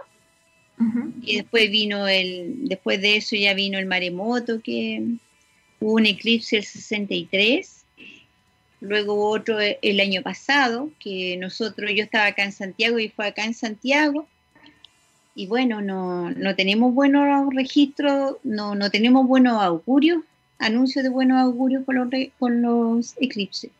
y 1.22 1.36
después 1.36 1.70
vino 1.70 2.08
el, 2.08 2.68
después 2.68 3.02
de 3.02 3.16
eso 3.16 3.36
ya 3.36 3.52
vino 3.52 3.78
el 3.78 3.84
maremoto, 3.84 4.62
que 4.62 5.02
hubo 5.78 5.92
un 5.92 6.06
eclipse 6.06 6.56
el 6.56 6.64
63, 6.64 7.84
luego 8.80 9.28
otro 9.28 9.58
el 9.60 10.00
año 10.00 10.22
pasado, 10.22 10.90
que 10.98 11.36
nosotros, 11.36 11.90
yo 11.94 12.02
estaba 12.02 12.26
acá 12.26 12.44
en 12.44 12.52
Santiago 12.52 12.98
y 12.98 13.10
fue 13.10 13.26
acá 13.26 13.44
en 13.44 13.52
Santiago, 13.52 14.26
y 15.34 15.46
bueno, 15.46 15.80
no, 15.80 16.30
no 16.30 16.54
tenemos 16.56 16.94
buenos 16.94 17.54
registros, 17.54 18.36
no, 18.42 18.74
no 18.74 18.90
tenemos 18.90 19.26
buenos 19.26 19.62
augurios, 19.62 20.22
anuncios 20.58 21.02
de 21.02 21.10
buenos 21.10 21.38
augurios 21.38 21.84
con 21.84 21.96
los, 21.96 22.08
con 22.38 22.62
los 22.62 23.14
eclipses. 23.20 23.70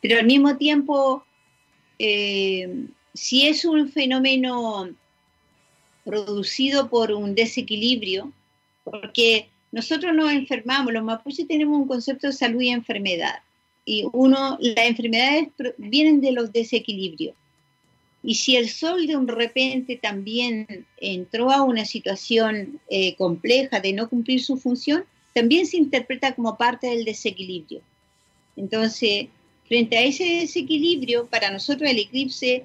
Pero 0.00 0.18
al 0.18 0.26
mismo 0.26 0.56
tiempo 0.56 1.24
eh, 2.02 2.86
si 3.12 3.46
es 3.46 3.66
un 3.66 3.90
fenómeno 3.90 4.88
producido 6.02 6.88
por 6.88 7.12
un 7.12 7.34
desequilibrio, 7.34 8.32
porque 8.84 9.50
nosotros 9.70 10.14
nos 10.14 10.32
enfermamos, 10.32 10.94
los 10.94 11.04
mapuches 11.04 11.46
tenemos 11.46 11.78
un 11.78 11.86
concepto 11.86 12.28
de 12.28 12.32
salud 12.32 12.62
y 12.62 12.70
enfermedad, 12.70 13.40
y 13.84 14.06
uno, 14.12 14.56
las 14.60 14.86
enfermedades 14.86 15.48
vienen 15.76 16.22
de 16.22 16.32
los 16.32 16.50
desequilibrios. 16.52 17.34
Y 18.22 18.34
si 18.34 18.56
el 18.56 18.68
Sol 18.68 19.06
de 19.06 19.16
un 19.16 19.28
repente 19.28 19.96
también 19.96 20.86
entró 20.98 21.50
a 21.50 21.62
una 21.62 21.84
situación 21.84 22.80
eh, 22.88 23.14
compleja 23.16 23.80
de 23.80 23.92
no 23.92 24.08
cumplir 24.08 24.42
su 24.42 24.56
función, 24.58 25.04
también 25.32 25.66
se 25.66 25.78
interpreta 25.78 26.34
como 26.34 26.58
parte 26.58 26.88
del 26.88 27.04
desequilibrio. 27.04 27.80
Entonces, 28.56 29.26
frente 29.66 29.96
a 29.96 30.02
ese 30.02 30.24
desequilibrio, 30.24 31.26
para 31.26 31.50
nosotros 31.50 31.90
el 31.90 31.98
eclipse 31.98 32.64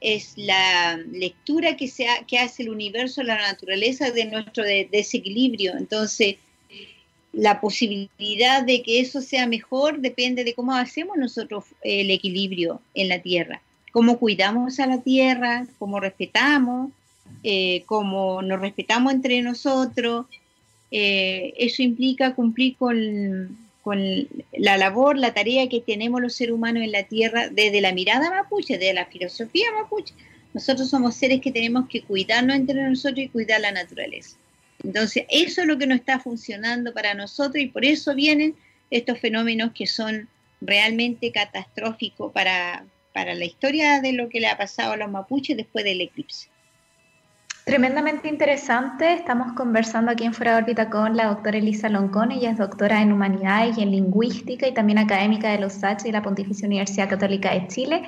es 0.00 0.34
la 0.36 0.96
lectura 0.96 1.76
que, 1.76 1.88
se 1.88 2.06
que 2.26 2.38
hace 2.38 2.64
el 2.64 2.70
universo, 2.70 3.22
la 3.22 3.38
naturaleza 3.38 4.10
de 4.10 4.24
nuestro 4.26 4.64
desequilibrio. 4.64 5.76
Entonces, 5.76 6.36
la 7.32 7.60
posibilidad 7.60 8.62
de 8.62 8.82
que 8.82 9.00
eso 9.00 9.22
sea 9.22 9.46
mejor 9.46 10.00
depende 10.00 10.44
de 10.44 10.54
cómo 10.54 10.74
hacemos 10.74 11.16
nosotros 11.16 11.64
el 11.82 12.10
equilibrio 12.10 12.82
en 12.94 13.08
la 13.08 13.22
Tierra, 13.22 13.62
cómo 13.92 14.18
cuidamos 14.18 14.80
a 14.80 14.86
la 14.86 15.02
Tierra, 15.02 15.66
cómo 15.78 16.00
respetamos, 16.00 16.90
eh, 17.44 17.84
cómo 17.86 18.42
nos 18.42 18.60
respetamos 18.60 19.12
entre 19.12 19.40
nosotros. 19.42 20.26
Eh, 20.90 21.54
eso 21.58 21.82
implica 21.82 22.34
cumplir 22.34 22.76
con, 22.76 23.56
con 23.82 24.00
la 24.52 24.76
labor, 24.78 25.16
la 25.16 25.34
tarea 25.34 25.68
que 25.68 25.80
tenemos 25.80 26.20
los 26.20 26.34
seres 26.34 26.54
humanos 26.54 26.82
en 26.82 26.92
la 26.92 27.04
Tierra 27.04 27.48
desde 27.48 27.80
la 27.80 27.92
mirada 27.92 28.30
mapuche, 28.30 28.78
desde 28.78 28.94
la 28.94 29.06
filosofía 29.06 29.66
mapuche. 29.80 30.14
Nosotros 30.54 30.88
somos 30.90 31.14
seres 31.14 31.40
que 31.40 31.52
tenemos 31.52 31.88
que 31.88 32.02
cuidarnos 32.02 32.56
entre 32.56 32.88
nosotros 32.88 33.18
y 33.18 33.28
cuidar 33.28 33.60
la 33.60 33.72
naturaleza. 33.72 34.36
Entonces, 34.82 35.24
eso 35.28 35.62
es 35.62 35.66
lo 35.66 35.78
que 35.78 35.86
no 35.86 35.94
está 35.94 36.18
funcionando 36.18 36.92
para 36.92 37.14
nosotros 37.14 37.62
y 37.62 37.68
por 37.68 37.84
eso 37.84 38.14
vienen 38.14 38.56
estos 38.90 39.18
fenómenos 39.20 39.72
que 39.72 39.86
son 39.86 40.28
realmente 40.60 41.30
catastróficos 41.30 42.32
para, 42.32 42.84
para 43.12 43.34
la 43.34 43.44
historia 43.44 44.00
de 44.00 44.12
lo 44.12 44.28
que 44.28 44.40
le 44.40 44.48
ha 44.48 44.56
pasado 44.56 44.92
a 44.92 44.96
los 44.96 45.10
mapuches 45.10 45.56
después 45.56 45.84
del 45.84 46.00
eclipse. 46.00 46.48
Tremendamente 47.64 48.28
interesante. 48.28 49.12
Estamos 49.12 49.52
conversando 49.52 50.10
aquí 50.10 50.24
en 50.24 50.34
Fuera 50.34 50.56
de 50.56 50.62
órbita 50.62 50.90
con 50.90 51.16
la 51.16 51.26
doctora 51.26 51.58
Elisa 51.58 51.88
Loncón. 51.88 52.32
Ella 52.32 52.50
es 52.50 52.58
doctora 52.58 53.00
en 53.00 53.12
Humanidades 53.12 53.78
y 53.78 53.82
en 53.82 53.92
Lingüística 53.92 54.66
y 54.66 54.74
también 54.74 54.98
académica 54.98 55.48
de 55.48 55.60
los 55.60 55.84
H 55.84 56.08
y 56.08 56.10
la 56.10 56.22
Pontificia 56.22 56.66
Universidad 56.66 57.08
Católica 57.08 57.52
de 57.52 57.68
Chile. 57.68 58.02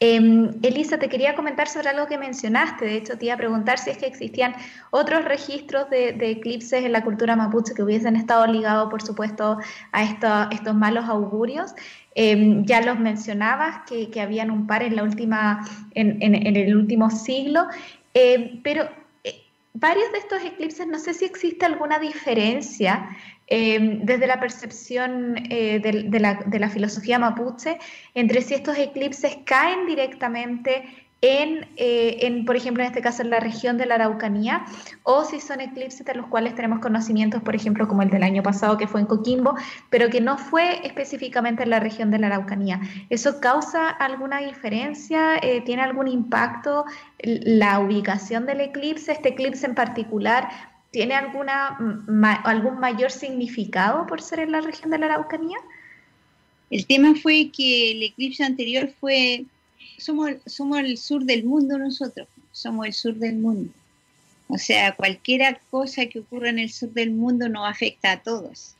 Em, 0.00 0.50
Elisa, 0.60 0.98
te 0.98 1.08
quería 1.08 1.36
comentar 1.36 1.68
sobre 1.68 1.90
algo 1.90 2.08
que 2.08 2.18
mencionaste. 2.18 2.84
De 2.84 2.96
hecho, 2.96 3.16
te 3.16 3.26
iba 3.26 3.34
a 3.34 3.38
preguntar 3.38 3.78
si 3.78 3.90
es 3.90 3.98
que 3.98 4.06
existían 4.06 4.56
otros 4.90 5.24
registros 5.24 5.88
de, 5.88 6.08
eclipses 6.18 6.84
en 6.84 6.90
la 6.90 7.04
cultura 7.04 7.36
mapuche 7.36 7.74
que 7.74 7.84
hubiesen 7.84 8.16
estado 8.16 8.44
ligados, 8.48 8.90
por 8.90 9.02
supuesto, 9.02 9.58
a 9.92 10.48
estos 10.50 10.74
malos 10.74 11.04
augurios. 11.04 11.76
Em, 12.18 12.64
ya 12.64 12.80
los 12.80 12.98
mencionabas, 12.98 13.82
que, 13.86 14.20
habían 14.22 14.50
un 14.50 14.66
par 14.66 14.82
en, 14.82 14.96
la 14.96 15.02
última, 15.02 15.68
en, 15.92 16.56
el 16.56 16.74
último 16.74 17.10
siglo. 17.10 17.66
Eh, 18.14 18.58
pero 18.64 18.88
eh, 19.22 19.34
varios 19.74 20.10
de 20.12 20.18
estos 20.20 20.42
eclipses, 20.42 20.86
no 20.86 20.98
sé 20.98 21.12
si 21.12 21.26
existe 21.26 21.66
alguna 21.66 21.98
diferencia 21.98 23.10
eh, 23.48 24.00
desde 24.02 24.26
la 24.26 24.40
percepción 24.40 25.34
la, 25.34 26.42
de, 26.46 26.58
la, 26.58 26.70
filosofía 26.70 27.18
mapuche 27.18 27.78
entre 28.14 28.40
si 28.40 28.54
estos 28.54 28.78
eclipses 28.78 29.36
caen 29.44 29.86
directamente 29.86 30.84
eh, 31.22 32.18
en, 32.26 32.44
por 32.44 32.56
ejemplo, 32.56 32.82
en 32.82 32.88
este 32.88 33.00
caso 33.00 33.22
en 33.22 33.30
la 33.30 33.40
región 33.40 33.78
de 33.78 33.86
la 33.86 33.94
Araucanía, 33.96 34.64
o 35.02 35.24
si 35.24 35.40
son 35.40 35.60
eclipses 35.60 36.04
de 36.04 36.14
los 36.14 36.26
cuales 36.26 36.54
tenemos 36.54 36.80
conocimientos, 36.80 37.42
por 37.42 37.56
ejemplo, 37.56 37.88
como 37.88 38.02
el 38.02 38.10
del 38.10 38.22
año 38.22 38.42
pasado 38.42 38.76
que 38.76 38.86
fue 38.86 39.00
en 39.00 39.06
Coquimbo, 39.06 39.56
pero 39.90 40.10
que 40.10 40.20
no 40.20 40.36
fue 40.36 40.86
específicamente 40.86 41.62
en 41.62 41.70
la 41.70 41.80
región 41.80 42.10
de 42.10 42.18
la 42.18 42.28
Araucanía. 42.28 42.80
¿Eso 43.08 43.40
causa 43.40 43.88
alguna 43.88 44.40
diferencia? 44.40 45.36
Eh, 45.42 45.62
¿Tiene 45.62 45.82
algún 45.82 46.06
impacto 46.08 46.84
la 47.18 47.80
ubicación 47.80 48.46
del 48.46 48.60
eclipse? 48.60 49.12
¿Este 49.12 49.30
eclipse 49.30 49.66
en 49.66 49.74
particular 49.74 50.48
tiene 50.90 51.14
alguna, 51.14 51.78
algún 52.44 52.78
mayor 52.78 53.10
significado 53.10 54.06
por 54.06 54.20
ser 54.22 54.40
en 54.40 54.52
la 54.52 54.60
región 54.60 54.90
de 54.90 54.98
la 54.98 55.06
Araucanía? 55.06 55.58
El 56.70 56.86
tema 56.86 57.14
fue 57.20 57.50
que 57.50 57.92
el 57.92 58.02
eclipse 58.02 58.44
anterior 58.44 58.90
fue 59.00 59.46
somos, 59.98 60.30
somos 60.46 60.78
el 60.78 60.98
sur 60.98 61.24
del 61.24 61.44
mundo 61.44 61.78
nosotros, 61.78 62.28
somos 62.52 62.86
el 62.86 62.92
sur 62.92 63.14
del 63.14 63.36
mundo. 63.36 63.72
O 64.48 64.58
sea, 64.58 64.94
cualquier 64.94 65.58
cosa 65.70 66.06
que 66.06 66.20
ocurra 66.20 66.50
en 66.50 66.58
el 66.58 66.70
sur 66.70 66.92
del 66.92 67.10
mundo 67.10 67.48
nos 67.48 67.68
afecta 67.68 68.12
a 68.12 68.22
todos. 68.22 68.74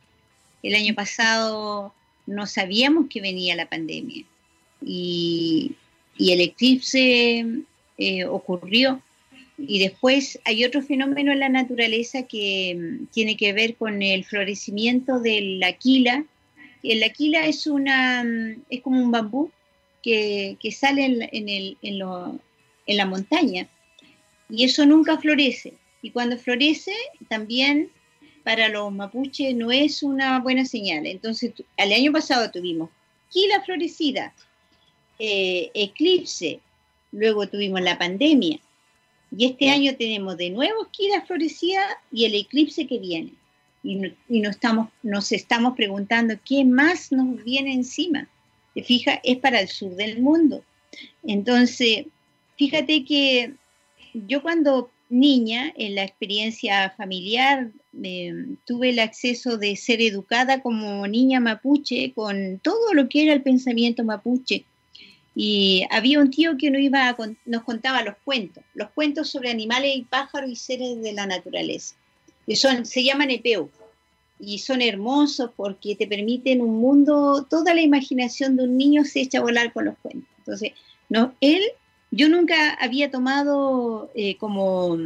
El 0.63 0.75
año 0.75 0.95
pasado 0.95 1.93
no 2.27 2.47
sabíamos 2.47 3.07
que 3.09 3.21
venía 3.21 3.57
la 3.57 3.69
pandemia 3.69 4.25
y, 4.85 5.73
el 6.19 6.41
eclipse 6.41 7.45
eh, 7.99 8.25
ocurrió. 8.25 9.03
Y 9.59 9.79
después 9.79 10.39
hay 10.45 10.65
otro 10.65 10.83
fenómeno 10.83 11.33
en 11.33 11.41
la 11.41 11.49
naturaleza 11.49 12.25
que 12.25 12.75
mm, 12.75 13.07
tiene 13.07 13.37
que 13.37 13.53
ver 13.53 13.77
con 13.77 14.03
el 14.03 14.25
florecimiento 14.25 15.21
del 15.21 15.63
aquila. 15.63 16.25
El 16.83 17.03
aquila 17.03 17.47
es, 17.47 17.67
una, 17.67 18.25
mm, 18.25 18.63
es 18.71 18.83
como 18.83 19.03
un 19.03 19.11
bambú 19.11 19.51
que, 20.07 20.71
sale 20.71 21.05
en, 21.05 21.49
el, 21.49 21.79
en, 21.83 22.97
la 22.97 23.07
montaña. 23.07 23.69
Y 24.49 24.65
eso 24.65 24.87
nunca 24.87 25.19
florece. 25.19 25.75
Y 26.01 26.13
cuando 26.13 26.39
florece, 26.39 26.93
también 27.29 27.91
para 28.45 28.69
los 28.69 28.93
mapuches 28.93 29.57
no 29.57 29.73
es 29.73 30.05
una 30.05 30.39
buena 30.39 30.65
señal. 30.65 31.07
Entonces, 31.07 31.53
el 31.77 31.93
año 31.93 32.13
pasado 32.13 32.49
tuvimos 32.53 32.91
quila 33.33 33.61
florecida, 33.65 34.33
eh, 35.19 35.73
eclipse, 35.75 36.61
luego 37.11 37.49
tuvimos 37.49 37.81
la 37.81 37.99
pandemia. 37.99 38.61
Y 39.37 39.47
este 39.47 39.71
año 39.71 39.97
tenemos 39.97 40.37
de 40.37 40.51
nuevo 40.51 40.87
quila 40.93 41.23
florecida 41.23 41.85
y 42.13 42.27
el 42.27 42.37
eclipse 42.37 42.87
que 42.87 43.01
viene. 43.01 43.33
Y, 43.83 44.13
y 44.29 44.41
nos, 44.41 44.55
estamos, 44.55 44.91
nos 45.03 45.33
estamos 45.33 45.75
preguntando 45.75 46.37
qué 46.45 46.65
más 46.65 47.11
nos 47.11 47.43
viene 47.43 47.73
encima 47.73 48.29
fija, 48.83 49.21
es 49.23 49.39
para 49.39 49.61
el 49.61 49.69
sur 49.69 49.95
del 49.97 50.21
mundo. 50.21 50.65
Entonces, 51.25 52.07
fíjate 52.57 53.05
que 53.05 53.53
yo 54.13 54.43
cuando 54.43 54.91
niña, 55.09 55.73
en 55.77 55.95
la 55.95 56.05
experiencia 56.05 56.91
familiar, 56.97 57.71
tuve 58.65 58.91
el 58.91 58.99
acceso 58.99 59.57
de 59.57 59.77
ser 59.77 60.01
educada 60.01 60.61
como 60.61 61.07
niña 61.07 61.41
mapuche 61.41 62.13
con 62.15 62.59
todo 62.61 62.93
lo 62.93 63.09
que 63.09 63.23
era 63.23 63.33
el 63.33 63.43
pensamiento 63.43 64.05
mapuche. 64.05 64.65
Y 65.35 65.85
había 65.91 66.19
un 66.19 66.31
tío 66.31 66.57
que 66.57 66.71
nos, 66.71 66.81
iba 66.81 67.15
nos 67.45 67.63
contaba 67.63 68.03
los 68.03 68.15
cuentos, 68.25 68.65
los 68.75 68.91
cuentos 68.91 69.29
sobre 69.29 69.51
animales 69.51 69.95
y 69.95 70.03
pájaros 70.03 70.51
y 70.51 70.57
seres 70.57 71.03
de 71.03 71.13
la 71.13 71.27
naturaleza. 71.27 71.95
Que 72.47 72.57
son, 72.57 72.87
se 72.87 73.05
llaman 73.05 73.31
epeu 73.31 73.71
y 74.39 74.59
son 74.59 74.83
hermosos 74.83 75.51
porque 75.57 75.97
te 75.97 76.07
permiten 76.07 76.61
un 76.61 76.79
mundo, 76.79 77.47
toda 77.49 77.75
la 77.75 77.81
imaginación 77.81 78.57
de 78.57 78.65
un 78.65 78.77
niño 78.77 79.05
se 79.05 79.21
echa 79.21 79.39
a 79.39 79.43
volar 79.43 79.73
con 79.73 79.87
los 79.87 79.99
cuentos. 79.99 80.29
Entonces, 80.39 80.73
no, 81.09 81.35
él, 81.41 81.63
yo 82.11 82.29
nunca 82.29 82.75
había 82.75 83.11
tomado 83.11 84.11
eh, 84.15 84.37
como 84.37 84.99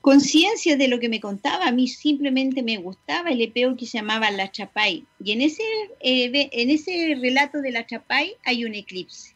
conciencia 0.00 0.76
de 0.76 0.88
lo 0.88 1.00
que 1.00 1.08
me 1.08 1.20
contaba, 1.20 1.66
a 1.66 1.72
mí 1.72 1.88
simplemente 1.88 2.62
me 2.62 2.76
gustaba 2.76 3.30
el 3.30 3.40
epeo 3.40 3.76
que 3.76 3.86
se 3.86 3.98
llamaba 3.98 4.30
La 4.30 4.50
Chapay. 4.50 5.04
Y 5.22 5.32
en 5.32 5.40
ese, 5.40 5.62
eh, 6.00 6.50
en 6.52 6.70
ese 6.70 7.16
relato 7.20 7.60
de 7.60 7.72
La 7.72 7.86
Chapay 7.86 8.34
hay 8.44 8.64
un 8.64 8.74
eclipse. 8.74 9.34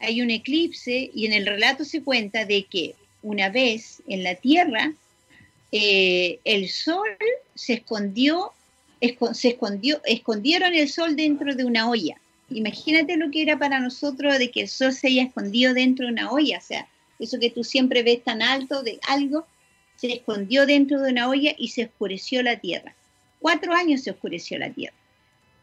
Hay 0.00 0.20
un 0.20 0.30
eclipse 0.30 1.10
y 1.14 1.26
en 1.26 1.32
el 1.32 1.46
relato 1.46 1.84
se 1.84 2.02
cuenta 2.02 2.44
de 2.44 2.64
que 2.64 2.94
una 3.22 3.50
vez 3.50 4.02
en 4.08 4.24
la 4.24 4.34
Tierra 4.34 4.94
eh, 5.72 6.40
el 6.44 6.68
sol 6.68 7.08
se 7.54 7.74
escondió, 7.74 8.52
se 9.32 9.48
escondió, 9.48 10.00
escondieron 10.04 10.74
el 10.74 10.88
sol 10.88 11.16
dentro 11.16 11.54
de 11.54 11.64
una 11.64 11.88
olla. 11.88 12.20
Imagínate 12.50 13.16
lo 13.16 13.30
que 13.30 13.42
era 13.42 13.58
para 13.58 13.78
nosotros 13.78 14.38
de 14.38 14.50
que 14.50 14.62
el 14.62 14.68
sol 14.68 14.92
se 14.92 15.08
haya 15.08 15.22
escondido 15.22 15.72
dentro 15.72 16.06
de 16.06 16.12
una 16.12 16.30
olla, 16.30 16.58
o 16.58 16.62
sea, 16.62 16.88
eso 17.18 17.38
que 17.38 17.50
tú 17.50 17.62
siempre 17.62 18.02
ves 18.02 18.24
tan 18.24 18.42
alto 18.42 18.82
de 18.82 18.98
algo, 19.06 19.46
se 19.96 20.12
escondió 20.14 20.66
dentro 20.66 21.00
de 21.00 21.12
una 21.12 21.28
olla 21.28 21.54
y 21.56 21.68
se 21.68 21.84
oscureció 21.84 22.42
la 22.42 22.58
tierra. 22.58 22.94
Cuatro 23.38 23.74
años 23.74 24.02
se 24.02 24.10
oscureció 24.10 24.58
la 24.58 24.70
tierra. 24.70 24.96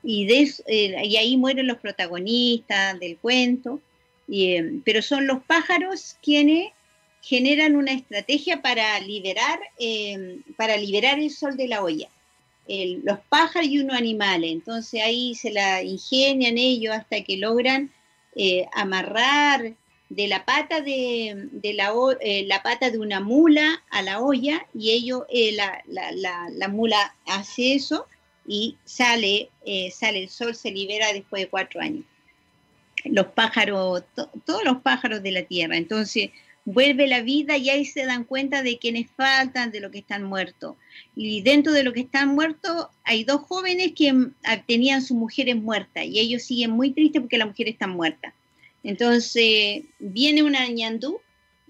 Y, 0.03 0.31
eh, 0.67 0.95
ahí 0.97 1.35
mueren 1.37 1.67
los 1.67 1.79
protagonistas 1.79 2.99
del 2.99 3.17
cuento, 3.17 3.81
eh, 4.31 4.79
pero 4.85 5.01
son 5.01 5.27
los 5.27 5.43
pájaros 5.43 6.15
quienes 6.21 6.71
generan 7.21 7.75
una 7.75 7.93
estrategia 7.93 8.61
para 8.61 8.99
liberar, 8.99 9.59
em, 9.79 10.43
para 10.55 10.77
liberar 10.77 11.19
el 11.19 11.31
sol 11.31 11.57
de 11.57 11.67
la 11.67 11.83
olla. 11.83 12.09
los 13.03 13.19
pájaros 13.29 13.69
y 13.69 13.79
unos 13.79 13.95
animales. 13.95 14.51
Entonces 14.51 15.01
ahí 15.01 15.35
se 15.35 15.51
la 15.51 15.83
ingenian 15.83 16.57
ellos 16.57 16.93
hasta 16.93 17.23
que 17.23 17.37
logran 17.37 17.89
eh, 18.39 18.67
amarrar 18.71 19.73
de 20.09 20.27
la 20.27 20.45
pata 20.45 20.81
de, 20.81 21.49
la, 21.73 21.91
eh, 22.21 22.45
la, 22.45 22.61
pata 22.61 22.91
de 22.91 22.99
una 22.99 23.19
mula 23.19 23.81
a 23.89 24.03
la 24.03 24.21
olla 24.21 24.67
y 24.75 24.91
ellos, 24.91 25.23
eh, 25.29 25.53
la, 25.53 25.81
la, 25.87 26.11
la, 26.51 26.67
mula 26.67 27.15
hace 27.25 27.73
eso 27.73 28.05
y 28.45 28.77
sale, 28.85 29.49
sale 29.91 30.23
el 30.23 30.29
sol, 30.29 30.53
se 30.53 30.69
libera 30.69 31.11
después 31.13 31.41
de 31.41 31.49
cuatro 31.49 31.81
años. 31.81 32.05
los 33.05 33.25
pájaros, 33.25 34.03
todos 34.45 34.63
los 34.63 34.77
pájaros 34.83 35.23
de 35.23 35.31
la 35.31 35.41
tierra. 35.41 35.75
Entonces, 35.75 36.29
vuelve 36.67 37.07
la 37.07 37.21
vida 37.21 37.55
y 37.55 37.69
ahí 37.69 37.85
se 37.85 38.05
dan 38.05 38.25
cuenta 38.25 38.61
de 38.61 38.77
quienes 38.77 39.09
faltan, 39.11 39.71
de 39.71 39.79
lo 39.79 39.89
que 39.89 39.99
están 39.99 40.25
muertos. 40.25 40.75
Y 41.15 41.41
dentro 41.41 41.71
de 41.71 41.83
lo 41.83 41.93
que 41.93 42.01
están 42.01 42.35
muertos 42.35 42.87
hay 43.05 43.23
dos 43.23 43.43
jóvenes 43.43 43.93
que 43.95 44.11
mm, 44.11 44.33
tenían 44.67 45.01
sus 45.01 45.15
mujeres 45.15 45.55
muertas 45.55 46.03
y 46.03 46.19
ellos 46.19 46.43
siguen 46.43 46.71
muy 46.71 46.91
tristes 46.91 47.21
porque 47.21 47.37
las 47.37 47.47
mujeres 47.47 47.73
están 47.73 47.91
muertas. 47.91 48.33
Entonces 48.83 49.83
viene 49.99 50.43
una 50.43 50.67
ñandú, 50.67 51.21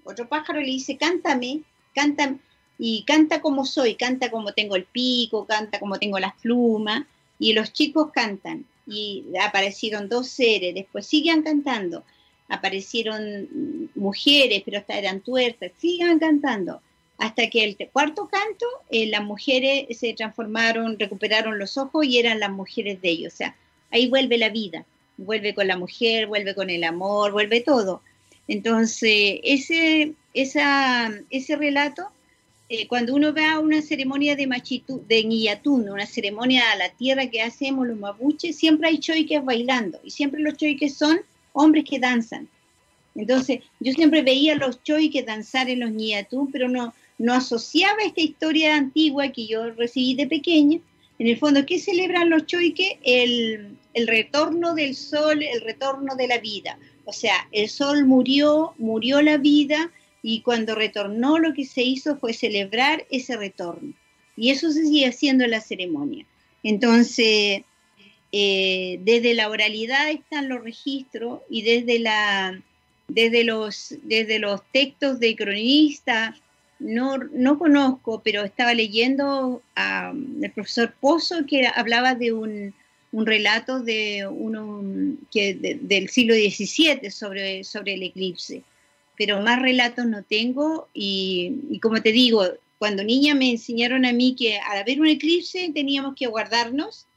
otro 0.02 0.28
pájaro 0.28 0.60
le 0.60 0.66
dice, 0.66 0.96
cántame, 0.96 1.62
cántame, 1.94 2.38
y 2.76 3.04
canta 3.04 3.40
como 3.40 3.64
soy, 3.66 3.94
canta 3.94 4.32
como 4.32 4.52
tengo 4.52 4.74
el 4.74 4.84
pico, 4.84 5.46
canta 5.46 5.78
como 5.78 6.00
tengo 6.00 6.18
las 6.18 6.34
plumas, 6.40 7.04
y 7.38 7.52
los 7.52 7.72
chicos 7.72 8.10
cantan, 8.12 8.66
y 8.84 9.24
aparecieron 9.40 10.08
dos 10.08 10.28
seres, 10.28 10.74
después 10.74 11.06
siguen 11.06 11.42
cantando, 11.42 12.04
aparecieron 12.48 13.90
mujeres, 13.94 14.62
pero 14.64 14.78
hasta 14.78 14.98
eran 14.98 15.20
tuertas, 15.20 15.72
sigan 15.78 16.18
cantando. 16.18 16.80
Hasta 17.18 17.50
que 17.50 17.64
el 17.64 17.76
cuarto 17.92 18.28
canto, 18.28 18.66
eh, 18.90 19.06
las 19.08 19.24
mujeres 19.24 19.98
se 19.98 20.14
transformaron, 20.14 20.98
recuperaron 20.98 21.58
los 21.58 21.76
ojos 21.76 22.06
y 22.06 22.18
eran 22.18 22.38
las 22.38 22.50
mujeres 22.50 23.02
de 23.02 23.10
ellos. 23.10 23.34
O 23.34 23.36
sea, 23.36 23.56
ahí 23.90 24.08
vuelve 24.08 24.38
la 24.38 24.50
vida, 24.50 24.84
vuelve 25.16 25.54
con 25.54 25.66
la 25.66 25.76
mujer, 25.76 26.26
vuelve 26.26 26.54
con 26.54 26.70
el 26.70 26.84
amor, 26.84 27.32
vuelve 27.32 27.60
todo. 27.60 28.02
Entonces, 28.46 29.40
ese, 29.42 30.14
esa, 30.32 31.12
ese 31.28 31.56
relato, 31.56 32.08
eh, 32.68 32.86
cuando 32.86 33.14
uno 33.14 33.32
ve 33.32 33.44
a 33.44 33.58
una 33.58 33.82
ceremonia 33.82 34.36
de 34.36 34.46
machitu, 34.46 35.02
de 35.06 35.22
Guillatún, 35.22 35.90
una 35.90 36.06
ceremonia 36.06 36.70
a 36.70 36.76
la 36.76 36.90
tierra 36.90 37.26
que 37.26 37.42
hacemos 37.42 37.86
los 37.86 37.98
mapuches, 37.98 38.56
siempre 38.56 38.88
hay 38.88 38.98
choiques 38.98 39.44
bailando 39.44 39.98
y 40.04 40.10
siempre 40.10 40.40
los 40.40 40.56
choiques 40.56 40.94
son 40.94 41.20
hombres 41.58 41.84
que 41.88 41.98
danzan. 41.98 42.48
Entonces, 43.14 43.60
yo 43.80 43.92
siempre 43.92 44.22
veía 44.22 44.52
a 44.52 44.56
los 44.56 44.82
choiques 44.82 45.26
danzar 45.26 45.68
en 45.68 45.80
los 45.80 45.90
ñiatú, 45.90 46.48
pero 46.52 46.68
no, 46.68 46.94
no 47.18 47.34
asociaba 47.34 48.02
esta 48.04 48.20
historia 48.20 48.76
antigua 48.76 49.28
que 49.28 49.46
yo 49.46 49.70
recibí 49.72 50.14
de 50.14 50.26
pequeña. 50.26 50.78
En 51.18 51.26
el 51.26 51.36
fondo, 51.36 51.66
¿qué 51.66 51.78
celebran 51.78 52.30
los 52.30 52.46
choiques? 52.46 52.92
El, 53.02 53.76
el 53.94 54.06
retorno 54.06 54.74
del 54.74 54.94
sol, 54.94 55.42
el 55.42 55.60
retorno 55.62 56.14
de 56.14 56.28
la 56.28 56.38
vida. 56.38 56.78
O 57.04 57.12
sea, 57.12 57.48
el 57.50 57.68
sol 57.68 58.04
murió, 58.04 58.74
murió 58.78 59.20
la 59.20 59.36
vida, 59.36 59.90
y 60.22 60.42
cuando 60.42 60.74
retornó 60.74 61.38
lo 61.38 61.54
que 61.54 61.64
se 61.64 61.82
hizo 61.82 62.18
fue 62.18 62.32
celebrar 62.32 63.06
ese 63.10 63.36
retorno. 63.36 63.94
Y 64.36 64.50
eso 64.50 64.70
se 64.70 64.84
sigue 64.84 65.06
haciendo 65.06 65.44
en 65.44 65.52
la 65.52 65.60
ceremonia. 65.60 66.26
Entonces, 66.62 67.62
eh, 68.30 68.98
desde 69.02 69.34
la 69.34 69.48
oralidad 69.48 70.10
están 70.10 70.48
los 70.48 70.62
registros 70.62 71.40
y 71.48 71.62
desde, 71.62 71.98
la, 71.98 72.60
desde, 73.08 73.44
los, 73.44 73.94
desde 74.02 74.38
los 74.38 74.60
textos 74.70 75.18
de 75.18 75.34
cronista, 75.34 76.36
no, 76.78 77.18
no 77.18 77.58
conozco, 77.58 78.22
pero 78.22 78.44
estaba 78.44 78.74
leyendo 78.74 79.62
al 79.74 80.52
profesor 80.54 80.94
Pozo 81.00 81.46
que 81.46 81.66
hablaba 81.66 82.14
de 82.14 82.32
un, 82.32 82.74
un 83.12 83.26
relato 83.26 83.80
de 83.80 84.26
uno 84.30 84.82
que 85.30 85.54
del 85.54 86.08
siglo 86.08 86.34
XVII 86.34 87.10
sobre, 87.10 87.64
sobre 87.64 87.94
el 87.94 88.02
eclipse, 88.02 88.62
pero 89.16 89.40
más 89.40 89.60
relatos 89.60 90.06
no 90.06 90.22
tengo 90.22 90.88
y, 90.92 91.54
y, 91.70 91.80
como 91.80 92.00
te 92.02 92.12
digo, 92.12 92.44
cuando 92.78 93.02
niña 93.02 93.34
me 93.34 93.50
enseñaron 93.50 94.04
a 94.04 94.12
mí 94.12 94.36
que 94.38 94.58
al 94.58 94.78
haber 94.78 95.00
un 95.00 95.08
eclipse 95.08 95.72
teníamos 95.74 96.14
que 96.14 96.26
guardarnos 96.28 97.07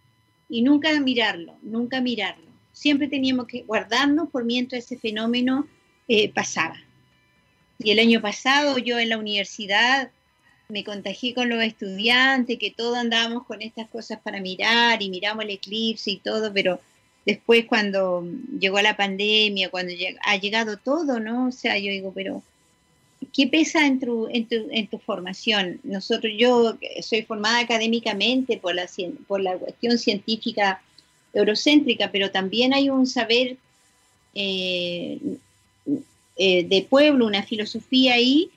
y 0.51 0.61
nunca 0.61 0.99
mirarlo, 0.99 1.55
nunca 1.61 2.01
mirarlo. 2.01 2.45
Siempre 2.73 3.07
teníamos 3.07 3.47
que 3.47 3.63
guardarnos 3.63 4.29
por 4.29 4.43
mientras 4.43 4.83
ese 4.83 4.97
fenómeno 4.97 5.65
eh, 6.09 6.29
pasaba. 6.29 6.75
Y 7.79 7.91
el 7.91 7.99
año 7.99 8.21
pasado 8.21 8.77
yo 8.77 8.99
en 8.99 9.09
la 9.09 9.17
universidad 9.17 10.11
me 10.67 10.83
contagié 10.83 11.33
con 11.33 11.49
los 11.49 11.63
estudiantes, 11.63 12.59
que 12.59 12.69
todos 12.69 12.97
andábamos 12.97 13.45
con 13.45 13.61
estas 13.61 13.87
cosas 13.87 14.19
para 14.19 14.41
mirar 14.41 15.01
y 15.01 15.09
miramos 15.09 15.45
el 15.45 15.51
eclipse 15.51 16.11
y 16.11 16.17
todo, 16.17 16.51
pero 16.53 16.81
después 17.25 17.65
cuando 17.65 18.27
llegó 18.59 18.81
la 18.81 18.97
pandemia, 18.97 19.69
cuando 19.69 19.93
ha 20.25 20.35
llegado 20.35 20.77
todo, 20.77 21.21
¿no? 21.21 21.47
O 21.47 21.51
sea, 21.51 21.77
yo 21.77 21.91
digo, 21.91 22.11
pero 22.13 22.43
¿qué 23.34 23.48
pesa 23.48 23.86
en 23.86 24.00
tu, 24.00 24.28
en 24.32 24.48
tu, 24.48 24.56
en 24.72 24.88
tu 24.88 24.98
formación? 25.00 25.80
Nosotros, 25.84 26.34
yo 26.38 26.78
soy 27.02 27.24
formada 27.24 27.60
académicamente 27.60 28.58
por 28.58 28.76
la, 28.76 28.88
por 29.28 29.41
la 29.41 29.58
cuestión 29.58 29.98
científica 29.98 30.82
eurocéntrica, 31.34 32.12
pero 32.12 32.32
también 32.32 32.74
hay 32.74 32.89
un 32.89 33.08
saber 33.08 33.58
eh, 34.36 35.20
eh, 36.38 36.63
de 36.63 36.88
pueblo, 36.89 37.26
una 37.26 37.44
filosofía 37.44 38.15
ahí, 38.15 38.50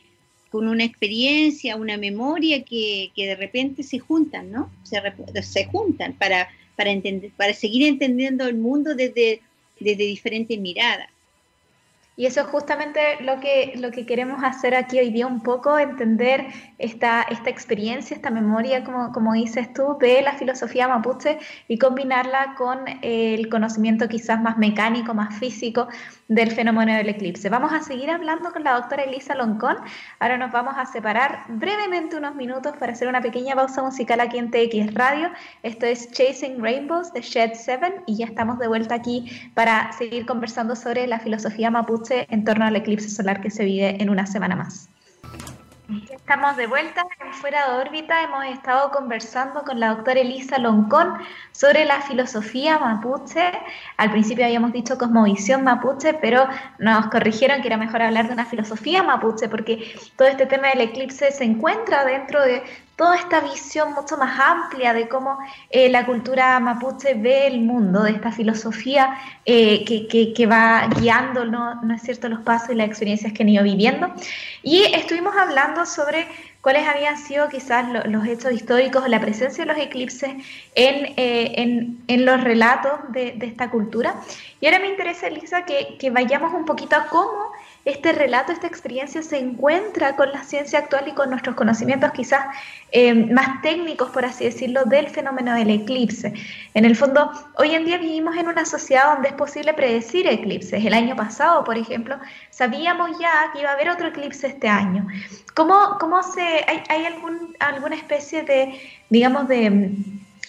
con 0.50 0.68
una 0.68 0.84
experiencia, 0.84 1.76
una 1.76 1.96
memoria 1.96 2.62
que, 2.62 3.10
de 3.16 3.34
repente 3.34 3.82
se 3.82 3.98
juntan, 3.98 4.52
¿no? 4.52 4.70
Se, 4.84 5.64
juntan 5.66 6.14
para, 6.14 6.48
entender, 6.78 7.30
para 7.36 7.52
seguir 7.52 7.86
entendiendo 7.88 8.46
el 8.46 8.56
mundo 8.56 8.94
desde 8.94 9.40
diferentes 9.80 10.58
miradas. 10.60 11.08
Y 12.16 12.26
eso 12.26 12.42
es 12.42 12.46
justamente 12.46 13.00
lo 13.22 13.40
que, 13.40 13.72
lo 13.76 13.90
que 13.90 14.06
queremos 14.06 14.44
hacer 14.44 14.76
aquí 14.76 14.98
hoy 15.00 15.10
día, 15.10 15.26
un 15.26 15.42
poco 15.42 15.78
entender 15.78 16.46
esta, 16.78 17.22
esta 17.22 17.50
experiencia, 17.50 18.14
esta 18.14 18.30
memoria, 18.30 18.84
como, 18.84 19.12
como 19.12 19.32
dices 19.32 19.72
tú, 19.72 19.96
de 19.98 20.22
la 20.22 20.34
filosofía 20.34 20.86
mapuche 20.86 21.38
y 21.66 21.76
combinarla 21.78 22.54
con 22.56 22.80
el 23.02 23.48
conocimiento 23.48 24.08
quizás 24.08 24.40
más 24.40 24.58
mecánico, 24.58 25.12
más 25.12 25.36
físico 25.38 25.88
del 26.28 26.50
fenómeno 26.50 26.94
del 26.94 27.08
eclipse. 27.08 27.48
Vamos 27.48 27.72
a 27.72 27.82
seguir 27.82 28.10
hablando 28.10 28.50
con 28.52 28.64
la 28.64 28.74
doctora 28.74 29.02
Elisa 29.02 29.34
Loncón. 29.34 29.76
Ahora 30.20 30.38
nos 30.38 30.52
vamos 30.52 30.74
a 30.76 30.86
separar 30.86 31.44
brevemente 31.48 32.16
unos 32.16 32.34
minutos 32.34 32.74
para 32.78 32.92
hacer 32.92 33.08
una 33.08 33.20
pequeña 33.20 33.54
pausa 33.54 33.82
musical 33.82 34.20
aquí 34.20 34.38
en 34.38 34.50
TX 34.50 34.94
Radio. 34.94 35.30
Esto 35.62 35.86
es 35.86 36.10
Chasing 36.12 36.62
Rainbows 36.62 37.12
de 37.12 37.20
Shed 37.20 37.52
7 37.54 38.02
y 38.06 38.16
ya 38.16 38.26
estamos 38.26 38.58
de 38.58 38.68
vuelta 38.68 38.94
aquí 38.94 39.30
para 39.54 39.92
seguir 39.92 40.26
conversando 40.26 40.76
sobre 40.76 41.06
la 41.06 41.20
filosofía 41.20 41.70
mapuche 41.70 42.26
en 42.30 42.44
torno 42.44 42.64
al 42.64 42.76
eclipse 42.76 43.08
solar 43.08 43.40
que 43.40 43.50
se 43.50 43.64
vive 43.64 44.02
en 44.02 44.10
una 44.10 44.26
semana 44.26 44.56
más. 44.56 44.88
Estamos 46.10 46.56
de 46.56 46.66
vuelta 46.66 47.06
en 47.20 47.34
Fuera 47.34 47.68
de 47.68 47.76
órbita. 47.76 48.22
Hemos 48.22 48.46
estado 48.46 48.90
conversando 48.90 49.64
con 49.64 49.78
la 49.78 49.88
doctora 49.88 50.20
Elisa 50.20 50.58
Loncón 50.58 51.18
sobre 51.52 51.84
la 51.84 52.00
filosofía 52.00 52.78
mapuche. 52.78 53.52
Al 53.98 54.10
principio 54.10 54.46
habíamos 54.46 54.72
dicho 54.72 54.96
cosmovisión 54.96 55.62
mapuche, 55.62 56.14
pero 56.14 56.48
nos 56.78 57.08
corrigieron 57.08 57.60
que 57.60 57.66
era 57.66 57.76
mejor 57.76 58.00
hablar 58.00 58.28
de 58.28 58.32
una 58.32 58.46
filosofía 58.46 59.02
mapuche 59.02 59.46
porque 59.50 59.94
todo 60.16 60.26
este 60.26 60.46
tema 60.46 60.68
del 60.68 60.80
eclipse 60.80 61.30
se 61.30 61.44
encuentra 61.44 62.06
dentro 62.06 62.40
de 62.40 62.62
toda 62.96 63.16
esta 63.16 63.40
visión 63.40 63.92
mucho 63.92 64.16
más 64.16 64.38
amplia 64.38 64.92
de 64.92 65.08
cómo 65.08 65.38
eh, 65.70 65.88
la 65.88 66.06
cultura 66.06 66.60
mapuche 66.60 67.14
ve 67.14 67.46
el 67.48 67.60
mundo, 67.60 68.04
de 68.04 68.12
esta 68.12 68.30
filosofía 68.30 69.18
eh, 69.44 69.84
que, 69.84 70.46
va 70.46 70.88
guiando, 70.98 71.44
¿no? 71.44 71.82
¿no 71.82 71.94
es 71.94 72.02
cierto?, 72.02 72.28
los 72.28 72.40
pasos 72.40 72.70
y 72.70 72.74
las 72.76 72.86
experiencias 72.86 73.32
que 73.32 73.42
han 73.42 73.48
ido 73.48 73.64
viviendo. 73.64 74.12
Y 74.62 74.84
estuvimos 74.94 75.34
hablando 75.36 75.86
sobre 75.86 76.28
cuáles 76.60 76.86
habían 76.86 77.18
sido 77.18 77.48
quizás 77.48 77.84
los 78.06 78.26
hechos 78.26 78.52
históricos, 78.52 79.08
la 79.08 79.20
presencia 79.20 79.64
de 79.64 79.72
los 79.72 79.82
eclipses 79.82 80.30
en, 80.74 81.14
eh, 81.16 81.96
en, 82.06 82.24
los 82.24 82.42
relatos 82.42 82.92
de, 83.08 83.36
esta 83.42 83.70
cultura. 83.70 84.14
Y 84.60 84.66
ahora 84.66 84.78
me 84.78 84.88
interesa, 84.88 85.26
Elisa, 85.26 85.64
que, 85.64 85.96
que 85.98 86.10
vayamos 86.10 86.54
un 86.54 86.64
poquito 86.64 86.96
a 86.96 87.06
cómo 87.06 87.52
este 87.84 88.12
relato, 88.12 88.50
esta 88.50 88.66
experiencia 88.66 89.22
se 89.22 89.38
encuentra 89.38 90.16
con 90.16 90.32
la 90.32 90.42
ciencia 90.42 90.78
actual 90.78 91.06
y 91.08 91.12
con 91.12 91.28
nuestros 91.28 91.54
conocimientos 91.54 92.12
quizás 92.12 92.46
eh, 92.92 93.12
más 93.14 93.60
técnicos, 93.60 94.10
por 94.10 94.24
así 94.24 94.44
decirlo, 94.44 94.84
del 94.84 95.08
fenómeno 95.08 95.54
del 95.54 95.68
eclipse. 95.68 96.32
En 96.72 96.86
el 96.86 96.96
fondo, 96.96 97.30
hoy 97.56 97.74
en 97.74 97.84
día 97.84 97.98
vivimos 97.98 98.36
en 98.36 98.48
una 98.48 98.64
sociedad 98.64 99.12
donde 99.12 99.28
es 99.28 99.34
posible 99.34 99.74
predecir 99.74 100.26
eclipses. 100.26 100.82
El 100.84 100.94
año 100.94 101.14
pasado, 101.14 101.62
por 101.64 101.76
ejemplo, 101.76 102.16
sabíamos 102.50 103.18
ya 103.20 103.50
que 103.52 103.60
iba 103.60 103.70
a 103.70 103.74
haber 103.74 103.90
otro 103.90 104.08
eclipse 104.08 104.46
este 104.46 104.68
año. 104.68 105.06
¿Cómo, 105.54 105.98
cómo 106.00 106.22
se, 106.22 106.42
hay, 106.42 107.06
alguna 107.58 107.96
especie 107.96 108.44
de, 108.44 108.80
digamos, 109.10 109.46
de 109.46 109.92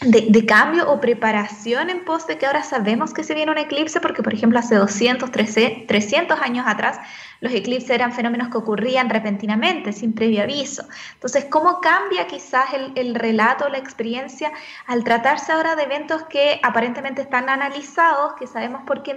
de, 0.05 0.45
cambio 0.45 0.89
o 0.91 0.99
preparación 1.01 1.89
en 1.89 2.05
pos 2.05 2.27
de 2.27 2.37
que 2.37 2.45
ahora 2.45 2.63
sabemos 2.63 3.13
que 3.13 3.23
se 3.23 3.33
viene 3.33 3.51
un 3.51 3.57
eclipse, 3.57 3.99
porque 3.99 4.21
por 4.21 4.33
ejemplo 4.33 4.59
hace 4.59 4.75
200, 4.75 5.31
300 5.31 6.41
años 6.41 6.65
atrás 6.67 6.99
los 7.41 7.51
eclipses 7.53 7.89
eran 7.89 8.13
fenómenos 8.13 8.49
que 8.49 8.57
ocurrían 8.57 9.09
repentinamente, 9.09 9.93
sin 9.93 10.13
previo 10.13 10.43
aviso. 10.43 10.83
Entonces, 11.13 11.45
¿cómo 11.45 11.81
cambia 11.81 12.27
quizás 12.27 12.73
el, 12.73 12.91
el 12.95 13.15
relato, 13.15 13.67
la 13.69 13.77
experiencia, 13.77 14.51
al 14.87 15.03
tratarse 15.03 15.51
ahora 15.51 15.75
de 15.75 15.83
eventos 15.83 16.23
que 16.23 16.59
aparentemente 16.63 17.21
están 17.21 17.49
analizados, 17.49 18.33
que 18.33 18.47
sabemos 18.47 18.83
por 18.85 19.03
qué, 19.03 19.13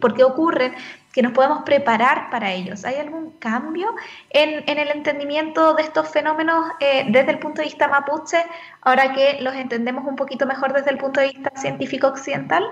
por 0.00 0.14
qué 0.14 0.24
ocurren, 0.24 0.74
que 1.14 1.22
nos 1.22 1.32
podemos 1.32 1.62
preparar 1.62 2.28
para 2.28 2.52
ellos. 2.52 2.84
¿Hay 2.84 2.96
algún 2.96 3.30
cambio 3.38 3.94
en, 4.30 4.64
el 4.66 4.88
entendimiento 4.88 5.74
de 5.74 5.84
estos 5.84 6.08
fenómenos 6.08 6.66
eh, 6.80 7.06
desde 7.08 7.30
el 7.30 7.38
punto 7.38 7.62
de 7.62 7.68
vista 7.68 7.86
mapuche, 7.86 8.38
ahora 8.80 9.12
que 9.12 9.40
los 9.40 9.54
entendemos 9.54 10.04
un 10.06 10.16
poquito 10.16 10.44
mejor 10.44 10.72
desde 10.72 10.90
el 10.90 10.98
punto 10.98 11.20
de 11.20 11.28
vista 11.28 11.52
científico 11.54 12.08
occidental? 12.08 12.64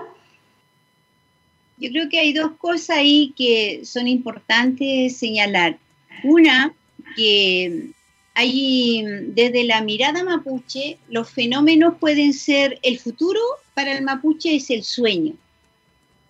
Yo 1.77 1.89
creo 1.91 2.09
que 2.09 2.19
hay 2.19 2.33
dos 2.33 2.51
cosas 2.57 2.97
ahí 2.97 3.33
que 3.37 3.85
son 3.85 4.09
importantes 4.09 5.15
señalar. 5.15 5.77
Una, 6.25 6.73
que 7.15 7.91
hay 8.33 9.05
desde 9.27 9.63
la 9.63 9.81
mirada 9.81 10.21
mapuche, 10.21 10.97
los 11.07 11.29
fenómenos 11.29 11.95
pueden 11.97 12.33
ser 12.33 12.77
el 12.83 12.99
futuro 12.99 13.39
para 13.73 13.93
el 13.93 14.03
mapuche 14.03 14.57
es 14.57 14.69
el 14.69 14.83
sueño. 14.83 15.33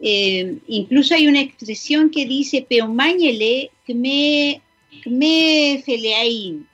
Eh, 0.05 0.57
incluso 0.67 1.15
hay 1.15 1.27
una 1.27 1.39
expresión 1.39 2.09
que 2.09 2.25
dice 2.25 2.65
me 5.05 5.81
feleaín. 5.85 6.67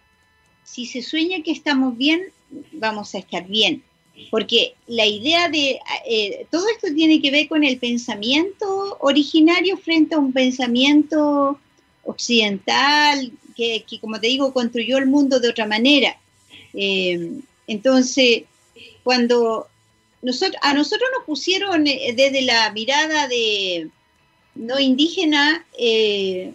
Si 0.63 0.87
se 0.87 1.03
sueña 1.03 1.43
que 1.43 1.51
estamos 1.51 1.95
bien, 1.95 2.23
vamos 2.71 3.13
a 3.13 3.19
estar 3.19 3.45
bien. 3.47 3.83
Porque 4.31 4.73
la 4.87 5.05
idea 5.05 5.47
de 5.47 5.79
eh, 6.07 6.47
todo 6.49 6.67
esto 6.69 6.87
tiene 6.93 7.21
que 7.21 7.29
ver 7.29 7.47
con 7.47 7.63
el 7.63 7.77
pensamiento 7.77 8.97
originario 8.99 9.77
frente 9.77 10.15
a 10.15 10.19
un 10.19 10.33
pensamiento 10.33 11.59
occidental 12.03 13.31
que, 13.55 13.85
como 14.01 14.19
te 14.19 14.27
digo, 14.27 14.53
construyó 14.53 14.97
el 14.97 15.05
mundo 15.05 15.39
de 15.39 15.49
otra 15.49 15.67
manera. 15.67 16.17
Eh, 16.73 17.33
entonces, 17.67 18.43
cuando 19.03 19.67
nosotros, 20.21 20.57
a 20.61 20.73
nosotros 20.73 21.09
nos 21.15 21.25
pusieron 21.25 21.87
eh, 21.87 22.13
desde 22.15 22.41
la 22.41 22.71
mirada 22.71 23.27
de 23.27 23.89
no 24.55 24.79
indígena 24.79 25.65
eh, 25.77 26.53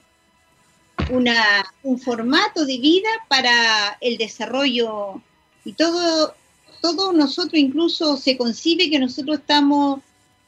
una, 1.10 1.64
un 1.82 1.98
formato 1.98 2.66
de 2.66 2.78
vida 2.78 3.08
para 3.28 3.96
el 4.00 4.18
desarrollo 4.18 5.20
y 5.64 5.72
todo, 5.72 6.34
todo 6.80 7.12
nosotros 7.12 7.54
incluso 7.54 8.16
se 8.16 8.36
concibe 8.36 8.90
que 8.90 8.98
nosotros 8.98 9.38
estamos, 9.38 10.00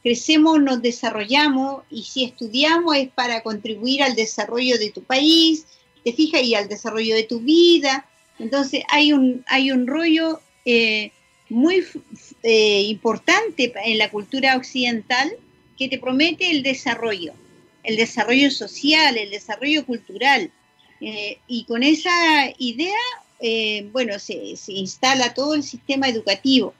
crecemos, 0.03 0.61
nos 0.61 0.81
desarrollamos 0.81 1.83
y 1.89 2.03
si 2.03 2.23
estudiamos 2.23 2.95
es 2.95 3.09
para 3.09 3.41
contribuir 3.41 4.03
al 4.03 4.15
desarrollo 4.15 4.77
de 4.77 4.91
tu 4.91 5.01
país, 5.03 5.65
te 6.03 6.13
fijas, 6.13 6.43
y 6.43 6.55
al 6.55 6.69
desarrollo 6.69 7.15
de 7.15 7.23
tu 7.23 7.39
vida. 7.39 8.05
Entonces 8.39 8.83
hay 8.89 9.13
un, 9.13 9.43
hay 9.47 9.71
un 9.71 9.87
rollo 9.87 10.39
eh, 10.65 11.11
muy 11.49 11.83
eh, 12.49 12.83
importante 12.83 13.73
en 13.83 13.97
la 13.97 14.09
cultura 14.09 14.55
occidental 14.55 15.29
que 15.77 15.89
te 15.89 15.99
promete 15.99 16.49
el 16.49 16.63
desarrollo, 16.63 17.33
el 17.83 17.97
desarrollo 17.97 18.49
social, 18.51 19.17
el 19.17 19.31
desarrollo 19.31 19.85
cultural. 19.85 20.49
Eh, 21.01 21.39
y 21.49 21.65
con 21.65 21.83
esa 21.83 22.09
idea, 22.57 22.95
eh, 23.41 23.89
bueno, 23.91 24.17
se, 24.17 24.55
instala 24.67 25.33
todo 25.33 25.55
el 25.55 25.63
sistema 25.63 26.07
educativo. 26.07 26.73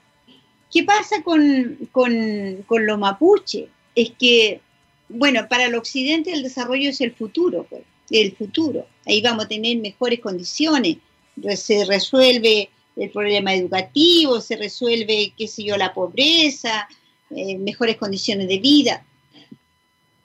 ¿Qué 0.72 0.84
pasa 0.84 1.22
con, 1.22 1.76
con, 1.92 2.64
con 2.66 2.86
lo 2.86 2.96
mapuche? 2.96 3.68
Es 3.94 4.12
que, 4.18 4.62
bueno, 5.10 5.48
para 5.50 5.66
el 5.66 5.74
occidente 5.74 6.32
el 6.32 6.44
desarrollo 6.44 6.88
es 6.88 7.02
el 7.02 7.12
futuro, 7.12 7.66
pues, 7.68 7.82
el 8.10 8.34
futuro. 8.34 8.86
Ahí 9.04 9.20
vamos 9.20 9.44
a 9.44 9.48
tener 9.48 9.76
mejores 9.76 10.20
condiciones, 10.20 10.96
se 11.56 11.84
resuelve 11.84 12.70
el 12.98 13.10
problema 13.10 13.54
educativo, 13.54 14.40
se 14.40 14.56
resuelve, 14.56 15.32
qué 15.38 15.46
sé 15.46 15.62
yo, 15.62 15.76
la 15.76 15.94
pobreza, 15.94 16.88
eh, 17.30 17.56
mejores 17.56 17.96
condiciones 17.96 18.48
de 18.48 18.58
vida. 18.58 19.04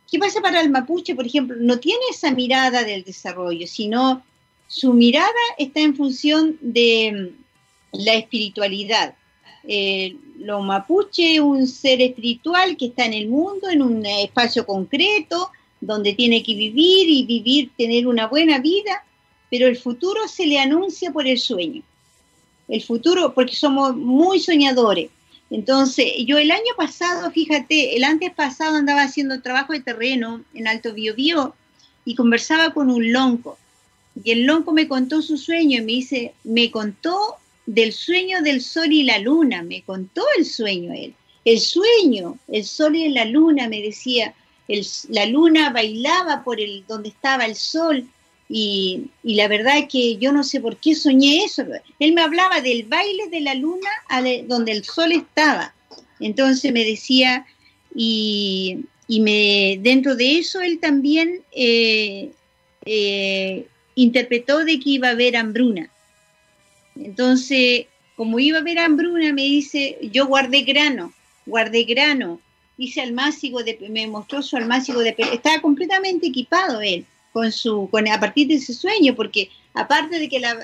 ¿Qué 0.09 0.17
pasa 0.17 0.41
para 0.41 0.59
el 0.59 0.71
mapuche, 0.71 1.15
por 1.15 1.25
ejemplo? 1.25 1.55
No 1.59 1.79
tiene 1.79 2.01
esa 2.12 2.31
mirada 2.31 2.83
del 2.83 3.03
desarrollo, 3.03 3.67
sino 3.67 4.23
su 4.67 4.93
mirada 4.93 5.29
está 5.57 5.81
en 5.81 5.95
función 5.95 6.57
de 6.62 7.31
mm, 7.91 8.03
la 8.03 8.15
espiritualidad. 8.15 9.15
Eh, 9.65 10.15
lo 10.39 10.62
mapuche 10.62 11.36
es 11.36 11.39
un 11.39 11.67
ser 11.67 12.01
espiritual 12.01 12.75
que 12.75 12.88
está 12.88 13.05
en 13.05 13.13
el 13.13 13.27
mundo, 13.27 13.69
en 13.69 13.83
un 13.83 14.03
espacio 14.05 14.65
concreto, 14.65 15.51
donde 15.79 16.13
tiene 16.13 16.41
que 16.41 16.55
vivir 16.55 17.07
y 17.07 17.25
vivir, 17.25 17.71
tener 17.77 18.07
una 18.07 18.27
buena 18.27 18.59
vida, 18.59 19.05
pero 19.51 19.67
el 19.67 19.77
futuro 19.77 20.27
se 20.27 20.47
le 20.47 20.57
anuncia 20.57 21.12
por 21.12 21.27
el 21.27 21.38
sueño 21.38 21.83
el 22.67 22.82
futuro, 22.82 23.34
porque 23.34 23.56
somos 23.56 23.95
muy 23.95 24.39
soñadores. 24.39 25.10
Entonces, 25.49 26.06
yo 26.26 26.38
el 26.38 26.52
año 26.52 26.73
pasado, 26.76 27.30
fíjate, 27.32 27.95
el 27.95 28.04
antes 28.04 28.34
pasado 28.34 28.76
andaba 28.76 29.04
haciendo 29.04 29.41
trabajo 29.41 29.73
de 29.73 29.82
terreno 29.82 30.43
en 30.54 30.67
Alto 30.67 30.93
Biobío 30.93 31.54
y 32.06 32.15
conversaba 32.15 32.73
con 32.73 32.89
un 32.89 33.12
lonco. 33.12 33.58
Y 34.23 34.32
el 34.32 34.45
lonco 34.45 34.73
me 34.73 34.88
contó 34.88 35.21
su 35.21 35.38
sueño 35.38 35.80
y 35.80 35.82
me 35.82 35.91
dice, 35.91 36.34
me 36.43 36.71
contó 36.71 37.36
del 37.65 37.93
sueño 37.93 38.41
del 38.41 38.62
sol 38.62 38.91
y 38.91 39.04
la 39.04 39.19
luna, 39.19 39.63
me 39.63 39.84
contó 39.84 40.23
el 40.38 40.45
sueño 40.45 40.93
él. 40.93 41.13
El 41.45 41.60
sueño, 41.60 42.38
el 42.47 42.63
sol 42.63 42.95
y 42.95 43.10
la 43.10 43.26
luna, 43.26 43.67
me 43.67 43.82
decía, 43.82 44.34
el, 44.67 44.86
la 45.10 45.26
luna 45.26 45.71
bailaba 45.71 46.43
por 46.43 46.60
el 46.60 46.86
donde 46.88 47.10
estaba 47.10 47.45
el 47.45 47.56
sol 47.56 48.08
y, 48.55 49.09
la 49.23 49.47
verdad 49.47 49.79
es 49.79 49.87
que 49.87 50.17
yo 50.17 50.31
no 50.31 50.43
sé 50.43 50.61
por 50.61 50.77
qué 50.77 50.93
soñé 50.93 51.43
eso. 51.43 51.63
Él 51.97 52.13
me 52.13 52.21
hablaba 52.21 52.61
del 52.61 52.83
baile 52.83 53.27
de 53.29 53.41
la 53.41 53.55
luna 53.55 53.89
donde 54.47 54.73
el 54.73 54.83
sol 54.83 55.11
estaba. 55.11 55.73
Entonces 56.19 56.71
me 56.71 56.85
decía, 56.85 57.47
y, 57.95 58.85
me, 59.07 59.79
dentro 59.81 60.15
de 60.15 60.37
eso 60.37 60.61
él 60.61 60.79
también 60.79 61.41
eh, 61.51 62.29
eh, 62.85 63.65
interpretó 63.95 64.63
de 64.63 64.79
que 64.79 64.89
iba 64.91 65.07
a 65.07 65.11
haber 65.13 65.35
hambruna. 65.35 65.89
Entonces, 66.95 67.87
como 68.15 68.37
iba 68.37 68.59
a 68.59 68.61
haber 68.61 68.77
hambruna, 68.77 69.33
me 69.33 69.41
dice, 69.41 69.97
yo 70.11 70.27
guardé 70.27 70.61
grano, 70.61 71.11
guardé 71.47 71.85
grano, 71.85 72.39
hice 72.77 73.01
almácigo 73.01 73.63
de, 73.63 73.79
me 73.89 74.05
mostró 74.05 74.43
su 74.43 74.57
almácigo 74.57 74.99
de, 74.99 75.15
estaba 75.17 75.59
completamente 75.59 76.27
equipado 76.27 76.79
él 76.81 77.03
con 77.33 77.51
su, 77.51 77.89
con, 77.91 78.07
a 78.07 78.19
partir 78.19 78.47
de 78.47 78.55
ese 78.55 78.73
sueño, 78.73 79.15
porque 79.15 79.49
aparte 79.73 80.19
de 80.19 80.29
que 80.29 80.39
la, 80.39 80.55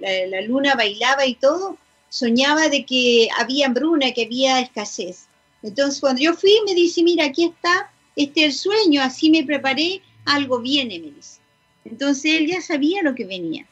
la, 0.00 0.40
luna 0.42 0.74
bailaba 0.74 1.26
y 1.26 1.34
todo, 1.34 1.76
soñaba 2.08 2.68
de 2.68 2.86
que 2.86 3.28
había 3.38 3.66
hambruna, 3.66 4.12
que 4.12 4.24
había 4.24 4.60
escasez. 4.60 5.26
Entonces 5.62 6.00
cuando 6.00 6.22
yo 6.22 6.32
fui 6.34 6.54
me 6.64 6.74
dice, 6.74 7.02
mira, 7.02 7.26
aquí 7.26 7.44
está, 7.44 7.90
este 8.16 8.44
es 8.44 8.46
el 8.46 8.52
sueño, 8.52 9.02
así 9.02 9.30
me 9.30 9.44
preparé, 9.44 10.00
algo 10.24 10.60
viene, 10.60 10.98
me 11.00 11.10
dice. 11.10 11.40
Entonces 11.84 12.36
él 12.36 12.46
ya 12.46 12.62
sabía 12.62 13.02
lo 13.02 13.14
que 13.14 13.24
venía. 13.24 13.66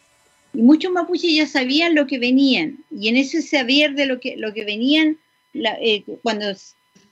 Y 0.52 0.62
muchos 0.62 0.90
mapuches 0.90 1.32
ya 1.32 1.46
sabían 1.46 1.94
lo 1.94 2.06
que 2.06 2.18
venían. 2.18 2.78
Y 2.90 3.08
en 3.08 3.16
ese 3.16 3.42
saber 3.42 3.94
de 3.94 4.06
lo 4.06 4.18
que, 4.18 4.36
lo 4.36 4.52
que 4.52 4.64
venían, 4.64 5.18
eh, 5.54 6.04
cuando 6.22 6.46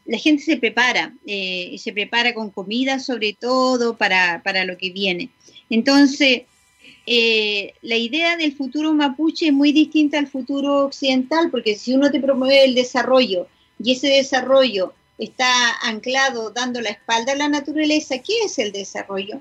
la 0.07 0.19
gente 0.19 0.43
se 0.43 0.57
prepara, 0.57 1.15
eh, 1.27 1.69
y 1.73 1.79
se 1.79 1.93
prepara 1.93 2.33
con 2.35 2.51
comida 2.51 2.99
sobre 2.99 3.33
todo 3.33 3.97
para, 3.97 4.65
lo 4.65 4.79
que 4.79 4.91
viene. 4.91 5.31
Entonces, 5.69 6.43
eh, 7.07 7.75
la 7.83 7.97
idea 7.97 8.37
del 8.37 8.55
futuro 8.55 8.93
mapuche 8.93 9.49
es 9.49 9.53
muy 9.53 9.73
distinta 9.73 10.19
al 10.19 10.29
futuro 10.29 10.85
occidental, 10.85 11.51
porque 11.51 11.77
si 11.77 11.95
uno 11.95 12.11
te 12.11 12.21
promueve 12.21 12.65
el 12.65 12.75
desarrollo 12.75 13.49
y 13.83 13.93
ese 13.93 14.09
desarrollo 14.09 14.95
está 15.19 15.51
anclado 15.83 16.51
dando 16.51 16.81
la 16.81 16.91
espalda 16.91 17.33
a 17.33 17.37
la 17.37 17.49
naturaleza, 17.49 18.19
¿qué 18.19 18.45
es 18.45 18.59
el 18.59 18.73
desarrollo? 18.73 19.41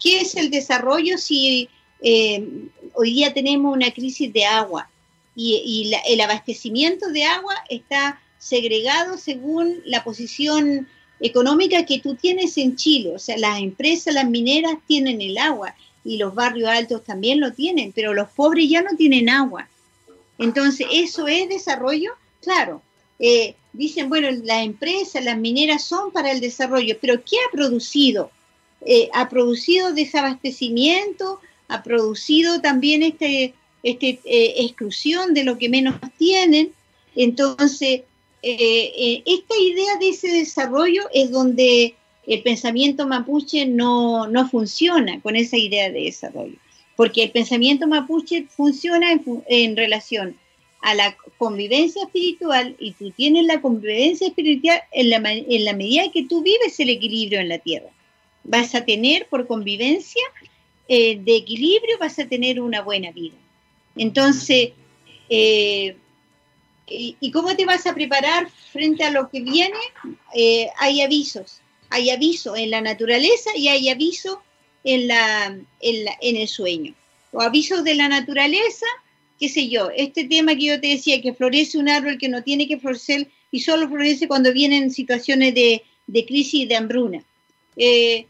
¿Qué 0.00 0.20
es 0.20 0.36
el 0.36 0.50
desarrollo 0.50 1.18
si 1.18 1.68
eh, 2.00 2.46
hoy 2.94 3.12
día 3.12 3.34
tenemos 3.34 3.74
una 3.74 3.90
crisis 3.90 4.32
de 4.32 4.44
agua 4.44 4.88
y, 5.34 5.92
el 6.08 6.20
abastecimiento 6.20 7.10
de 7.10 7.24
agua 7.24 7.54
está 7.68 8.20
segregado 8.38 9.18
según 9.18 9.80
la 9.84 10.04
posición 10.04 10.88
económica 11.20 11.84
que 11.84 11.98
tú 11.98 12.14
tienes 12.14 12.56
en 12.58 12.76
Chile. 12.76 13.12
O 13.14 13.18
sea, 13.18 13.36
las 13.36 13.58
empresas, 13.60 14.14
las 14.14 14.28
mineras 14.28 14.74
tienen 14.86 15.20
el 15.20 15.38
agua 15.38 15.74
y 16.04 16.16
los 16.16 16.34
barrios 16.34 16.68
altos 16.68 17.04
también 17.04 17.40
lo 17.40 17.52
tienen, 17.52 17.92
pero 17.92 18.14
los 18.14 18.28
pobres 18.30 18.68
ya 18.68 18.82
no 18.82 18.96
tienen 18.96 19.28
agua. 19.28 19.68
Entonces, 20.38 20.86
¿eso 20.92 21.26
es 21.26 21.48
desarrollo? 21.48 22.12
Claro. 22.40 22.82
Eh, 23.18 23.56
dicen, 23.72 24.08
bueno, 24.08 24.28
las 24.44 24.64
empresas, 24.64 25.24
las 25.24 25.36
mineras 25.36 25.84
son 25.84 26.12
para 26.12 26.30
el 26.30 26.40
desarrollo, 26.40 26.96
pero 27.00 27.22
¿qué 27.24 27.36
ha 27.36 27.50
producido? 27.50 28.30
Eh, 28.82 29.10
ha 29.12 29.28
producido 29.28 29.92
desabastecimiento, 29.92 31.40
ha 31.66 31.82
producido 31.82 32.60
también 32.60 33.02
este, 33.02 33.54
este 33.82 34.20
eh, 34.24 34.54
exclusión 34.64 35.34
de 35.34 35.44
lo 35.44 35.58
que 35.58 35.68
menos 35.68 35.96
tienen. 36.16 36.72
Entonces, 37.16 38.02
eh, 38.42 38.92
eh, 38.96 39.22
esta 39.26 39.54
idea 39.58 39.96
de 39.98 40.10
ese 40.10 40.28
desarrollo 40.28 41.02
es 41.12 41.30
donde 41.30 41.94
el 42.26 42.42
pensamiento 42.42 43.06
mapuche 43.06 43.66
no, 43.66 44.28
funciona 44.50 45.20
con 45.20 45.34
esa 45.34 45.56
idea 45.56 45.90
de 45.90 46.02
desarrollo, 46.02 46.56
porque 46.94 47.24
el 47.24 47.30
pensamiento 47.30 47.88
mapuche 47.88 48.46
funciona 48.48 49.18
en, 49.48 49.76
relación 49.76 50.36
a 50.82 50.94
la 50.94 51.16
convivencia 51.38 52.02
espiritual 52.04 52.76
y 52.78 52.92
tú 52.92 53.10
tienes 53.10 53.46
la 53.46 53.60
convivencia 53.60 54.28
espiritual 54.28 54.82
en 54.92 55.10
la, 55.10 55.16
en 55.24 55.64
la 55.64 55.72
medida 55.72 56.12
que 56.12 56.24
tú 56.24 56.42
vives 56.42 56.78
el 56.78 56.90
equilibrio 56.90 57.40
en 57.40 57.48
la 57.48 57.58
tierra. 57.58 57.88
Vas 58.44 58.74
a 58.74 58.84
tener 58.84 59.26
por 59.26 59.46
convivencia 59.46 60.22
eh, 60.86 61.18
de 61.18 61.34
equilibrio, 61.34 61.98
vas 61.98 62.18
a 62.18 62.28
tener 62.28 62.60
una 62.60 62.82
buena 62.82 63.10
vida. 63.10 63.36
Entonces, 63.96 64.70
¿Y, 66.90 67.30
cómo 67.30 67.54
te 67.56 67.64
vas 67.64 67.86
a 67.86 67.94
preparar 67.94 68.48
frente 68.72 69.04
a 69.04 69.10
lo 69.10 69.28
que 69.28 69.40
viene? 69.40 69.78
Eh, 70.34 70.68
hay 70.78 71.00
avisos. 71.00 71.60
hay 71.90 72.10
aviso 72.10 72.56
en 72.56 72.70
la 72.70 72.80
naturaleza 72.80 73.50
y 73.56 73.68
hay 73.68 73.88
aviso 73.88 74.42
en, 74.84 75.08
la, 75.08 75.58
en, 75.80 76.36
el 76.36 76.48
sueño. 76.48 76.94
O 77.32 77.40
avisos 77.40 77.84
de 77.84 77.94
la 77.94 78.08
naturaleza, 78.08 78.86
qué 79.38 79.48
sé 79.48 79.68
yo, 79.68 79.90
este 79.94 80.24
tema 80.24 80.54
que 80.54 80.66
yo 80.66 80.80
te 80.80 80.88
decía, 80.88 81.20
que 81.20 81.34
florece 81.34 81.78
un 81.78 81.88
árbol 81.88 82.18
que 82.18 82.28
no 82.28 82.42
tiene 82.42 82.66
que 82.66 82.78
florecer 82.78 83.28
y 83.50 83.60
solo 83.60 83.88
florece 83.88 84.28
cuando 84.28 84.52
vienen 84.52 84.90
situaciones 84.90 85.54
de, 85.54 85.82
crisis 86.26 86.62
y 86.62 86.66
de 86.66 86.76
hambruna. 86.76 87.22
Eh, 87.76 88.26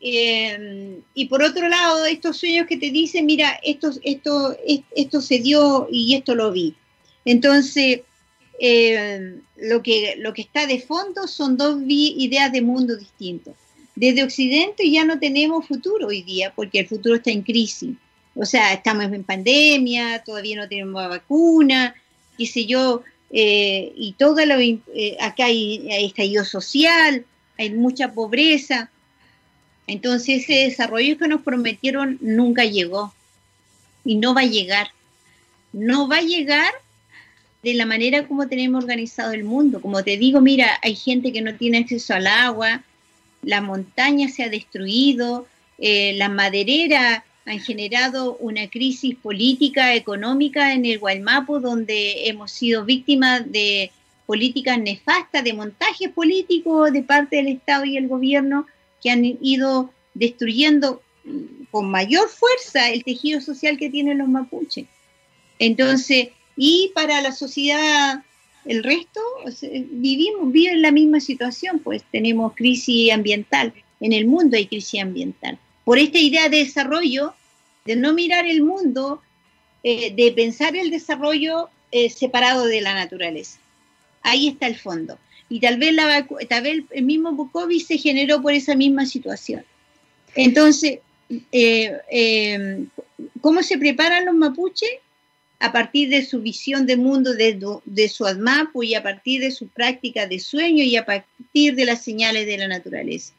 eh, 0.00 1.00
y 1.14 1.26
por 1.26 1.42
otro 1.42 1.68
lado, 1.68 2.06
estos 2.06 2.38
sueños 2.38 2.66
que 2.66 2.76
te 2.76 2.90
dicen, 2.90 3.26
mira, 3.26 3.60
esto, 3.62 3.90
esto, 4.02 4.56
esto 4.94 5.20
se 5.20 5.38
dio 5.38 5.88
y 5.90 6.14
esto 6.14 6.34
lo 6.34 6.52
vi. 6.52 6.74
Entonces, 7.30 8.00
eh, 8.58 9.38
lo, 9.56 9.84
que, 9.84 10.16
lo 10.18 10.34
que 10.34 10.42
está 10.42 10.66
de 10.66 10.80
fondo 10.80 11.28
son 11.28 11.56
dos 11.56 11.80
ideas 11.86 12.50
de 12.50 12.60
mundo 12.60 12.96
distintos. 12.96 13.54
Desde 13.94 14.24
Occidente 14.24 14.90
ya 14.90 15.04
no 15.04 15.20
tenemos 15.20 15.64
futuro 15.64 16.08
hoy 16.08 16.22
día, 16.22 16.52
porque 16.56 16.80
el 16.80 16.88
futuro 16.88 17.14
está 17.14 17.30
en 17.30 17.42
crisis. 17.42 17.94
O 18.34 18.44
sea, 18.44 18.72
estamos 18.72 19.04
en 19.12 19.22
pandemia, 19.22 20.24
todavía 20.24 20.56
no 20.56 20.68
tenemos 20.68 21.08
vacuna, 21.08 21.94
qué 22.36 22.46
sé 22.46 22.66
yo, 22.66 23.04
eh, 23.30 23.92
y 23.94 24.14
todo 24.18 24.44
lo, 24.44 24.58
eh, 24.58 25.16
acá 25.20 25.44
hay, 25.44 25.88
hay 25.88 26.06
estallido 26.06 26.44
social, 26.44 27.24
hay 27.58 27.70
mucha 27.70 28.12
pobreza. 28.12 28.90
Entonces 29.86 30.42
ese 30.42 30.64
desarrollo 30.64 31.16
que 31.16 31.28
nos 31.28 31.42
prometieron 31.42 32.18
nunca 32.20 32.64
llegó 32.64 33.14
y 34.04 34.16
no 34.16 34.34
va 34.34 34.40
a 34.40 34.46
llegar. 34.46 34.88
No 35.72 36.08
va 36.08 36.16
a 36.16 36.22
llegar 36.22 36.72
de 37.62 37.74
la 37.74 37.86
manera 37.86 38.26
como 38.26 38.48
tenemos 38.48 38.84
organizado 38.84 39.32
el 39.32 39.44
mundo. 39.44 39.80
Como 39.80 40.02
te 40.02 40.16
digo, 40.16 40.40
mira, 40.40 40.78
hay 40.82 40.94
gente 40.94 41.32
que 41.32 41.42
no 41.42 41.54
tiene 41.54 41.78
acceso 41.78 42.14
al 42.14 42.26
agua, 42.26 42.82
la 43.42 43.60
montaña 43.60 44.28
se 44.28 44.44
ha 44.44 44.48
destruido, 44.48 45.46
eh, 45.78 46.14
las 46.16 46.30
madereras 46.30 47.22
han 47.46 47.60
generado 47.60 48.36
una 48.36 48.68
crisis 48.68 49.16
política, 49.16 49.94
económica 49.94 50.72
en 50.72 50.84
el 50.84 50.98
Guaymapo, 50.98 51.58
donde 51.60 52.28
hemos 52.28 52.52
sido 52.52 52.84
víctimas 52.84 53.50
de 53.50 53.90
políticas 54.26 54.78
nefastas, 54.78 55.42
de 55.42 55.54
montajes 55.54 56.10
políticos 56.10 56.92
de 56.92 57.02
parte 57.02 57.36
del 57.36 57.48
Estado 57.48 57.84
y 57.84 57.96
el 57.96 58.08
gobierno 58.08 58.66
que 59.02 59.10
han 59.10 59.24
ido 59.24 59.92
destruyendo 60.14 61.02
con 61.70 61.90
mayor 61.90 62.28
fuerza 62.28 62.90
el 62.90 63.04
tejido 63.04 63.40
social 63.40 63.76
que 63.78 63.90
tienen 63.90 64.18
los 64.18 64.28
mapuches. 64.28 64.86
Entonces, 65.58 66.28
y 66.56 66.90
para 66.94 67.20
la 67.20 67.32
sociedad, 67.32 68.22
el 68.64 68.84
resto, 68.84 69.20
vivimos, 69.90 70.52
viven 70.52 70.82
la 70.82 70.90
misma 70.90 71.20
situación, 71.20 71.78
pues 71.78 72.02
tenemos 72.10 72.54
crisis 72.54 73.12
ambiental, 73.12 73.72
en 74.00 74.12
el 74.12 74.26
mundo 74.26 74.56
hay 74.56 74.66
crisis 74.66 75.00
ambiental. 75.00 75.58
Por 75.84 75.98
esta 75.98 76.18
idea 76.18 76.48
de 76.48 76.58
desarrollo, 76.58 77.34
de 77.84 77.96
no 77.96 78.12
mirar 78.12 78.46
el 78.46 78.62
mundo, 78.62 79.22
eh, 79.82 80.12
de 80.14 80.32
pensar 80.32 80.76
el 80.76 80.90
desarrollo 80.90 81.70
eh, 81.90 82.10
separado 82.10 82.66
de 82.66 82.80
la 82.80 82.94
naturaleza. 82.94 83.58
Ahí 84.22 84.48
está 84.48 84.66
el 84.66 84.76
fondo. 84.76 85.18
Y 85.48 85.60
tal 85.60 85.78
vez, 85.78 85.94
la, 85.94 86.26
tal 86.48 86.62
vez 86.62 86.84
el 86.90 87.04
mismo 87.04 87.32
Bukovic 87.32 87.86
se 87.86 87.98
generó 87.98 88.40
por 88.42 88.52
esa 88.52 88.74
misma 88.74 89.06
situación. 89.06 89.64
Entonces, 90.36 91.00
eh, 91.50 92.86
¿cómo 93.40 93.62
se 93.62 93.78
preparan 93.78 94.26
los 94.26 94.34
mapuches? 94.34 94.90
A 95.60 95.72
partir 95.72 96.08
de 96.08 96.24
su 96.24 96.40
visión 96.40 96.86
de 96.86 96.96
mundo 96.96 97.34
de, 97.34 98.08
su 98.08 98.26
ADMAPU 98.26 98.82
y 98.82 98.94
a 98.94 99.02
partir 99.02 99.42
de 99.42 99.50
su 99.50 99.68
práctica 99.68 100.26
de 100.26 100.40
sueño 100.40 100.82
y 100.82 100.96
a 100.96 101.04
partir 101.04 101.76
de 101.76 101.84
las 101.84 102.02
señales 102.02 102.46
de 102.46 102.56
la 102.56 102.66
naturaleza. 102.66 103.34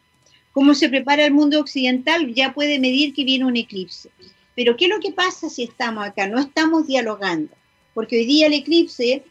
Cómo 0.51 0.75
se 0.75 0.87
prepara 0.87 1.25
el 1.25 1.33
mundo 1.33 1.59
occidental 1.59 2.31
ya 2.33 2.53
puede 2.53 2.77
medir 2.77 3.15
que 3.15 3.23
viene 3.23 3.45
un 3.45 3.57
eclipse. 3.57 4.09
Pero 4.55 4.77
¿qué 4.77 4.85
es 4.85 4.91
lo 4.91 4.99
que 4.99 5.11
pasa 5.11 5.49
si 5.49 5.63
estamos 5.63 6.05
acá? 6.05 6.27
No 6.27 6.39
estamos 6.39 6.85
dialogando, 6.85 7.53
porque 7.95 8.17
hoy 8.17 8.25
día 8.25 8.45
el 8.45 8.53
eclipse, 8.53 9.23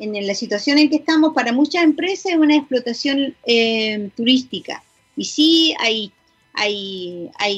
en 0.00 0.26
la 0.26 0.34
situación 0.34 0.78
en 0.78 0.90
que 0.90 0.96
estamos, 0.96 1.34
para 1.34 1.52
muchas 1.52 1.84
empresas 1.84 2.32
es 2.32 2.38
una 2.38 2.56
explotación 2.56 3.36
eh, 3.46 4.10
turística. 4.16 4.82
Y 5.14 5.26
sí, 5.26 5.74
hay, 5.78 6.12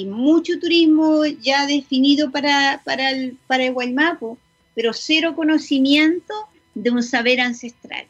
mucho 0.06 0.58
turismo 0.60 1.24
ya 1.24 1.66
definido 1.66 2.30
para, 2.30 2.82
para, 2.84 3.12
el, 3.12 3.38
para 3.46 3.64
pero 4.74 4.92
cero 4.92 5.34
conocimiento 5.34 6.34
de 6.74 6.90
un 6.90 7.02
saber 7.02 7.40
ancestral. 7.40 8.06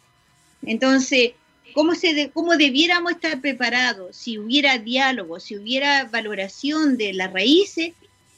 Entonces, 0.65 1.33
¿cómo, 1.75 1.95
se 1.95 2.31
¿cómo 2.33 2.57
debiéramos 2.57 3.13
estar 3.13 3.41
preparados 3.41 4.17
si 4.17 4.39
hubiera 4.39 4.79
diálogo, 4.79 5.41
si 5.41 5.57
hubiera 5.57 6.05
valoración 6.05 6.97
de 6.97 7.13
las 7.13 7.33
raíces? 7.33 7.93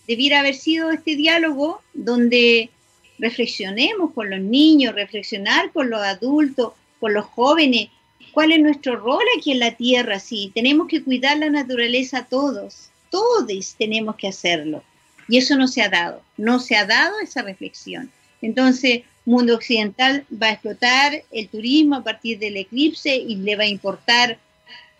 Debiera 0.07 0.41
haber 0.41 0.55
sido 0.55 0.91
este 0.91 1.17
diálogo 1.17 1.81
donde 1.95 2.71
reflexionemos 3.19 4.13
con 4.13 4.31
los 4.31 4.41
niños, 4.41 4.95
reflexionar 4.95 5.73
con 5.73 5.91
los 5.91 6.01
adultos, 6.01 6.73
con 7.01 7.15
los 7.15 7.25
jóvenes, 7.27 7.89
cuál 8.33 8.53
es 8.53 8.61
nuestro 8.61 8.97
rol 8.97 9.23
aquí 9.37 9.53
en 9.53 9.61
la 9.61 9.77
tierra, 9.77 10.19
si 10.21 10.51
tenemos 10.55 10.89
que 10.89 11.03
cuidar 11.03 11.39
la 11.39 11.51
naturaleza 11.51 12.27
todos, 12.29 12.91
todos 13.11 13.75
tenemos 13.79 14.17
que 14.17 14.29
hacerlo. 14.29 14.83
Y 15.29 15.39
eso 15.39 15.57
no 15.57 15.67
se 15.67 15.83
ha 15.83 15.89
dado, 15.89 16.23
no 16.37 16.61
se 16.61 16.77
ha 16.77 16.85
dado 16.85 17.19
esa 17.21 17.43
reflexión. 17.43 18.11
Entonces, 18.43 19.03
mundo 19.27 19.57
occidental 19.57 20.25
va 20.41 20.49
a 20.49 20.53
explotar 20.53 21.25
el 21.33 21.49
turismo 21.49 21.97
a 21.97 22.05
partir 22.05 22.39
del 22.39 22.57
eclipse 22.57 23.15
y 23.15 23.37
le 23.37 23.57
va 23.57 23.65
a 23.65 23.69
importar 23.69 24.39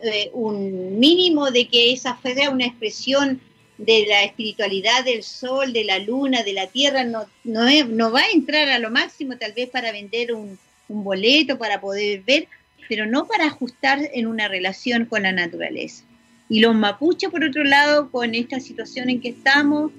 eh, 0.01 0.31
un 0.35 0.99
mínimo 0.99 1.51
de 1.51 1.69
que 1.69 1.93
esa 1.93 2.19
sea 2.23 2.51
una 2.51 2.67
expresión 2.67 3.41
de 3.79 4.07
la 4.09 4.25
espiritualidad 4.25 5.05
del 5.05 5.23
sol, 5.23 5.73
de 5.73 5.85
la 5.85 5.99
luna, 5.99 6.43
de 6.43 6.53
la 6.53 6.67
tierra, 6.67 7.05
no, 7.05 7.27
no, 7.45 8.11
va 8.11 8.21
a 8.21 8.31
entrar 8.31 8.69
a 8.69 8.79
lo 8.79 8.91
máximo 8.91 9.37
tal 9.37 9.53
vez 9.53 9.71
para 9.71 9.93
vender 9.93 10.33
un, 10.33 10.59
boleto, 10.89 11.59
para 11.59 11.81
poder 11.81 12.23
ver, 12.23 12.49
pero 12.89 13.07
no 13.07 13.27
para 13.27 13.47
ajustar 13.47 13.99
en 14.13 14.27
una 14.27 14.49
relación 14.49 15.05
con 15.07 15.23
la 15.25 15.33
naturaleza. 15.33 16.05
Y 16.49 16.61
los 16.61 16.75
mapuches, 16.75 17.29
por 17.29 17.43
otro 17.43 17.65
lado, 17.65 18.11
con 18.11 18.35
esta 18.35 18.61
situación 18.61 19.11
en 19.11 19.21
que 19.21 19.31
estamos, 19.31 19.91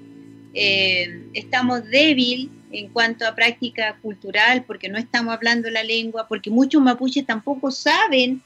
eh, 0.54 1.24
estamos 1.34 1.84
débil 1.84 2.50
en 2.70 2.88
cuanto 2.88 3.26
a 3.26 3.34
práctica 3.34 3.98
cultural, 4.02 4.64
porque 4.64 4.88
no 4.88 4.98
estamos 4.98 5.34
hablando 5.34 5.70
la 5.70 5.82
lengua, 5.82 6.26
porque 6.28 6.50
muchos 6.50 6.82
mapuches 6.82 7.26
tampoco 7.26 7.70
saben 7.70 8.42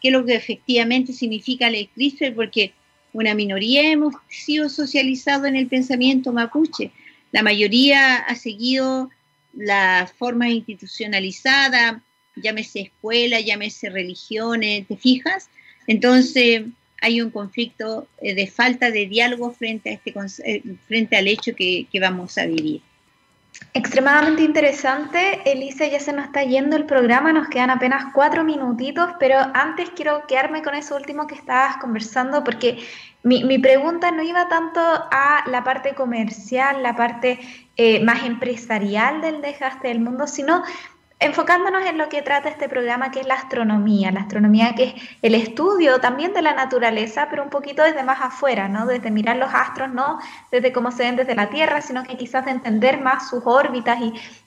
qué 0.00 0.08
es 0.08 0.12
lo 0.12 0.24
que 0.24 0.34
efectivamente 0.34 1.12
significa 1.12 1.68
el 1.68 1.76
eclipse, 1.76 2.32
porque 2.32 2.72
una 3.12 3.34
minoría 3.34 3.90
hemos 3.90 4.14
sido 4.28 4.68
socializados 4.68 5.46
en 5.46 5.56
el 5.56 5.66
pensamiento 5.66 6.32
mapuche. 6.32 6.90
La 7.32 7.42
mayoría 7.42 8.16
ha 8.16 8.34
seguido 8.34 9.10
la 9.54 10.10
forma 10.18 10.48
institucionalizada, 10.48 12.02
llámese 12.36 12.80
escuela, 12.80 13.40
llámese 13.40 13.88
religiones, 13.90 14.86
¿te 14.86 14.96
fijas? 14.96 15.48
Entonces 15.86 16.64
hay 17.00 17.20
un 17.20 17.30
conflicto 17.30 18.08
eh, 18.20 18.34
de 18.34 18.46
falta 18.46 18.90
de 18.90 19.06
diálogo 19.06 19.52
frente, 19.52 19.90
a 19.90 19.92
este, 19.94 20.12
eh, 20.44 20.62
frente 20.86 21.16
al 21.16 21.28
hecho 21.28 21.54
que 21.54 21.86
vamos 22.00 22.36
a 22.38 22.46
vivir. 22.46 22.82
Extremadamente 23.74 24.42
interesante. 24.42 25.42
Elisa, 25.50 25.86
ya 25.86 26.00
se 26.00 26.12
nos 26.12 26.26
está 26.26 26.42
yendo 26.42 26.76
el 26.76 26.86
programa, 26.86 27.32
nos 27.32 27.48
quedan 27.48 27.70
apenas 27.70 28.06
cuatro 28.14 28.42
minutitos, 28.42 29.10
pero 29.18 29.38
antes 29.54 29.90
quiero 29.90 30.26
quedarme 30.26 30.62
con 30.62 30.74
eso 30.74 30.96
último 30.96 31.26
que 31.26 31.34
estabas 31.34 31.76
conversando, 31.76 32.42
porque 32.42 32.78
mi, 33.22 33.44
mi 33.44 33.58
pregunta 33.58 34.10
no 34.10 34.22
iba 34.22 34.48
tanto 34.48 34.80
a 34.80 35.44
la 35.46 35.62
parte 35.62 35.94
comercial, 35.94 36.82
la 36.82 36.96
parte 36.96 37.38
eh, 37.76 38.02
más 38.02 38.24
empresarial 38.24 39.20
del 39.20 39.42
dejaste 39.42 39.88
del 39.88 40.00
mundo, 40.00 40.26
sino 40.26 40.62
enfocándonos 41.18 41.86
en 41.86 41.96
lo 41.96 42.10
que 42.10 42.20
trata 42.20 42.50
este 42.50 42.68
programa, 42.68 43.10
que 43.10 43.20
es 43.20 43.26
la 43.26 43.34
astronomía, 43.34 44.12
la 44.12 44.20
astronomía 44.20 44.74
que 44.74 44.84
es 44.84 44.94
el 45.22 45.34
estudio 45.34 45.98
también 45.98 46.34
de 46.34 46.42
la 46.42 46.52
naturaleza, 46.52 47.28
pero 47.30 47.42
un 47.42 47.48
poquito 47.48 47.82
desde 47.82 48.02
más 48.02 48.20
afuera, 48.20 48.68
¿no? 48.68 48.84
Desde 48.84 49.10
mirar 49.10 49.38
los 49.38 49.48
astros, 49.52 49.90
no 49.90 50.18
desde 50.50 50.72
cómo 50.72 50.90
se 50.90 51.04
ven 51.04 51.16
desde 51.16 51.34
la 51.34 51.48
Tierra, 51.48 51.80
sino 51.80 52.04
que 52.04 52.18
quizás 52.18 52.44
de 52.44 52.50
entender 52.50 53.00
más 53.00 53.30
sus 53.30 53.42
órbitas 53.46 53.98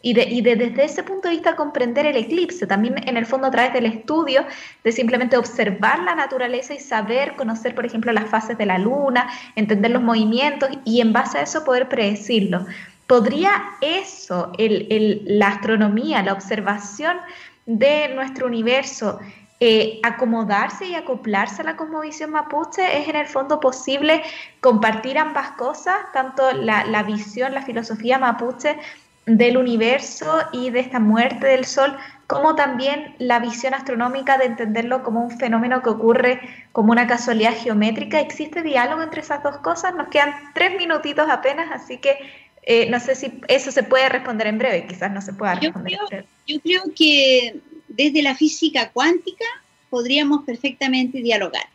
y, 0.02 0.14
de, 0.14 0.24
y 0.26 0.42
desde 0.42 0.84
ese 0.84 1.02
punto 1.02 1.28
de 1.28 1.36
vista 1.36 1.56
comprender 1.56 2.06
el 2.06 2.16
eclipse, 2.16 2.68
también 2.68 2.96
en 3.08 3.18
el 3.18 3.26
fondo 3.26 3.48
a 3.48 3.52
través 3.52 3.74
del 3.74 3.88
estudio, 3.88 4.46
de 4.84 4.92
simplemente 4.92 5.38
observar 5.38 6.00
la 6.04 6.14
naturaleza 6.14 6.76
y 6.76 6.80
saber, 6.80 7.36
conocer, 7.36 7.74
por 7.74 7.88
ejemplo, 7.88 8.12
las 8.12 8.30
fases 8.30 8.58
de 8.60 8.68
la 8.68 8.78
luna, 8.78 9.28
entender 9.56 9.90
los 9.90 10.04
movimientos 10.04 10.70
y 10.86 11.02
en 11.02 11.14
base 11.14 11.40
a 11.40 11.42
eso 11.42 11.64
poder 11.64 11.90
predecirlo. 11.90 12.68
¿Podría 13.10 13.72
eso, 13.82 14.52
la 14.60 15.48
astronomía, 15.48 16.22
la 16.22 16.34
observación 16.34 17.18
de 17.66 18.10
nuestro 18.10 18.46
universo, 18.46 19.20
eh, 19.60 20.00
acomodarse 20.04 20.86
y 20.86 20.94
acoplarse 20.94 21.64
a 21.64 21.66
la 21.66 21.76
cosmovisión 21.76 22.30
mapuche? 22.30 23.00
¿Es 23.00 23.08
en 23.08 23.16
el 23.16 23.26
fondo 23.26 23.60
posible 23.60 24.22
compartir 24.62 25.18
ambas 25.18 25.50
cosas, 25.54 25.96
tanto 26.14 26.52
la, 26.52 27.02
visión, 27.02 27.56
la 27.56 27.64
filosofía 27.64 28.20
mapuche 28.20 28.78
del 29.26 29.58
universo 29.58 30.44
y 30.52 30.70
de 30.70 30.82
esta 30.82 31.00
muerte 31.00 31.48
del 31.48 31.66
Sol, 31.66 31.98
como 32.28 32.54
también 32.54 33.16
la 33.18 33.40
visión 33.40 33.74
astronómica 33.74 34.38
de 34.38 34.46
entenderlo 34.46 35.02
como 35.02 35.24
un 35.24 35.32
fenómeno 35.32 35.82
que 35.82 35.90
ocurre 35.90 36.42
como 36.74 36.92
una 36.92 37.08
casualidad 37.08 37.56
geométrica. 37.56 38.20
¿Existe 38.20 38.62
diálogo 38.62 39.02
entre 39.02 39.22
esas 39.22 39.42
dos 39.42 39.58
cosas? 39.58 39.96
Nos 39.96 40.10
quedan 40.10 40.36
tres 40.54 40.78
minutitos 40.78 41.28
apenas, 41.28 41.72
así 41.72 41.98
que 41.98 42.20
eh, 42.64 42.90
no 42.90 43.00
sé 43.00 43.16
si 43.16 43.42
eso 43.48 43.72
se 43.72 43.84
puede 43.84 44.10
responder 44.10 44.48
en 44.48 44.58
breve, 44.58 44.88
quizás 44.88 45.12
no 45.12 45.22
se 45.22 45.34
pueda 45.34 45.56
responder 45.56 45.94
yo 45.94 46.08
creo, 46.08 46.26
Yo 46.48 46.60
creo 46.60 46.84
que 46.96 47.60
desde 47.88 48.22
la 48.22 48.36
física 48.36 48.92
cuántica 48.92 49.46
podríamos 49.90 50.44
perfectamente 50.44 51.22
dialogar, 51.22 51.68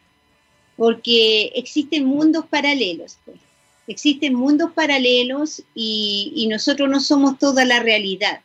porque 0.77 1.53
existen 1.55 2.05
mundos 2.05 2.47
paralelos. 2.47 3.19
Pues. 3.25 3.39
Existen 3.87 4.35
mundos 4.35 4.73
paralelos 4.73 5.63
y, 5.75 6.33
y 6.35 6.47
nosotros 6.49 6.89
no 6.89 7.01
somos 7.01 7.39
toda 7.39 7.65
la 7.65 7.81
realidad. 7.81 8.41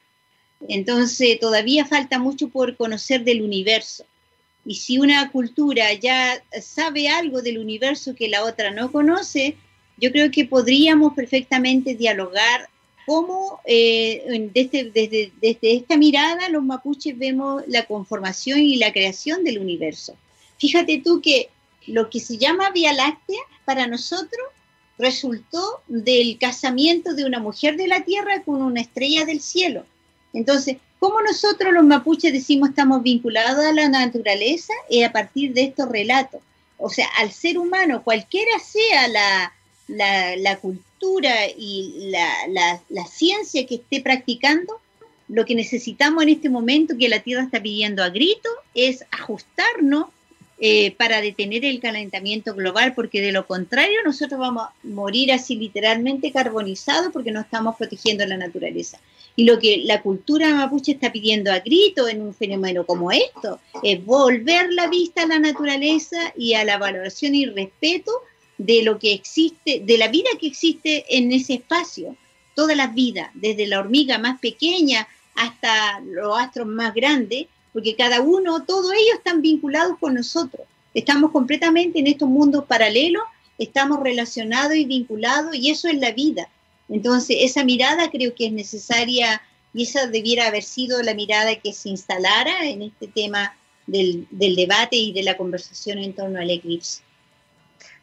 Entonces 0.67 1.39
todavía 1.39 1.85
falta 1.85 2.19
mucho 2.19 2.49
por 2.49 2.75
conocer 2.75 3.23
del 3.23 3.41
universo. 3.41 4.05
Y 4.65 4.75
si 4.75 4.99
una 4.99 5.31
cultura 5.31 5.93
ya 5.93 6.43
sabe 6.61 7.07
algo 7.07 7.41
del 7.41 7.57
universo 7.57 8.13
que 8.15 8.27
la 8.27 8.43
otra 8.43 8.71
no 8.71 8.91
conoce, 8.91 9.55
yo 9.99 10.11
creo 10.11 10.31
que 10.31 10.45
podríamos 10.45 11.13
perfectamente 11.13 11.95
dialogar 11.95 12.69
cómo 13.05 13.59
eh, 13.65 14.49
desde, 14.53 14.91
desde, 14.91 15.31
desde, 15.41 15.73
esta 15.73 15.97
mirada 15.97 16.47
los 16.49 16.63
mapuches 16.63 17.17
vemos 17.17 17.63
la 17.67 17.85
conformación 17.85 18.59
y 18.59 18.75
la 18.75 18.93
creación 18.93 19.43
del 19.43 19.57
universo. 19.57 20.15
Fíjate 20.59 21.01
tú 21.03 21.21
que 21.21 21.49
lo 21.87 22.09
que 22.09 22.19
se 22.19 22.37
llama 22.37 22.69
Vía 22.69 22.93
Láctea 22.93 23.39
para 23.65 23.87
nosotros 23.87 24.45
resultó 24.99 25.81
del 25.87 26.37
casamiento 26.37 27.15
de 27.15 27.25
una 27.25 27.39
mujer 27.39 27.77
de 27.77 27.87
la 27.87 28.01
tierra 28.01 28.43
con 28.43 28.61
una 28.61 28.81
estrella 28.81 29.25
del 29.25 29.41
cielo. 29.41 29.85
Entonces, 30.33 30.77
¿cómo 30.99 31.21
nosotros 31.21 31.73
los 31.73 31.85
mapuches 31.85 32.33
decimos 32.33 32.69
estamos 32.69 33.01
vinculados 33.01 33.65
a 33.65 33.71
la 33.71 33.89
naturaleza? 33.89 34.73
Y 34.89 35.03
a 35.03 35.11
partir 35.11 35.53
de 35.53 35.63
estos 35.63 35.89
relatos. 35.89 36.41
O 36.77 36.89
sea, 36.89 37.07
al 37.17 37.31
ser 37.31 37.57
humano, 37.57 38.03
cualquiera 38.03 38.59
sea 38.59 39.07
la, 39.07 39.53
la, 39.89 40.57
cultura 40.57 41.47
y 41.57 42.11
la, 42.11 43.05
ciencia 43.07 43.65
que 43.65 43.75
esté 43.75 44.01
practicando, 44.01 44.79
lo 45.27 45.45
que 45.45 45.55
necesitamos 45.55 46.23
en 46.23 46.29
este 46.29 46.49
momento 46.49 46.97
que 46.97 47.09
la 47.09 47.19
Tierra 47.19 47.43
está 47.43 47.61
pidiendo 47.61 48.03
a 48.03 48.09
grito 48.09 48.49
es 48.73 49.05
ajustarnos 49.11 50.05
eh, 50.61 50.91
para 50.91 51.21
detener 51.21 51.63
el 51.63 51.79
calentamiento 51.79 52.53
global, 52.53 52.93
porque 52.93 53.21
de 53.21 53.31
lo 53.31 53.47
contrario 53.47 53.99
nosotros 54.03 54.39
vamos 54.39 54.63
a 54.63 54.73
morir 54.83 55.31
así 55.31 55.55
literalmente 55.55 56.31
carbonizados 56.31 57.13
porque 57.13 57.31
no 57.31 57.39
estamos 57.39 57.75
protegiendo 57.77 58.25
la 58.25 58.37
naturaleza. 58.37 58.99
Y 59.35 59.45
lo 59.45 59.57
que 59.57 59.77
la 59.85 60.01
cultura 60.01 60.53
mapuche 60.53 60.91
está 60.91 61.13
pidiendo 61.13 61.51
a 61.51 61.59
grito 61.59 62.09
en 62.09 62.21
un 62.21 62.33
fenómeno 62.33 62.85
como 62.85 63.09
esto 63.11 63.59
es 63.83 64.03
volver 64.03 64.73
la 64.73 64.87
vista 64.87 65.23
a 65.23 65.27
la 65.27 65.39
naturaleza 65.39 66.33
y 66.35 66.55
a 66.55 66.65
la 66.65 66.77
valoración 66.77 67.35
y 67.35 67.45
respeto 67.45 68.11
de 68.59 68.83
lo 68.83 68.99
que 68.99 69.13
existe, 69.13 69.81
de 69.83 69.97
la 69.97 70.09
vida 70.09 70.29
que 70.39 70.47
existe 70.47 71.05
en 71.09 71.31
ese 71.31 71.55
espacio, 71.55 72.15
todas 72.55 72.75
las 72.75 72.93
vidas, 72.93 73.31
desde 73.33 73.65
la 73.65 73.79
hormiga 73.79 74.17
más 74.17 74.37
pequeña 74.39 75.07
hasta 75.33 76.01
los 76.01 76.37
astros 76.37 76.67
más 76.67 76.93
grandes, 76.93 77.47
porque 77.71 77.95
cada 77.95 78.19
uno, 78.19 78.65
todos 78.65 78.91
ellos 78.91 79.15
están 79.17 79.41
vinculados 79.41 79.97
con 79.97 80.13
nosotros. 80.13 80.67
Estamos 80.93 81.31
completamente 81.31 81.99
en 81.99 82.07
estos 82.07 82.27
mundos 82.27 82.65
paralelos, 82.65 83.23
estamos 83.57 84.01
relacionados 84.01 84.75
y 84.75 84.83
vinculados, 84.83 85.55
y 85.55 85.69
eso 85.69 85.87
es 85.87 85.97
la 85.97 86.11
vida. 86.11 86.49
Entonces, 86.89 87.37
esa 87.39 87.63
mirada 87.63 88.09
creo 88.09 88.35
que 88.35 88.47
es 88.47 88.51
necesaria 88.51 89.41
y 89.73 89.83
esa 89.83 90.07
debiera 90.07 90.47
haber 90.47 90.63
sido 90.63 91.01
la 91.01 91.13
mirada 91.13 91.55
que 91.55 91.71
se 91.71 91.89
instalara 91.89 92.67
en 92.67 92.81
este 92.81 93.07
tema 93.07 93.55
del, 93.87 94.27
del 94.31 94.57
debate 94.57 94.97
y 94.97 95.13
de 95.13 95.23
la 95.23 95.37
conversación 95.37 95.99
en 95.99 96.13
torno 96.13 96.39
al 96.39 96.49
eclipse. 96.49 97.03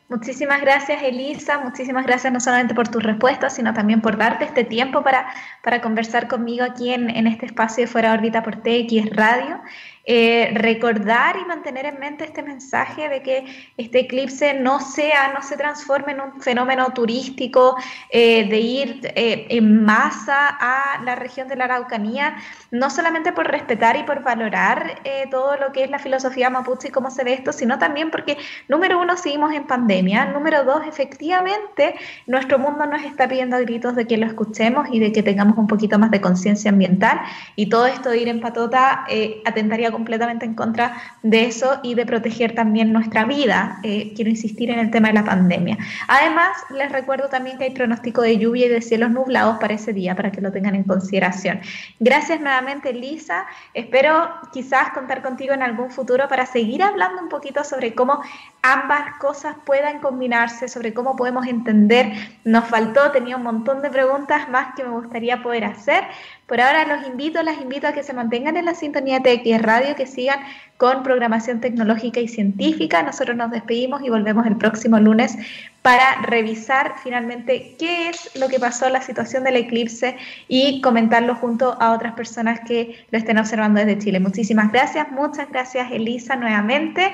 Muchísimas 0.08 0.60
gracias, 0.60 1.02
Elisa. 1.02 1.58
Muchísimas 1.58 2.06
gracias 2.06 2.32
no 2.32 2.38
solamente 2.38 2.76
por 2.76 2.86
tus 2.86 3.02
respuestas, 3.02 3.56
sino 3.56 3.74
también 3.74 4.00
por 4.00 4.16
darte 4.16 4.44
este 4.44 4.62
tiempo 4.62 5.02
para, 5.02 5.26
para 5.64 5.80
conversar 5.80 6.28
conmigo 6.28 6.64
aquí 6.64 6.94
en, 6.94 7.10
en 7.10 7.26
este 7.26 7.46
espacio 7.46 7.82
de 7.82 7.88
Fuera 7.88 8.12
órbita 8.12 8.44
por 8.44 8.54
TX 8.56 9.10
Radio. 9.10 9.60
Eh, 10.08 10.52
recordar 10.54 11.36
y 11.36 11.44
mantener 11.46 11.84
en 11.84 11.98
mente 11.98 12.22
este 12.22 12.40
mensaje 12.40 13.08
de 13.08 13.22
que 13.22 13.44
este 13.76 13.98
eclipse 14.02 14.54
no 14.54 14.78
sea, 14.78 15.32
no 15.32 15.42
se 15.42 15.56
transforme 15.56 16.12
en 16.12 16.20
un 16.20 16.40
fenómeno 16.40 16.90
turístico 16.90 17.76
eh, 18.10 18.48
de 18.48 18.58
ir 18.60 19.00
eh, 19.16 19.48
en 19.50 19.84
masa 19.84 20.46
a 20.60 21.02
la 21.02 21.16
región 21.16 21.48
de 21.48 21.56
la 21.56 21.64
Araucanía, 21.64 22.36
no 22.70 22.88
solamente 22.88 23.32
por 23.32 23.48
respetar 23.48 23.96
y 23.96 24.04
por 24.04 24.22
valorar 24.22 25.00
todo 25.30 25.56
lo 25.56 25.72
que 25.72 25.82
es 25.82 25.90
la 25.90 25.98
filosofía 25.98 26.50
mapuche 26.50 26.88
y 26.88 26.90
cómo 26.92 27.10
se 27.10 27.24
ve 27.24 27.32
esto, 27.32 27.52
sino 27.52 27.78
también 27.78 28.10
porque, 28.12 28.36
número 28.68 29.00
uno, 29.00 29.16
seguimos 29.16 29.52
en 29.54 29.66
pandemia, 29.66 30.26
número 30.26 30.62
dos, 30.62 30.86
efectivamente, 30.86 31.96
nuestro 32.26 32.58
mundo 32.58 32.86
nos 32.86 33.02
está 33.02 33.26
pidiendo 33.26 33.58
gritos 33.58 33.96
de 33.96 34.06
que 34.06 34.16
lo 34.16 34.26
escuchemos 34.26 34.86
y 34.92 35.00
de 35.00 35.10
que 35.10 35.22
tengamos 35.22 35.58
un 35.58 35.66
poquito 35.66 35.98
más 35.98 36.10
de 36.10 36.20
conciencia 36.20 36.70
ambiental 36.70 37.20
y 37.56 37.68
todo 37.68 37.86
esto 37.86 38.10
de 38.10 38.18
ir 38.18 38.28
en 38.28 38.40
patota 38.40 39.04
atentaría 39.44 39.90
completamente 39.96 40.44
en 40.44 40.54
contra 40.54 40.92
de 41.22 41.46
eso 41.46 41.80
y 41.82 41.94
de 41.94 42.04
proteger 42.04 42.54
también 42.54 42.92
nuestra 42.92 43.24
vida. 43.24 43.78
Eh, 43.82 44.12
quiero 44.14 44.30
insistir 44.30 44.68
en 44.68 44.78
el 44.78 44.90
tema 44.90 45.08
de 45.08 45.14
la 45.14 45.24
pandemia. 45.24 45.78
Además, 46.06 46.50
les 46.70 46.92
recuerdo 46.92 47.28
también 47.28 47.56
que 47.56 47.64
hay 47.64 47.70
pronóstico 47.70 48.20
de 48.20 48.36
lluvia 48.36 48.66
y 48.66 48.68
de 48.68 48.82
cielos 48.82 49.10
nublados 49.10 49.56
para 49.58 49.72
ese 49.72 49.94
día, 49.94 50.14
para 50.14 50.30
que 50.30 50.42
lo 50.42 50.52
tengan 50.52 50.74
en 50.74 50.84
consideración. 50.84 51.60
Gracias 51.98 52.40
nuevamente, 52.40 52.92
Lisa. 52.92 53.46
Espero 53.72 54.28
quizás 54.52 54.90
contar 54.90 55.22
contigo 55.22 55.54
en 55.54 55.62
algún 55.62 55.90
futuro 55.90 56.28
para 56.28 56.44
seguir 56.44 56.82
hablando 56.82 57.22
un 57.22 57.30
poquito 57.30 57.64
sobre 57.64 57.94
cómo 57.94 58.20
ambas 58.62 59.16
cosas 59.18 59.56
puedan 59.64 60.00
combinarse, 60.00 60.68
sobre 60.68 60.92
cómo 60.92 61.16
podemos 61.16 61.46
entender. 61.46 62.12
Nos 62.44 62.66
faltó, 62.66 63.10
tenía 63.12 63.36
un 63.36 63.44
montón 63.44 63.80
de 63.80 63.88
preguntas 63.88 64.48
más 64.50 64.74
que 64.74 64.84
me 64.84 64.90
gustaría 64.90 65.42
poder 65.42 65.64
hacer, 65.64 66.04
por 66.46 66.60
ahora 66.60 66.86
los 66.86 67.06
invito, 67.08 67.42
las 67.42 67.60
invito 67.60 67.88
a 67.88 67.92
que 67.92 68.04
se 68.04 68.12
mantengan 68.12 68.56
en 68.56 68.66
la 68.66 68.74
sintonía 68.74 69.18
de 69.18 69.38
TX 69.38 69.62
Radio, 69.62 69.96
que 69.96 70.06
sigan 70.06 70.38
con 70.76 71.02
programación 71.02 71.60
tecnológica 71.60 72.20
y 72.20 72.28
científica. 72.28 73.02
Nosotros 73.02 73.36
nos 73.36 73.50
despedimos 73.50 74.02
y 74.02 74.10
volvemos 74.10 74.46
el 74.46 74.56
próximo 74.56 75.00
lunes 75.00 75.36
para 75.82 76.22
revisar 76.22 76.94
finalmente 77.02 77.74
qué 77.80 78.10
es 78.10 78.30
lo 78.36 78.48
que 78.48 78.60
pasó, 78.60 78.88
la 78.90 79.02
situación 79.02 79.42
del 79.42 79.56
eclipse 79.56 80.16
y 80.46 80.80
comentarlo 80.82 81.34
junto 81.34 81.76
a 81.80 81.92
otras 81.92 82.14
personas 82.14 82.60
que 82.60 83.04
lo 83.10 83.18
estén 83.18 83.38
observando 83.38 83.80
desde 83.80 83.98
Chile. 83.98 84.20
Muchísimas 84.20 84.70
gracias, 84.70 85.10
muchas 85.10 85.50
gracias 85.50 85.90
Elisa 85.90 86.36
nuevamente. 86.36 87.12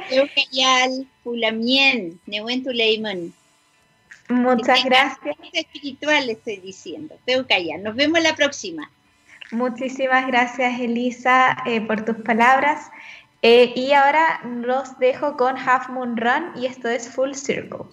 Muchas 4.28 4.84
gracias. 4.84 5.36
espiritual 5.54 6.28
estoy 6.28 6.58
diciendo. 6.58 7.14
Nos 7.82 7.96
vemos 7.96 8.22
la 8.22 8.34
próxima. 8.36 8.90
Muchísimas 9.52 10.26
gracias, 10.26 10.80
Elisa, 10.80 11.58
eh, 11.66 11.82
por 11.82 12.06
tus 12.06 12.16
palabras. 12.16 12.90
Eh, 13.42 13.72
y 13.76 13.92
ahora 13.92 14.40
los 14.44 14.98
dejo 14.98 15.36
con 15.36 15.58
Half 15.58 15.90
Moon 15.90 16.16
Run 16.16 16.52
y 16.56 16.64
esto 16.64 16.88
es 16.88 17.08
Full 17.10 17.34
Circle. 17.34 17.84